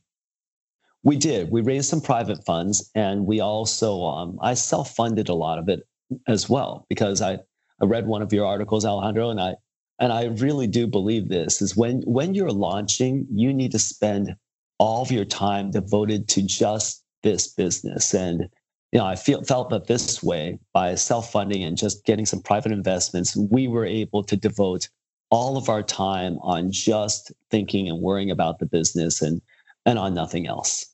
We 1.04 1.16
did. 1.16 1.50
We 1.50 1.62
raised 1.62 1.90
some 1.90 2.02
private 2.02 2.46
funds, 2.46 2.92
and 2.94 3.26
we 3.26 3.40
also 3.40 4.04
um, 4.04 4.38
I 4.42 4.56
self 4.56 4.94
funded 4.94 5.30
a 5.30 5.34
lot 5.34 5.58
of 5.58 5.70
it 5.70 5.88
as 6.28 6.50
well 6.50 6.86
because 6.90 7.22
I 7.22 7.40
I 7.82 7.86
read 7.86 8.08
one 8.08 8.22
of 8.22 8.34
your 8.34 8.46
articles, 8.46 8.84
Alejandro, 8.84 9.30
and 9.30 9.40
I 9.40 9.56
and 10.00 10.14
I 10.14 10.26
really 10.26 10.68
do 10.68 10.88
believe 10.88 11.28
this 11.28 11.62
is 11.62 11.76
when 11.76 12.02
when 12.04 12.34
you're 12.34 12.52
launching, 12.52 13.28
you 13.32 13.54
need 13.54 13.72
to 13.74 13.80
spend 13.80 14.36
all 14.78 15.02
of 15.02 15.12
your 15.12 15.26
time 15.26 15.72
devoted 15.72 16.30
to 16.30 16.42
just 16.42 17.04
this 17.22 17.48
business. 17.48 18.14
And 18.14 18.48
you 18.92 19.00
know, 19.00 19.06
I 19.06 19.16
feel 19.16 19.44
felt 19.44 19.70
that 19.70 19.88
this 19.88 20.24
way 20.24 20.58
by 20.74 20.96
self-funding 20.96 21.64
and 21.64 21.78
just 21.78 22.06
getting 22.06 22.26
some 22.26 22.42
private 22.42 22.72
investments, 22.72 23.36
we 23.36 23.68
were 23.68 23.86
able 23.86 24.24
to 24.24 24.36
devote 24.36 24.90
all 25.30 25.58
of 25.58 25.70
our 25.70 25.84
time 25.84 26.40
on 26.42 26.72
just 26.72 27.32
thinking 27.52 27.88
and 27.88 28.00
worrying 28.00 28.32
about 28.32 28.60
the 28.60 28.66
business 28.66 29.22
and 29.22 29.42
and 29.86 30.00
on 30.00 30.14
nothing 30.14 30.48
else. 30.48 30.86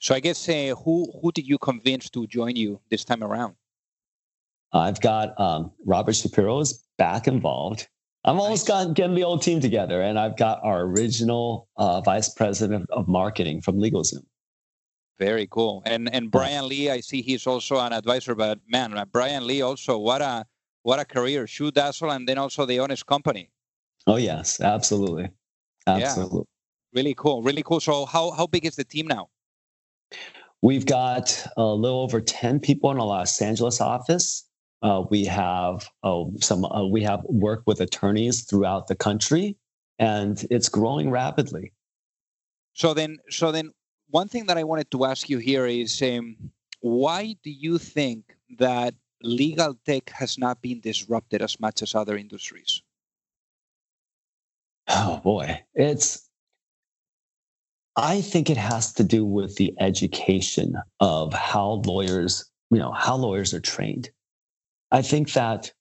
So 0.00 0.14
I 0.14 0.20
guess 0.20 0.48
uh, 0.48 0.74
who 0.84 1.10
who 1.20 1.32
did 1.32 1.46
you 1.46 1.58
convince 1.58 2.10
to 2.10 2.26
join 2.26 2.56
you 2.56 2.80
this 2.90 3.04
time 3.04 3.24
around? 3.24 3.54
I've 4.72 5.00
got 5.00 5.38
um, 5.40 5.72
Robert 5.86 6.14
Shapiro 6.14 6.60
is 6.60 6.84
back 6.98 7.26
involved. 7.26 7.88
I'm 8.28 8.38
almost 8.40 8.66
got 8.66 8.92
getting 8.92 9.14
the 9.14 9.24
old 9.24 9.40
team 9.40 9.58
together, 9.58 10.02
and 10.02 10.18
I've 10.18 10.36
got 10.36 10.60
our 10.62 10.82
original 10.82 11.66
uh, 11.78 12.02
vice 12.02 12.28
president 12.28 12.88
of 12.90 13.08
marketing 13.08 13.62
from 13.62 13.78
LegalZoom. 13.78 14.22
Very 15.18 15.46
cool. 15.50 15.82
And 15.86 16.12
and 16.14 16.30
Brian 16.30 16.68
Lee, 16.68 16.90
I 16.90 17.00
see 17.00 17.22
he's 17.22 17.46
also 17.46 17.78
an 17.78 17.94
advisor, 17.94 18.34
but 18.34 18.60
man, 18.68 18.96
uh, 18.96 19.06
Brian 19.06 19.46
Lee 19.46 19.62
also 19.62 19.96
what 19.96 20.20
a 20.20 20.44
what 20.82 21.00
a 21.00 21.06
career, 21.06 21.46
ShoeDazzle, 21.46 22.14
and 22.14 22.28
then 22.28 22.36
also 22.36 22.66
the 22.66 22.78
Honest 22.78 23.06
Company. 23.06 23.50
Oh 24.06 24.16
yes, 24.16 24.60
absolutely, 24.60 25.30
absolutely. 25.86 26.40
Yeah. 26.40 26.98
Really 27.00 27.14
cool, 27.14 27.42
really 27.42 27.62
cool. 27.62 27.80
So 27.80 28.04
how 28.04 28.30
how 28.32 28.46
big 28.46 28.66
is 28.66 28.76
the 28.76 28.84
team 28.84 29.06
now? 29.06 29.30
We've 30.60 30.86
got 30.86 31.46
a 31.56 31.64
little 31.64 32.00
over 32.00 32.20
ten 32.20 32.60
people 32.60 32.90
in 32.90 32.98
our 32.98 33.06
Los 33.06 33.40
Angeles 33.40 33.80
office. 33.80 34.44
Uh, 34.80 35.02
we 35.10 35.24
have 35.24 35.88
uh, 36.04 36.24
some. 36.40 36.64
Uh, 36.64 36.86
we 36.86 37.02
have 37.02 37.24
work 37.24 37.62
with 37.66 37.80
attorneys 37.80 38.42
throughout 38.42 38.86
the 38.86 38.94
country, 38.94 39.56
and 39.98 40.46
it's 40.50 40.68
growing 40.68 41.10
rapidly. 41.10 41.72
So 42.74 42.94
then, 42.94 43.18
so 43.28 43.50
then, 43.50 43.72
one 44.10 44.28
thing 44.28 44.46
that 44.46 44.56
I 44.56 44.62
wanted 44.62 44.90
to 44.92 45.04
ask 45.04 45.28
you 45.28 45.38
here 45.38 45.66
is, 45.66 46.00
um, 46.02 46.36
why 46.80 47.34
do 47.42 47.50
you 47.50 47.78
think 47.78 48.36
that 48.58 48.94
legal 49.20 49.76
tech 49.84 50.10
has 50.10 50.38
not 50.38 50.62
been 50.62 50.80
disrupted 50.80 51.42
as 51.42 51.58
much 51.58 51.82
as 51.82 51.96
other 51.96 52.16
industries? 52.16 52.82
Oh 54.86 55.20
boy, 55.24 55.60
it's. 55.74 56.24
I 57.96 58.20
think 58.20 58.48
it 58.48 58.56
has 58.56 58.92
to 58.92 59.02
do 59.02 59.24
with 59.24 59.56
the 59.56 59.74
education 59.80 60.76
of 61.00 61.34
how 61.34 61.82
lawyers, 61.84 62.48
you 62.70 62.78
know, 62.78 62.92
how 62.92 63.16
lawyers 63.16 63.52
are 63.52 63.60
trained 63.60 64.10
I 64.90 65.02
think 65.02 65.32
that 65.32 65.72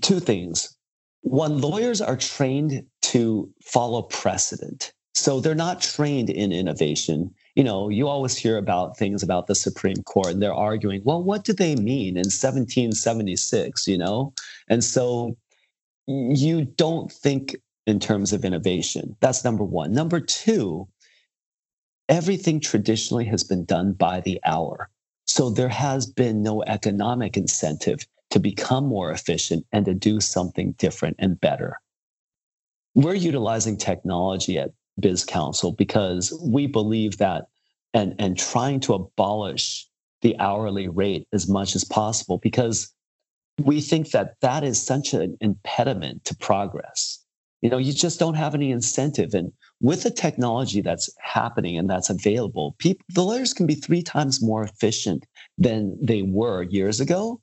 two 0.00 0.20
things. 0.20 0.76
One, 1.22 1.60
lawyers 1.60 2.00
are 2.00 2.16
trained 2.16 2.84
to 3.02 3.50
follow 3.62 4.02
precedent. 4.02 4.92
So 5.14 5.40
they're 5.40 5.54
not 5.54 5.80
trained 5.80 6.28
in 6.28 6.52
innovation. 6.52 7.32
You 7.54 7.64
know, 7.64 7.88
you 7.88 8.08
always 8.08 8.36
hear 8.36 8.58
about 8.58 8.98
things 8.98 9.22
about 9.22 9.46
the 9.46 9.54
Supreme 9.54 10.02
Court 10.04 10.28
and 10.28 10.42
they're 10.42 10.52
arguing, 10.52 11.02
well, 11.04 11.22
what 11.22 11.44
do 11.44 11.52
they 11.52 11.76
mean 11.76 12.16
in 12.16 12.26
1776, 12.26 13.86
you 13.86 13.96
know? 13.96 14.34
And 14.68 14.82
so 14.82 15.36
you 16.06 16.64
don't 16.64 17.10
think 17.10 17.56
in 17.86 18.00
terms 18.00 18.32
of 18.32 18.44
innovation. 18.44 19.16
That's 19.20 19.44
number 19.44 19.64
one. 19.64 19.92
Number 19.92 20.20
two, 20.20 20.88
everything 22.08 22.60
traditionally 22.60 23.24
has 23.26 23.44
been 23.44 23.64
done 23.64 23.92
by 23.92 24.20
the 24.20 24.40
hour. 24.44 24.90
So 25.26 25.48
there 25.48 25.68
has 25.68 26.06
been 26.06 26.42
no 26.42 26.62
economic 26.64 27.36
incentive 27.36 28.06
to 28.34 28.40
become 28.40 28.84
more 28.84 29.12
efficient 29.12 29.64
and 29.70 29.84
to 29.84 29.94
do 29.94 30.20
something 30.20 30.72
different 30.72 31.14
and 31.20 31.40
better. 31.40 31.78
We're 32.96 33.14
utilizing 33.14 33.76
technology 33.76 34.58
at 34.58 34.72
BizCounsel 35.00 35.76
because 35.76 36.36
we 36.44 36.66
believe 36.66 37.18
that 37.18 37.44
and, 37.92 38.16
and 38.18 38.36
trying 38.36 38.80
to 38.80 38.94
abolish 38.94 39.86
the 40.22 40.36
hourly 40.40 40.88
rate 40.88 41.28
as 41.32 41.48
much 41.48 41.76
as 41.76 41.84
possible 41.84 42.38
because 42.38 42.92
we 43.62 43.80
think 43.80 44.10
that 44.10 44.34
that 44.40 44.64
is 44.64 44.84
such 44.84 45.14
an 45.14 45.36
impediment 45.40 46.24
to 46.24 46.34
progress. 46.34 47.20
You 47.62 47.70
know, 47.70 47.78
you 47.78 47.92
just 47.92 48.18
don't 48.18 48.34
have 48.34 48.56
any 48.56 48.72
incentive. 48.72 49.32
And 49.34 49.52
with 49.80 50.02
the 50.02 50.10
technology 50.10 50.80
that's 50.80 51.08
happening 51.20 51.78
and 51.78 51.88
that's 51.88 52.10
available, 52.10 52.74
people, 52.80 53.06
the 53.10 53.22
lawyers 53.22 53.54
can 53.54 53.66
be 53.66 53.76
three 53.76 54.02
times 54.02 54.42
more 54.42 54.64
efficient 54.64 55.24
than 55.56 55.96
they 56.02 56.22
were 56.22 56.64
years 56.64 56.98
ago 56.98 57.40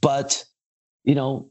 but 0.00 0.44
you 1.04 1.14
know 1.14 1.50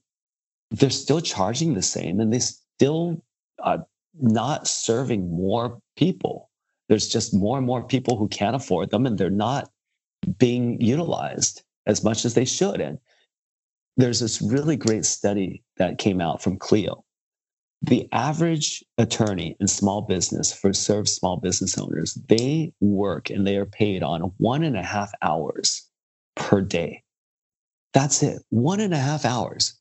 they're 0.71 0.89
still 0.89 1.21
charging 1.21 1.73
the 1.73 1.81
same 1.81 2.19
and 2.19 2.33
they 2.33 2.39
still 2.39 3.23
are 3.59 3.85
not 4.19 4.67
serving 4.67 5.29
more 5.35 5.79
people 5.95 6.49
there's 6.89 7.07
just 7.07 7.33
more 7.33 7.57
and 7.57 7.65
more 7.65 7.83
people 7.83 8.17
who 8.17 8.27
can't 8.27 8.55
afford 8.55 8.91
them 8.91 9.05
and 9.05 9.17
they're 9.17 9.29
not 9.29 9.69
being 10.37 10.79
utilized 10.81 11.63
as 11.85 12.03
much 12.03 12.25
as 12.25 12.33
they 12.33 12.45
should. 12.45 12.79
And 12.79 12.99
there's 13.97 14.19
this 14.19 14.41
really 14.41 14.75
great 14.75 15.05
study 15.05 15.63
that 15.77 15.97
came 15.97 16.21
out 16.21 16.41
from 16.41 16.57
Clio. 16.57 17.03
The 17.81 18.07
average 18.13 18.83
attorney 18.97 19.57
in 19.59 19.67
small 19.67 20.01
business 20.01 20.53
for 20.53 20.71
serve 20.71 21.09
small 21.09 21.37
business 21.37 21.77
owners, 21.77 22.13
they 22.29 22.71
work 22.79 23.29
and 23.29 23.45
they 23.45 23.57
are 23.57 23.65
paid 23.65 24.03
on 24.03 24.31
one 24.37 24.63
and 24.63 24.77
a 24.77 24.83
half 24.83 25.11
hours 25.21 25.89
per 26.35 26.61
day. 26.61 27.03
That's 27.93 28.23
it, 28.23 28.41
one 28.49 28.79
and 28.79 28.93
a 28.93 28.97
half 28.97 29.25
hours. 29.25 29.79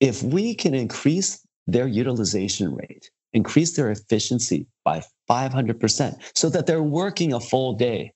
If 0.00 0.22
we 0.22 0.54
can 0.54 0.74
increase 0.74 1.44
their 1.66 1.86
utilization 1.86 2.74
rate, 2.74 3.10
increase 3.32 3.76
their 3.76 3.90
efficiency 3.90 4.66
by 4.84 5.02
500% 5.30 6.16
so 6.34 6.48
that 6.50 6.66
they're 6.66 6.82
working 6.82 7.32
a 7.32 7.40
full 7.40 7.74
day, 7.74 8.12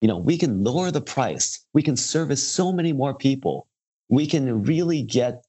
you 0.00 0.08
know, 0.08 0.18
we 0.18 0.36
can 0.36 0.64
lower 0.64 0.90
the 0.90 1.00
price. 1.00 1.64
We 1.74 1.82
can 1.82 1.96
service 1.96 2.46
so 2.46 2.72
many 2.72 2.92
more 2.92 3.14
people. 3.14 3.68
We 4.08 4.26
can 4.26 4.62
really 4.62 5.02
get 5.02 5.44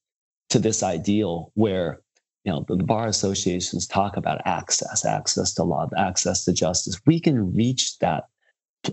to 0.50 0.60
this 0.60 0.84
ideal 0.84 1.52
where 1.56 2.00
you 2.44 2.52
know 2.52 2.66
the, 2.68 2.76
bar 2.76 3.08
associations 3.08 3.88
talk 3.88 4.18
about 4.18 4.41
access 4.46 5.06
access 5.06 5.54
to 5.56 5.64
law 5.64 5.89
access 5.98 6.46
to 6.46 6.54
justice 6.54 7.00
we 7.06 7.20
can 7.20 7.56
reach 7.56 7.98
that 8.00 8.26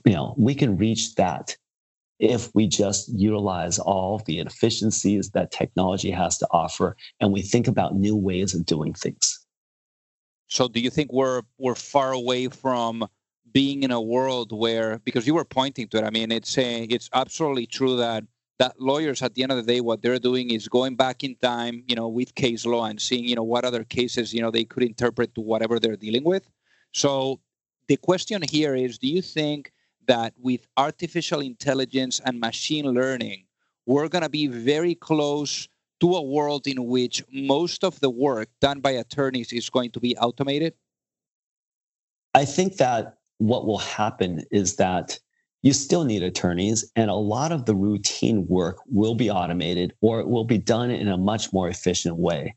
you 0.06 0.12
know 0.12 0.34
we 0.38 0.54
can 0.54 0.76
reach 0.76 1.14
that 1.16 1.56
if 2.20 2.54
we 2.54 2.68
just 2.68 3.08
utilize 3.08 3.78
all 3.78 4.22
the 4.26 4.38
efficiencies 4.38 5.30
that 5.30 5.50
technology 5.50 6.10
has 6.10 6.36
to 6.38 6.46
offer 6.50 6.94
and 7.18 7.32
we 7.32 7.40
think 7.40 7.66
about 7.66 7.96
new 7.96 8.14
ways 8.14 8.54
of 8.54 8.66
doing 8.66 8.92
things. 8.92 9.46
So 10.46 10.68
do 10.68 10.80
you 10.80 10.90
think 10.90 11.12
we're 11.12 11.42
we're 11.58 11.74
far 11.74 12.12
away 12.12 12.48
from 12.48 13.06
being 13.52 13.82
in 13.82 13.90
a 13.90 14.00
world 14.00 14.52
where 14.52 14.98
because 14.98 15.26
you 15.26 15.34
were 15.34 15.44
pointing 15.44 15.88
to 15.88 15.98
it, 15.98 16.04
I 16.04 16.10
mean 16.10 16.30
it's 16.30 16.56
a, 16.58 16.82
it's 16.84 17.08
absolutely 17.14 17.66
true 17.66 17.96
that 17.96 18.24
that 18.58 18.78
lawyers 18.78 19.22
at 19.22 19.34
the 19.34 19.42
end 19.42 19.52
of 19.52 19.56
the 19.56 19.72
day 19.72 19.80
what 19.80 20.02
they're 20.02 20.18
doing 20.18 20.50
is 20.50 20.68
going 20.68 20.94
back 20.94 21.24
in 21.24 21.34
time, 21.36 21.82
you 21.86 21.94
know, 21.94 22.08
with 22.08 22.34
case 22.34 22.66
law 22.66 22.84
and 22.84 23.00
seeing, 23.00 23.24
you 23.24 23.34
know, 23.34 23.42
what 23.42 23.64
other 23.64 23.84
cases, 23.84 24.34
you 24.34 24.42
know, 24.42 24.50
they 24.50 24.64
could 24.64 24.82
interpret 24.82 25.34
to 25.34 25.40
whatever 25.40 25.80
they're 25.80 25.96
dealing 25.96 26.24
with. 26.24 26.46
So 26.92 27.40
the 27.88 27.96
question 27.96 28.42
here 28.42 28.74
is 28.74 28.98
do 28.98 29.08
you 29.08 29.22
think 29.22 29.72
that 30.10 30.34
with 30.42 30.66
artificial 30.76 31.38
intelligence 31.38 32.20
and 32.24 32.40
machine 32.40 32.84
learning, 32.86 33.44
we're 33.86 34.08
going 34.08 34.22
to 34.24 34.28
be 34.28 34.48
very 34.48 34.96
close 34.96 35.68
to 36.00 36.16
a 36.16 36.22
world 36.22 36.66
in 36.66 36.84
which 36.86 37.22
most 37.32 37.84
of 37.84 38.00
the 38.00 38.10
work 38.10 38.48
done 38.60 38.80
by 38.80 38.90
attorneys 38.90 39.52
is 39.52 39.70
going 39.70 39.92
to 39.92 40.00
be 40.00 40.16
automated? 40.16 40.74
I 42.34 42.44
think 42.44 42.78
that 42.78 43.18
what 43.38 43.66
will 43.66 43.78
happen 43.78 44.42
is 44.50 44.76
that 44.76 45.16
you 45.62 45.72
still 45.72 46.04
need 46.04 46.24
attorneys, 46.24 46.90
and 46.96 47.08
a 47.08 47.14
lot 47.14 47.52
of 47.52 47.66
the 47.66 47.76
routine 47.76 48.48
work 48.48 48.78
will 48.86 49.14
be 49.14 49.30
automated 49.30 49.92
or 50.00 50.18
it 50.18 50.26
will 50.26 50.44
be 50.44 50.58
done 50.58 50.90
in 50.90 51.06
a 51.06 51.18
much 51.18 51.52
more 51.52 51.68
efficient 51.68 52.16
way. 52.16 52.56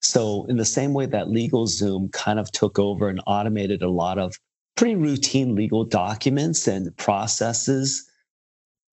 So, 0.00 0.46
in 0.48 0.56
the 0.56 0.64
same 0.64 0.94
way 0.94 1.06
that 1.06 1.26
LegalZoom 1.26 2.12
kind 2.12 2.38
of 2.38 2.50
took 2.52 2.78
over 2.78 3.08
and 3.08 3.20
automated 3.26 3.82
a 3.82 3.90
lot 3.90 4.18
of 4.18 4.38
pretty 4.76 4.96
routine 4.96 5.54
legal 5.54 5.84
documents 5.84 6.66
and 6.66 6.94
processes. 6.96 8.08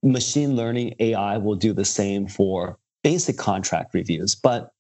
Machine 0.04 0.56
learning 0.56 0.96
AI 1.00 1.38
will 1.38 1.56
do 1.56 1.74
the 1.74 1.86
same 1.86 2.28
for 2.28 2.78
basic 3.04 3.38
contract 3.38 3.94
reviews. 3.94 4.36
But 4.36 4.72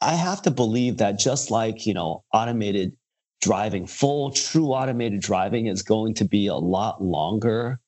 I 0.00 0.14
have 0.14 0.42
to 0.42 0.50
believe 0.50 0.98
that 0.98 1.18
just 1.18 1.50
like, 1.50 1.86
you 1.86 1.94
know, 1.94 2.24
automated 2.32 2.96
driving, 3.40 3.86
full 3.86 4.30
true 4.30 4.68
automated 4.68 5.20
driving 5.20 5.66
is 5.66 5.82
going 5.82 6.14
to 6.14 6.24
be 6.24 6.46
a 6.46 6.54
lot 6.54 7.02
longer 7.02 7.80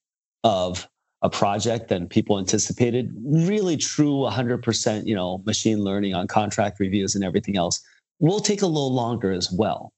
of 0.42 0.88
a 1.22 1.30
project 1.30 1.88
than 1.88 2.06
people 2.06 2.38
anticipated. 2.38 3.10
Really 3.24 3.76
true 3.76 4.18
100%, 4.18 5.06
you 5.06 5.14
know, 5.14 5.42
machine 5.46 5.78
learning 5.78 6.14
on 6.14 6.26
contract 6.26 6.78
reviews 6.78 7.14
and 7.14 7.24
everything 7.24 7.56
else 7.56 7.80
will 8.20 8.40
take 8.40 8.62
a 8.62 8.66
little 8.66 8.92
longer 8.92 9.32
as 9.32 9.50
well 9.50 9.92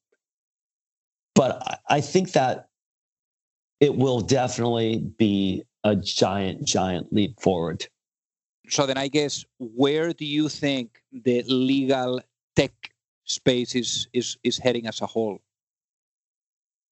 but 1.37 1.81
I 1.89 2.01
think 2.01 2.33
that 2.33 2.69
it 3.79 3.95
will 3.95 4.21
definitely 4.21 4.99
be 5.19 5.63
a 5.85 5.95
giant, 5.95 6.67
giant 6.67 7.13
leap 7.13 7.39
forward. 7.39 7.87
So 8.69 8.87
then, 8.87 8.99
I 8.99 9.07
guess, 9.07 9.45
where 9.59 10.13
do 10.13 10.25
you 10.25 10.49
think 10.49 11.01
the 11.13 11.45
legal 11.47 12.21
tech 12.57 12.73
space 13.25 13.77
is 13.77 14.09
is 14.13 14.37
is 14.43 14.59
heading 14.59 14.87
as 14.89 15.01
a 15.01 15.07
whole? 15.07 15.39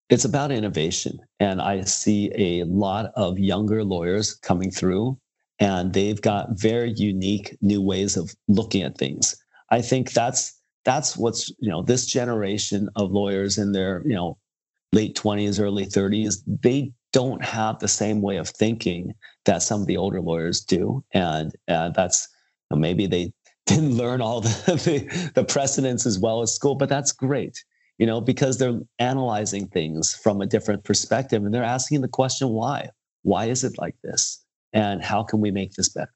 It's 0.09 0.23
about 0.23 0.51
innovation, 0.51 1.19
and 1.39 1.59
I 1.59 1.81
see 1.81 2.31
a 2.35 2.63
lot 2.65 3.11
of 3.15 3.39
younger 3.39 3.83
lawyers 3.83 4.35
coming 4.35 4.69
through, 4.69 5.17
and 5.59 5.91
they've 5.91 6.21
got 6.21 6.51
very 6.51 6.93
unique 6.95 7.57
new 7.61 7.81
ways 7.81 8.15
of 8.15 8.33
looking 8.47 8.83
at 8.83 8.97
things. 8.97 9.35
I 9.71 9.81
think 9.81 10.13
that's 10.13 10.61
that's 10.85 11.17
what's 11.17 11.49
you 11.59 11.69
know 11.69 11.81
this 11.81 12.05
generation 12.05 12.89
of 12.95 13.11
lawyers 13.11 13.57
in 13.57 13.71
their 13.73 14.01
you 14.05 14.15
know 14.15 14.37
late 14.93 15.15
20s 15.15 15.59
early 15.59 15.85
30s 15.85 16.41
they 16.61 16.93
don't 17.15 17.45
have 17.45 17.79
the 17.79 17.87
same 17.87 18.21
way 18.21 18.35
of 18.35 18.49
thinking 18.49 19.13
that 19.45 19.63
some 19.63 19.79
of 19.79 19.87
the 19.87 19.95
older 19.95 20.19
lawyers 20.19 20.59
do. 20.59 21.01
And 21.13 21.53
uh, 21.69 21.91
that's 21.91 22.27
you 22.69 22.75
know, 22.75 22.81
maybe 22.81 23.07
they 23.07 23.31
didn't 23.65 23.95
learn 23.95 24.19
all 24.19 24.41
the, 24.41 24.49
the, 24.85 25.31
the 25.33 25.45
precedents 25.45 26.05
as 26.05 26.19
well 26.19 26.41
as 26.41 26.53
school 26.53 26.75
but 26.75 26.87
that's 26.87 27.11
great 27.11 27.63
you 27.97 28.05
know 28.05 28.21
because 28.21 28.59
they're 28.59 28.79
analyzing 28.99 29.67
things 29.69 30.13
from 30.21 30.39
a 30.39 30.45
different 30.45 30.83
perspective 30.83 31.43
and 31.43 31.51
they're 31.51 31.63
asking 31.63 32.01
the 32.01 32.07
question 32.07 32.49
why? 32.49 32.89
Why 33.23 33.45
is 33.45 33.63
it 33.63 33.79
like 33.79 33.95
this? 34.03 34.43
And 34.73 35.01
how 35.01 35.23
can 35.23 35.39
we 35.39 35.49
make 35.49 35.71
this 35.71 35.89
better? 35.89 36.13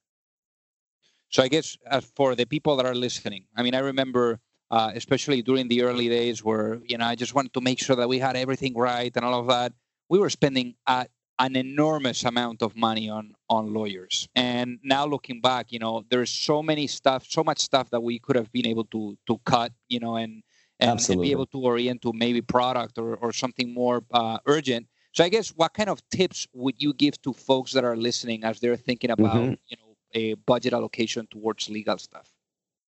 So 1.30 1.42
i 1.44 1.48
guess 1.48 1.78
uh, 1.90 2.02
for 2.16 2.36
the 2.36 2.46
people 2.46 2.76
that 2.76 2.86
are 2.86 2.96
listening 2.96 3.46
i 3.56 3.64
mean 3.64 3.74
i 3.74 3.80
remember 3.80 4.40
uh, 4.72 4.92
especially 4.96 5.42
during 5.42 5.68
the 5.68 5.82
early 5.84 6.10
days 6.10 6.44
where 6.44 6.80
you 6.88 6.98
know 6.98 7.06
I 7.06 7.16
just 7.16 7.34
wanted 7.34 7.54
to 7.54 7.62
make 7.62 7.80
sure 7.80 7.96
that 7.96 8.08
we 8.08 8.20
had 8.20 8.36
everything 8.36 8.76
right 8.76 9.12
and 9.16 9.26
all 9.26 9.40
of 9.40 9.48
that. 9.48 9.74
We 10.10 10.20
were 10.20 10.30
spending 10.30 10.76
a, 10.88 11.06
an 11.40 11.56
enormous 11.56 12.24
amount 12.24 12.62
of 12.62 12.76
money 12.76 13.10
on 13.10 13.34
on 13.50 13.74
lawyers, 13.74 14.28
and 14.36 14.80
now 14.84 15.06
looking 15.06 15.42
back, 15.42 15.72
you 15.72 15.80
know, 15.80 16.04
there's 16.10 16.30
so 16.30 16.62
many 16.62 16.88
stuff, 16.88 17.26
so 17.28 17.44
much 17.44 17.60
stuff 17.60 17.90
that 17.90 18.02
we 18.02 18.20
could 18.20 18.36
have 18.36 18.52
been 18.52 18.68
able 18.68 18.86
to 18.86 19.18
to 19.28 19.38
cut, 19.46 19.72
you 19.88 20.00
know, 20.00 20.16
and 20.16 20.44
and, 20.80 21.10
and 21.10 21.22
be 21.22 21.32
able 21.32 21.46
to 21.48 21.60
orient 21.60 22.02
to 22.02 22.14
maybe 22.14 22.42
product 22.42 22.98
or 22.98 23.16
or 23.16 23.34
something 23.34 23.74
more 23.74 24.04
uh, 24.12 24.38
urgent. 24.46 24.88
So 25.12 25.24
I 25.24 25.30
guess 25.30 25.50
what 25.50 25.74
kind 25.74 25.90
of 25.90 26.02
tips 26.10 26.48
would 26.54 26.76
you 26.78 26.94
give 26.94 27.20
to 27.24 27.34
folks 27.34 27.74
that 27.74 27.84
are 27.84 27.98
listening 27.98 28.44
as 28.44 28.60
they're 28.60 28.78
thinking 28.78 29.10
about 29.10 29.36
mm-hmm. 29.36 29.54
you 29.68 29.78
know 29.78 29.96
a 30.14 30.34
budget 30.36 30.74
allocation 30.74 31.28
towards 31.28 31.70
legal 31.70 31.98
stuff? 31.98 32.32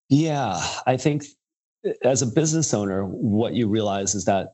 Yeah, 0.09 0.61
I 0.85 0.97
think 0.97 1.25
as 2.03 2.21
a 2.21 2.27
business 2.27 2.73
owner, 2.73 3.05
what 3.05 3.53
you 3.53 3.67
realize 3.67 4.15
is 4.15 4.25
that 4.25 4.53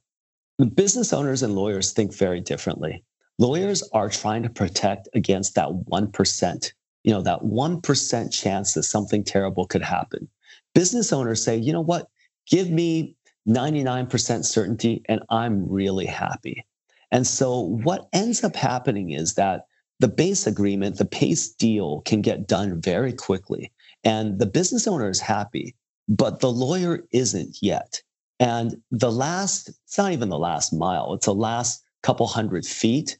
the 0.57 0.65
business 0.65 1.13
owners 1.13 1.43
and 1.43 1.55
lawyers 1.55 1.91
think 1.91 2.13
very 2.13 2.41
differently. 2.41 3.03
Lawyers 3.37 3.83
are 3.93 4.09
trying 4.09 4.43
to 4.43 4.49
protect 4.49 5.07
against 5.13 5.55
that 5.55 5.69
1%, 5.69 6.73
you 7.03 7.11
know, 7.11 7.21
that 7.21 7.41
1% 7.41 8.33
chance 8.33 8.73
that 8.73 8.83
something 8.83 9.23
terrible 9.23 9.67
could 9.67 9.83
happen. 9.83 10.27
Business 10.73 11.13
owners 11.13 11.43
say, 11.43 11.55
you 11.55 11.71
know 11.71 11.81
what, 11.81 12.07
give 12.49 12.69
me 12.69 13.15
99% 13.47 14.43
certainty 14.43 15.03
and 15.07 15.21
I'm 15.29 15.69
really 15.69 16.05
happy. 16.05 16.65
And 17.11 17.25
so 17.25 17.59
what 17.59 18.07
ends 18.11 18.43
up 18.43 18.55
happening 18.55 19.11
is 19.11 19.35
that 19.35 19.67
the 19.99 20.07
base 20.07 20.45
agreement, 20.45 20.97
the 20.97 21.05
base 21.05 21.49
deal 21.49 22.01
can 22.01 22.21
get 22.21 22.47
done 22.47 22.81
very 22.81 23.13
quickly. 23.13 23.71
And 24.03 24.39
the 24.39 24.45
business 24.45 24.87
owner 24.87 25.09
is 25.09 25.19
happy 25.19 25.75
but 26.07 26.39
the 26.39 26.51
lawyer 26.51 27.03
isn't 27.11 27.57
yet. 27.61 28.01
And 28.39 28.81
the 28.91 29.11
last, 29.11 29.69
it's 29.69 29.97
not 29.97 30.11
even 30.11 30.29
the 30.29 30.37
last 30.37 30.73
mile, 30.73 31.13
it's 31.13 31.25
the 31.25 31.33
last 31.33 31.83
couple 32.03 32.27
hundred 32.27 32.65
feet. 32.65 33.17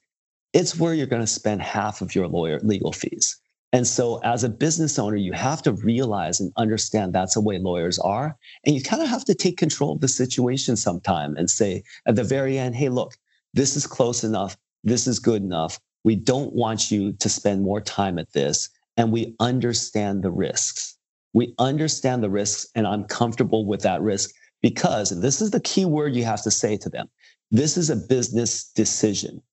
It's 0.54 0.80
where 0.80 0.94
you're 0.94 1.08
going 1.08 1.24
to 1.24 1.28
spend 1.28 1.62
half 1.62 2.02
of 2.02 2.16
your 2.16 2.28
lawyer 2.28 2.60
legal 2.62 2.94
fees. 2.94 3.38
And 3.74 3.86
so, 3.86 4.20
as 4.24 4.44
a 4.44 4.50
business 4.50 4.98
owner, 4.98 5.18
you 5.18 5.34
have 5.34 5.62
to 5.64 5.74
realize 5.74 6.40
and 6.40 6.54
understand 6.56 7.14
that's 7.14 7.34
the 7.34 7.42
way 7.42 7.60
lawyers 7.60 8.00
are. 8.00 8.38
And 8.66 8.74
you 8.74 8.82
kind 8.82 9.04
of 9.04 9.10
have 9.10 9.26
to 9.26 9.36
take 9.36 9.58
control 9.58 9.94
of 9.94 10.02
the 10.02 10.08
situation 10.08 10.78
sometime 10.78 11.36
and 11.36 11.50
say 11.50 11.84
at 12.06 12.16
the 12.16 12.24
very 12.24 12.58
end, 12.58 12.76
hey, 12.76 12.90
look, 12.90 13.16
this 13.54 13.76
is 13.76 13.86
close 13.86 14.24
enough. 14.24 14.56
This 14.84 15.06
is 15.06 15.20
good 15.20 15.42
enough. 15.42 15.80
We 16.06 16.16
don't 16.16 16.54
want 16.54 16.92
you 16.92 17.12
to 17.14 17.28
spend 17.28 17.62
more 17.62 17.82
time 17.82 18.18
at 18.18 18.32
this. 18.32 18.70
And 18.96 19.12
we 19.12 19.36
understand 19.40 20.24
the 20.24 20.32
risks. 20.32 20.97
We 21.38 21.54
understand 21.60 22.24
the 22.24 22.32
risks, 22.32 22.66
and 22.74 22.88
I'm 22.88 23.04
comfortable 23.04 23.64
with 23.68 23.84
that 23.84 24.02
risk 24.02 24.32
because, 24.64 25.12
this 25.22 25.40
is 25.40 25.52
the 25.52 25.60
key 25.60 25.86
word 25.86 26.16
you 26.16 26.24
have 26.24 26.42
to 26.42 26.50
say 26.50 26.78
to 26.78 26.90
them 26.90 27.08
this 27.52 27.78
is 27.78 27.92
a 27.92 27.96
business 27.96 28.72
decision. 28.72 29.44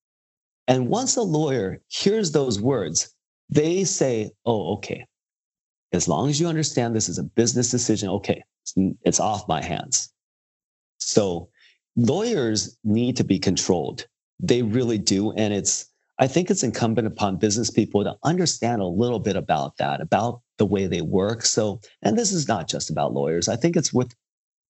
And 0.67 0.89
once 0.89 1.15
a 1.17 1.21
lawyer 1.21 1.83
hears 1.89 2.33
those 2.33 2.59
words, 2.59 3.15
they 3.51 3.85
say, 3.85 4.31
oh, 4.47 4.73
okay. 4.77 5.05
As 5.93 6.09
long 6.09 6.31
as 6.31 6.41
you 6.41 6.47
understand 6.47 6.97
this 6.97 7.11
is 7.11 7.19
a 7.19 7.23
business 7.23 7.71
decision, 7.71 8.09
okay, 8.09 8.43
it's 9.03 9.21
off 9.21 9.47
my 9.47 9.63
hands. 9.63 10.11
So 10.97 11.51
lawyers 11.97 12.79
need 12.83 13.15
to 13.19 13.25
be 13.25 13.39
controlled. 13.39 14.07
They 14.41 14.63
really 14.63 14.97
do. 14.97 15.33
And 15.33 15.53
it's, 15.53 15.85
I 16.19 16.27
think 16.29 16.51
it's 16.51 16.63
incumbent 16.63 17.09
upon 17.09 17.39
business 17.39 17.71
people 17.71 18.05
to 18.05 18.17
understand 18.23 18.81
a 18.81 18.87
little 18.87 19.19
bit 19.19 19.37
about 19.37 19.77
that, 19.79 20.01
about 20.01 20.41
the 20.59 20.67
way 20.67 20.87
they 20.87 21.01
work. 21.01 21.45
So, 21.45 21.81
and 22.03 22.17
this 22.17 22.33
is 22.33 22.47
not 22.47 22.69
just 22.69 22.91
about 22.91 23.13
lawyers. 23.13 23.49
I 23.49 23.57
think 23.57 23.77
it's 23.77 23.93
with 23.93 24.15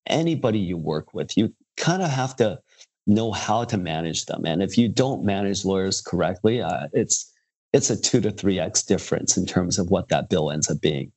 anybody 0.07 0.59
you 0.59 0.79
work 0.79 1.13
with. 1.13 1.37
You 1.37 1.53
kind 1.77 2.03
of 2.03 2.09
have 2.09 2.37
to 2.37 2.59
know 3.07 3.33
how 3.33 3.65
to 3.65 3.77
manage 3.77 4.25
them. 4.25 4.47
And 4.47 4.63
if 4.63 4.79
you 4.79 4.89
don't 4.89 5.25
manage 5.25 5.65
lawyers 5.65 6.01
correctly, 6.01 6.63
uh, 6.63 6.89
it's 6.93 7.31
it's 7.75 7.91
a 7.91 8.01
two 8.01 8.21
to 8.21 8.31
three 8.31 8.59
x 8.59 8.83
difference 8.83 9.37
in 9.37 9.45
terms 9.45 9.79
of 9.79 9.91
what 9.91 10.09
that 10.09 10.31
bill 10.31 10.51
ends 10.51 10.71
up 10.71 10.81
being. 10.81 11.13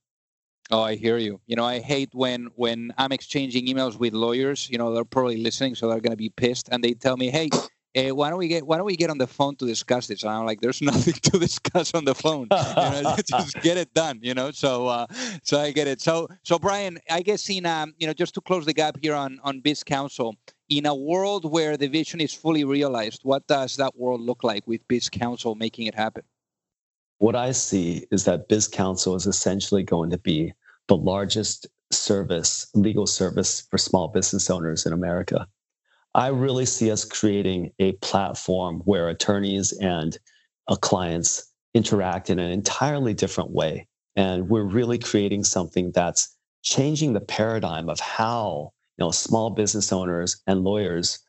Oh, 0.69 0.82
I 0.82 0.95
hear 0.95 1.17
you. 1.17 1.39
You 1.45 1.55
know, 1.55 1.63
I 1.63 1.80
hate 1.80 2.09
when 2.13 2.49
when 2.55 2.91
I'm 2.97 3.13
exchanging 3.13 3.67
emails 3.67 3.97
with 3.97 4.13
lawyers. 4.13 4.69
You 4.69 4.78
know, 4.78 4.93
they're 4.93 5.05
probably 5.05 5.38
listening, 5.38 5.75
so 5.75 5.88
they're 5.88 6.01
going 6.01 6.11
to 6.11 6.17
be 6.17 6.30
pissed, 6.30 6.67
and 6.69 6.84
they 6.84 6.93
tell 6.93 7.15
me, 7.15 7.30
"Hey, 7.30 7.49
uh, 7.97 8.15
why 8.15 8.29
don't 8.29 8.39
we 8.39 8.47
get 8.47 8.65
why 8.65 8.77
don't 8.77 8.85
we 8.85 8.95
get 8.95 9.09
on 9.09 9.17
the 9.17 9.27
phone 9.27 9.55
to 9.57 9.65
discuss 9.65 10.07
this?" 10.07 10.23
And 10.23 10.31
I'm 10.31 10.45
like, 10.45 10.61
"There's 10.61 10.81
nothing 10.91 11.13
to 11.13 11.39
discuss 11.39 11.93
on 11.93 12.05
the 12.05 12.15
phone. 12.15 12.47
You 12.51 13.03
know, 13.03 13.15
just 13.29 13.61
get 13.61 13.77
it 13.77 13.93
done." 13.93 14.19
You 14.21 14.33
know, 14.33 14.51
so 14.51 14.87
uh, 14.87 15.07
so 15.43 15.59
I 15.59 15.71
get 15.71 15.87
it. 15.87 16.01
So 16.01 16.27
so 16.43 16.59
Brian, 16.59 16.99
I 17.09 17.21
guess 17.21 17.49
in 17.49 17.65
um, 17.65 17.93
you 17.97 18.07
know, 18.07 18.13
just 18.13 18.33
to 18.35 18.41
close 18.41 18.65
the 18.65 18.73
gap 18.73 18.97
here 19.01 19.15
on 19.15 19.39
on 19.43 19.61
BizCounsel. 19.61 20.33
in 20.69 20.85
a 20.85 20.93
world 20.93 21.43
where 21.49 21.77
the 21.77 21.87
vision 21.87 22.19
is 22.19 22.33
fully 22.33 22.65
realized, 22.65 23.21
what 23.23 23.47
does 23.47 23.77
that 23.77 23.93
world 23.95 24.19
look 24.19 24.43
like 24.43 24.67
with 24.67 24.85
BizCounsel 24.89 25.55
making 25.55 25.85
it 25.87 25.95
happen? 25.95 26.23
what 27.19 27.35
I 27.35 27.51
see 27.51 28.05
is 28.11 28.25
that 28.25 28.49
BizCounsel 28.49 29.15
is 29.15 29.25
essentially 29.25 29.83
going 29.83 30.09
to 30.11 30.17
be 30.17 30.53
the 30.87 30.97
largest 30.97 31.67
service, 31.91 32.67
legal 32.73 33.07
service 33.07 33.61
for 33.69 33.77
small 33.77 34.07
business 34.07 34.49
owners 34.49 34.85
in 34.85 34.93
America. 34.93 35.47
I 36.14 36.28
really 36.28 36.66
see 36.66 36.91
us 36.91 37.05
creating 37.05 37.72
a 37.80 37.93
platform 37.93 38.82
where 38.86 39.10
attorneys 39.10 39.72
and 39.74 40.18
uh, 40.68 40.76
clients 40.76 41.51
interact 41.74 42.30
in 42.30 42.39
an 42.39 42.51
entirely 42.51 43.14
different 43.14 43.51
way. 43.51 43.88
And 44.16 44.49
we're 44.49 44.64
really 44.64 44.97
creating 44.97 45.43
something 45.43 45.91
that's 45.91 46.36
changing 46.64 47.14
the 47.14 47.22
paradigm 47.22 47.88
of 47.89 47.99
how 47.99 48.74
you 48.97 49.05
know 49.05 49.12
small 49.12 49.51
business 49.51 49.93
owners 49.93 50.41
and 50.47 50.64
lawyers 50.64 51.20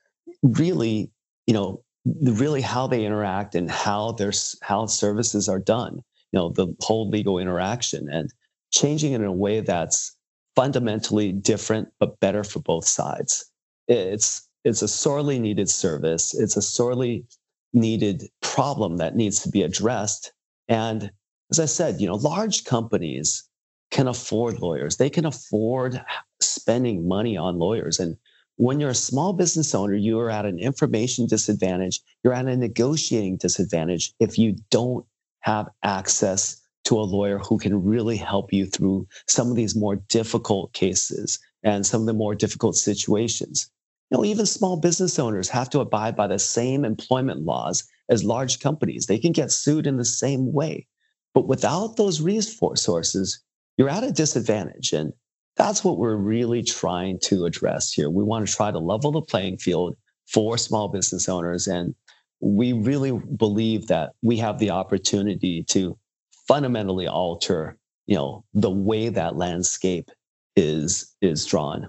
really 0.43 1.11
you 1.47 1.55
know 1.55 1.83
really 2.23 2.61
how 2.61 2.87
they 2.87 3.05
interact 3.05 3.55
and 3.55 3.71
how 3.71 4.13
their 4.13 4.33
how 4.63 4.87
services 4.87 5.49
are 5.49 5.59
done 5.59 6.03
you 6.33 6.39
know 6.39 6.49
the 6.51 6.75
whole 6.81 7.09
legal 7.09 7.39
interaction 7.39 8.09
and 8.11 8.33
changing 8.73 9.13
it 9.13 9.21
in 9.21 9.25
a 9.25 9.33
way 9.33 9.61
that's 9.61 10.17
fundamentally 10.57 11.33
different 11.33 11.89
but 12.01 12.19
better 12.21 12.43
for 12.43 12.61
both 12.61 12.87
sides 12.87 13.45
it's 13.87 14.48
it's 14.65 14.83
a 14.83 14.89
sorely 14.89 15.39
needed 15.39 15.69
service 15.69 16.35
it's 16.35 16.57
a 16.57 16.63
sorely 16.63 17.25
needed 17.73 18.25
problem 18.41 18.97
that 18.97 19.17
needs 19.17 19.43
to 19.43 19.51
be 19.51 19.63
addressed 19.63 20.33
and 20.69 21.11
as 21.51 21.61
i 21.61 21.67
said 21.67 22.01
you 22.01 22.07
know 22.07 22.17
large 22.17 22.65
companies 22.65 23.45
can 23.91 24.09
afford 24.09 24.59
lawyers 24.61 24.97
they 24.97 25.11
can 25.11 25.25
afford 25.25 26.03
spending 26.41 27.07
money 27.07 27.37
on 27.37 27.59
lawyers 27.59 27.99
and 27.99 28.17
when 28.59 28.81
you're 28.81 28.91
a 28.91 28.95
small 28.95 29.33
business 29.33 29.73
owner, 29.73 29.95
you 29.95 30.19
are 30.19 30.31
at 30.31 30.45
an 30.45 30.59
information 30.59 31.27
disadvantage. 31.27 32.01
You're 32.25 32.35
at 32.35 32.47
a 32.47 32.57
negotiating 32.57 33.37
disadvantage 33.37 34.13
if 34.19 34.37
you 34.37 34.57
don't 34.71 35.07
have 35.41 35.69
access 35.85 36.61
to 36.85 36.99
a 36.99 37.03
lawyer 37.03 37.39
who 37.39 37.59
can 37.59 37.85
really 37.85 38.17
help 38.17 38.53
you 38.53 38.67
through 38.67 39.07
some 39.29 39.49
of 39.49 39.57
these 39.57 39.77
more 39.77 39.97
difficult 39.97 40.73
cases 40.73 41.39
and 41.63 41.87
some 41.87 42.01
of 42.01 42.07
the 42.07 42.15
more 42.15 42.35
difficult 42.35 42.75
situations. 42.75 43.71
You 44.11 44.19
know, 44.19 44.25
even 44.25 44.47
small 44.47 44.77
business 44.77 45.19
owners 45.19 45.49
have 45.51 45.69
to 45.71 45.81
abide 45.81 46.17
by 46.17 46.27
the 46.27 46.39
same 46.39 46.85
employment 46.85 47.43
laws 47.43 47.87
as 48.09 48.25
large 48.25 48.59
companies. 48.61 49.07
They 49.07 49.19
can 49.19 49.33
get 49.33 49.53
sued 49.53 49.87
in 49.87 49.97
the 49.97 50.05
same 50.05 50.53
way. 50.53 50.87
But 51.35 51.47
without 51.47 51.97
those 51.97 52.21
resources, 52.21 53.41
you're 53.77 53.91
at 53.91 54.05
a 54.05 54.11
disadvantage. 54.11 54.93
And 54.93 55.13
that's 55.57 55.85
what 55.85 55.99
we're 55.99 56.17
really 56.17 56.63
trying 56.63 57.19
to 57.25 57.45
address 57.45 57.93
here. 57.93 58.09
We 58.09 58.25
want 58.25 58.49
to 58.49 58.55
try 58.55 58.71
to 58.71 58.79
level 58.79 59.13
the 59.13 59.23
playing 59.23 59.59
field 59.59 59.97
for 60.27 60.57
small 60.57 60.89
business 60.89 61.29
owners. 61.29 61.67
And 61.67 61.95
we 62.41 62.73
really 62.73 63.13
believe 63.13 63.89
that 63.89 64.13
we 64.23 64.39
have 64.39 64.59
the 64.59 64.71
opportunity 64.71 65.65
to 65.65 65.99
fundamentally 66.47 67.09
alter, 67.09 67.77
you 68.07 68.17
know, 68.17 68.45
the 68.55 68.71
way 68.71 69.11
that 69.11 69.37
landscape 69.37 70.11
is 70.57 71.15
is 71.21 71.45
drawn. 71.45 71.89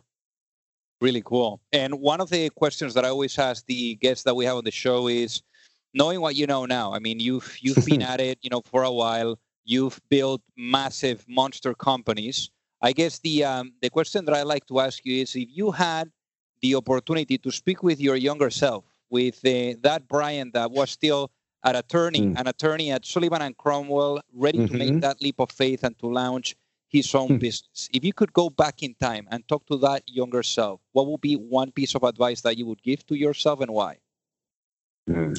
Really 1.01 1.21
cool. 1.23 1.61
And 1.71 1.95
one 1.95 2.19
of 2.19 2.29
the 2.29 2.49
questions 2.49 2.93
that 2.93 3.05
I 3.05 3.09
always 3.09 3.37
ask 3.39 3.65
the 3.65 3.95
guests 3.95 4.23
that 4.23 4.35
we 4.35 4.45
have 4.45 4.57
on 4.57 4.65
the 4.65 4.71
show 4.71 5.07
is 5.07 5.41
knowing 5.93 6.19
what 6.19 6.35
you 6.35 6.45
know 6.45 6.65
now. 6.65 6.93
I 6.93 6.99
mean, 6.99 7.19
you've 7.19 7.57
you've 7.61 7.85
been 7.85 8.01
at 8.13 8.19
it, 8.19 8.37
you 8.41 8.49
know, 8.49 8.61
for 8.61 8.83
a 8.83 8.91
while. 8.91 9.39
You've 9.63 9.99
built 10.09 10.41
massive 10.57 11.23
monster 11.27 11.73
companies 11.73 12.49
I 12.81 12.93
guess 12.93 13.19
the 13.19 13.43
um, 13.43 13.73
the 13.81 13.89
question 13.89 14.25
that 14.25 14.35
I 14.35 14.43
like 14.43 14.65
to 14.67 14.79
ask 14.79 15.05
you 15.05 15.21
is 15.21 15.35
if 15.35 15.49
you 15.51 15.71
had 15.71 16.09
the 16.61 16.75
opportunity 16.75 17.37
to 17.37 17.51
speak 17.51 17.83
with 17.83 17.99
your 17.99 18.15
younger 18.15 18.49
self, 18.49 18.85
with 19.09 19.39
uh, 19.45 19.75
that 19.81 20.03
Brian 20.07 20.51
that 20.53 20.71
was 20.71 20.89
still 20.89 21.31
an 21.63 21.75
attorney, 21.75 22.21
mm. 22.21 22.39
an 22.39 22.47
attorney 22.47 22.91
at 22.91 23.05
Sullivan 23.05 23.41
and 23.41 23.57
Cromwell, 23.57 24.21
ready 24.33 24.59
mm-hmm. 24.59 24.71
to 24.71 24.77
make 24.77 24.89
mm-hmm. 24.89 24.99
that 24.99 25.21
leap 25.21 25.39
of 25.39 25.51
faith 25.51 25.83
and 25.83 25.97
to 25.99 26.07
launch 26.07 26.55
his 26.89 27.13
own 27.15 27.29
mm. 27.29 27.39
business. 27.39 27.89
If 27.93 28.03
you 28.03 28.13
could 28.13 28.33
go 28.33 28.49
back 28.49 28.83
in 28.83 28.95
time 28.95 29.27
and 29.31 29.47
talk 29.47 29.65
to 29.67 29.77
that 29.77 30.03
younger 30.07 30.43
self, 30.43 30.81
what 30.91 31.07
would 31.07 31.21
be 31.21 31.35
one 31.35 31.71
piece 31.71 31.95
of 31.95 32.03
advice 32.03 32.41
that 32.41 32.57
you 32.57 32.65
would 32.65 32.81
give 32.83 33.05
to 33.07 33.15
yourself 33.15 33.61
and 33.61 33.71
why? 33.71 33.97
Mm. 35.09 35.37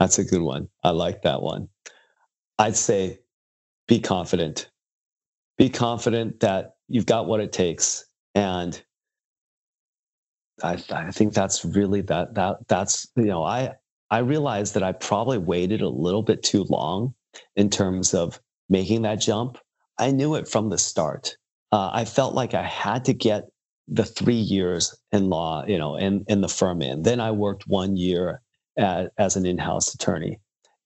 That's 0.00 0.18
a 0.18 0.24
good 0.24 0.42
one. 0.42 0.68
I 0.82 0.90
like 0.90 1.22
that 1.22 1.42
one. 1.42 1.68
I'd 2.58 2.76
say 2.76 3.20
be 3.88 4.00
confident. 4.00 4.70
Be 5.58 5.68
confident 5.68 6.40
that 6.40 6.76
you've 6.88 7.06
got 7.06 7.26
what 7.26 7.40
it 7.40 7.52
takes 7.52 8.04
and 8.34 8.82
I, 10.62 10.78
I 10.90 11.10
think 11.10 11.34
that's 11.34 11.64
really 11.64 12.00
that 12.02 12.34
that 12.34 12.68
that's 12.68 13.08
you 13.16 13.24
know 13.24 13.42
I 13.42 13.74
I 14.10 14.18
realized 14.18 14.74
that 14.74 14.82
I 14.82 14.92
probably 14.92 15.38
waited 15.38 15.80
a 15.80 15.88
little 15.88 16.22
bit 16.22 16.42
too 16.42 16.64
long 16.64 17.14
in 17.56 17.70
terms 17.70 18.14
of 18.14 18.40
making 18.68 19.02
that 19.02 19.16
jump. 19.16 19.58
I 19.98 20.10
knew 20.10 20.34
it 20.34 20.48
from 20.48 20.70
the 20.70 20.78
start. 20.78 21.36
Uh, 21.72 21.90
I 21.92 22.04
felt 22.04 22.34
like 22.34 22.54
I 22.54 22.62
had 22.62 23.04
to 23.06 23.12
get 23.12 23.44
the 23.88 24.04
three 24.04 24.34
years 24.34 24.96
in 25.12 25.28
law, 25.28 25.64
you 25.66 25.78
know, 25.78 25.96
in 25.96 26.24
in 26.28 26.40
the 26.40 26.48
firm 26.48 26.82
in. 26.82 27.02
Then 27.02 27.20
I 27.20 27.30
worked 27.30 27.64
one 27.66 27.96
year 27.96 28.40
at, 28.76 29.12
as 29.18 29.36
an 29.36 29.46
in-house 29.46 29.94
attorney, 29.94 30.40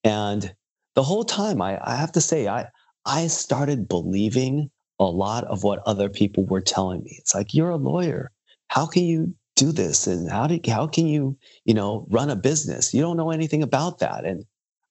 and 0.04 0.54
the 0.94 1.02
whole 1.02 1.24
time 1.24 1.62
I, 1.62 1.78
I 1.82 1.96
have 1.96 2.12
to 2.12 2.20
say 2.20 2.48
I 2.48 2.66
I 3.06 3.28
started 3.28 3.88
believing 3.88 4.70
a 4.98 5.04
lot 5.04 5.44
of 5.44 5.62
what 5.62 5.80
other 5.86 6.10
people 6.10 6.44
were 6.44 6.60
telling 6.60 7.02
me. 7.02 7.16
It's 7.18 7.34
like, 7.34 7.54
you're 7.54 7.70
a 7.70 7.76
lawyer. 7.76 8.30
How 8.68 8.86
can 8.86 9.04
you 9.04 9.34
do 9.56 9.72
this? 9.72 10.06
And 10.06 10.30
how 10.30 10.46
do 10.46 10.60
how 10.68 10.86
can 10.86 11.06
you, 11.06 11.38
you 11.64 11.72
know, 11.72 12.06
run 12.10 12.30
a 12.30 12.36
business? 12.36 12.92
You 12.92 13.00
don't 13.00 13.16
know 13.16 13.30
anything 13.30 13.62
about 13.62 14.00
that. 14.00 14.24
And 14.26 14.44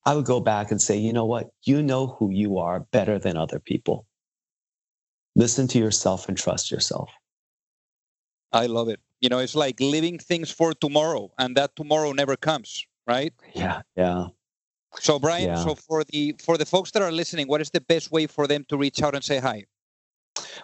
I 0.06 0.16
would 0.16 0.26
go 0.26 0.40
back 0.40 0.72
and 0.72 0.82
say, 0.82 0.98
you 0.98 1.14
know 1.14 1.26
what? 1.26 1.50
You 1.64 1.84
know 1.84 2.08
who 2.08 2.32
you 2.32 2.58
are 2.58 2.80
better 2.80 3.20
than 3.20 3.38
other 3.38 3.60
people. 3.60 4.07
Listen 5.38 5.68
to 5.68 5.78
yourself 5.78 6.28
and 6.28 6.36
trust 6.36 6.72
yourself. 6.72 7.12
I 8.52 8.66
love 8.66 8.90
it. 8.90 9.00
You 9.22 9.30
know, 9.30 9.38
it's 9.38 9.56
like 9.56 9.80
living 9.80 10.18
things 10.18 10.50
for 10.50 10.74
tomorrow, 10.74 11.32
and 11.38 11.56
that 11.56 11.76
tomorrow 11.76 12.12
never 12.12 12.36
comes, 12.36 12.88
right? 13.06 13.32
Yeah, 13.54 13.84
yeah. 13.96 14.30
So 15.00 15.20
Brian, 15.20 15.50
yeah. 15.50 15.64
so 15.64 15.76
for 15.76 16.04
the 16.06 16.36
for 16.44 16.58
the 16.58 16.66
folks 16.66 16.90
that 16.92 17.04
are 17.04 17.12
listening, 17.12 17.48
what 17.48 17.62
is 17.62 17.70
the 17.70 17.82
best 17.82 18.12
way 18.12 18.26
for 18.26 18.48
them 18.48 18.66
to 18.70 18.78
reach 18.78 19.04
out 19.04 19.14
and 19.14 19.24
say 19.24 19.38
hi? 19.38 19.66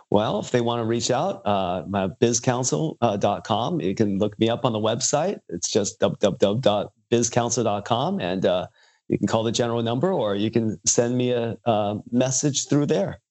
Well, 0.09 0.39
if 0.39 0.49
they 0.49 0.61
want 0.61 0.79
to 0.79 0.85
reach 0.85 1.11
out, 1.11 1.45
uh, 1.45 1.83
my 1.87 2.07
bizcounsel.com, 2.07 3.75
uh, 3.75 3.77
you 3.77 3.93
can 3.93 4.17
look 4.17 4.39
me 4.39 4.49
up 4.49 4.65
on 4.65 4.73
the 4.73 4.79
website. 4.79 5.37
It's 5.49 5.71
just 5.71 5.99
www.bizcounsel.com. 5.99 8.19
And 8.19 8.45
uh, 8.45 8.67
you 9.07 9.17
can 9.17 9.27
call 9.27 9.43
the 9.43 9.51
general 9.51 9.83
number 9.83 10.13
or 10.13 10.35
you 10.35 10.51
can 10.51 10.79
send 10.85 11.17
me 11.17 11.31
a, 11.31 11.57
a 11.65 11.97
message 12.11 12.67
through 12.67 12.85
there. 12.87 13.21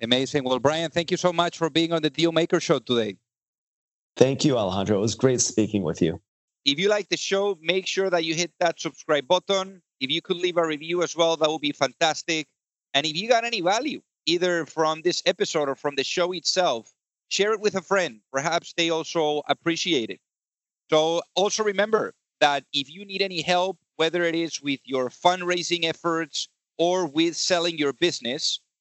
Amazing. 0.00 0.44
Well, 0.44 0.58
Brian, 0.58 0.90
thank 0.90 1.10
you 1.10 1.16
so 1.16 1.32
much 1.32 1.58
for 1.58 1.70
being 1.70 1.92
on 1.92 2.02
the 2.02 2.10
Deal 2.10 2.32
Maker 2.32 2.60
Show 2.60 2.78
today. 2.78 3.16
Thank 4.16 4.44
you, 4.44 4.56
Alejandro. 4.56 4.98
It 4.98 5.00
was 5.00 5.14
great 5.14 5.40
speaking 5.40 5.82
with 5.82 6.00
you. 6.00 6.20
If 6.64 6.78
you 6.78 6.88
like 6.88 7.08
the 7.08 7.16
show, 7.16 7.58
make 7.62 7.86
sure 7.86 8.10
that 8.10 8.24
you 8.24 8.34
hit 8.34 8.52
that 8.60 8.80
subscribe 8.80 9.26
button. 9.26 9.80
If 10.00 10.10
you 10.10 10.20
could 10.20 10.36
leave 10.36 10.56
a 10.56 10.66
review 10.66 11.02
as 11.02 11.16
well, 11.16 11.36
that 11.36 11.48
would 11.48 11.60
be 11.60 11.72
fantastic. 11.72 12.46
And 12.94 13.06
if 13.06 13.16
you 13.16 13.28
got 13.28 13.44
any 13.44 13.60
value, 13.60 14.00
either 14.26 14.66
from 14.66 15.02
this 15.02 15.22
episode 15.26 15.68
or 15.68 15.74
from 15.74 15.96
the 15.96 16.04
show 16.04 16.32
itself, 16.32 16.92
share 17.28 17.52
it 17.52 17.60
with 17.60 17.74
a 17.74 17.80
friend. 17.80 18.20
Perhaps 18.32 18.74
they 18.76 18.90
also 18.90 19.42
appreciate 19.48 20.10
it. 20.10 20.20
So 20.90 21.22
also 21.34 21.64
remember 21.64 22.14
that 22.40 22.64
if 22.72 22.90
you 22.90 23.04
need 23.04 23.22
any 23.22 23.42
help, 23.42 23.78
whether 23.96 24.22
it 24.24 24.34
is 24.34 24.60
with 24.62 24.80
your 24.84 25.10
fundraising 25.10 25.84
efforts 25.84 26.48
or 26.76 27.06
with 27.06 27.36
selling 27.36 27.78
your 27.78 27.92
business, 27.92 28.60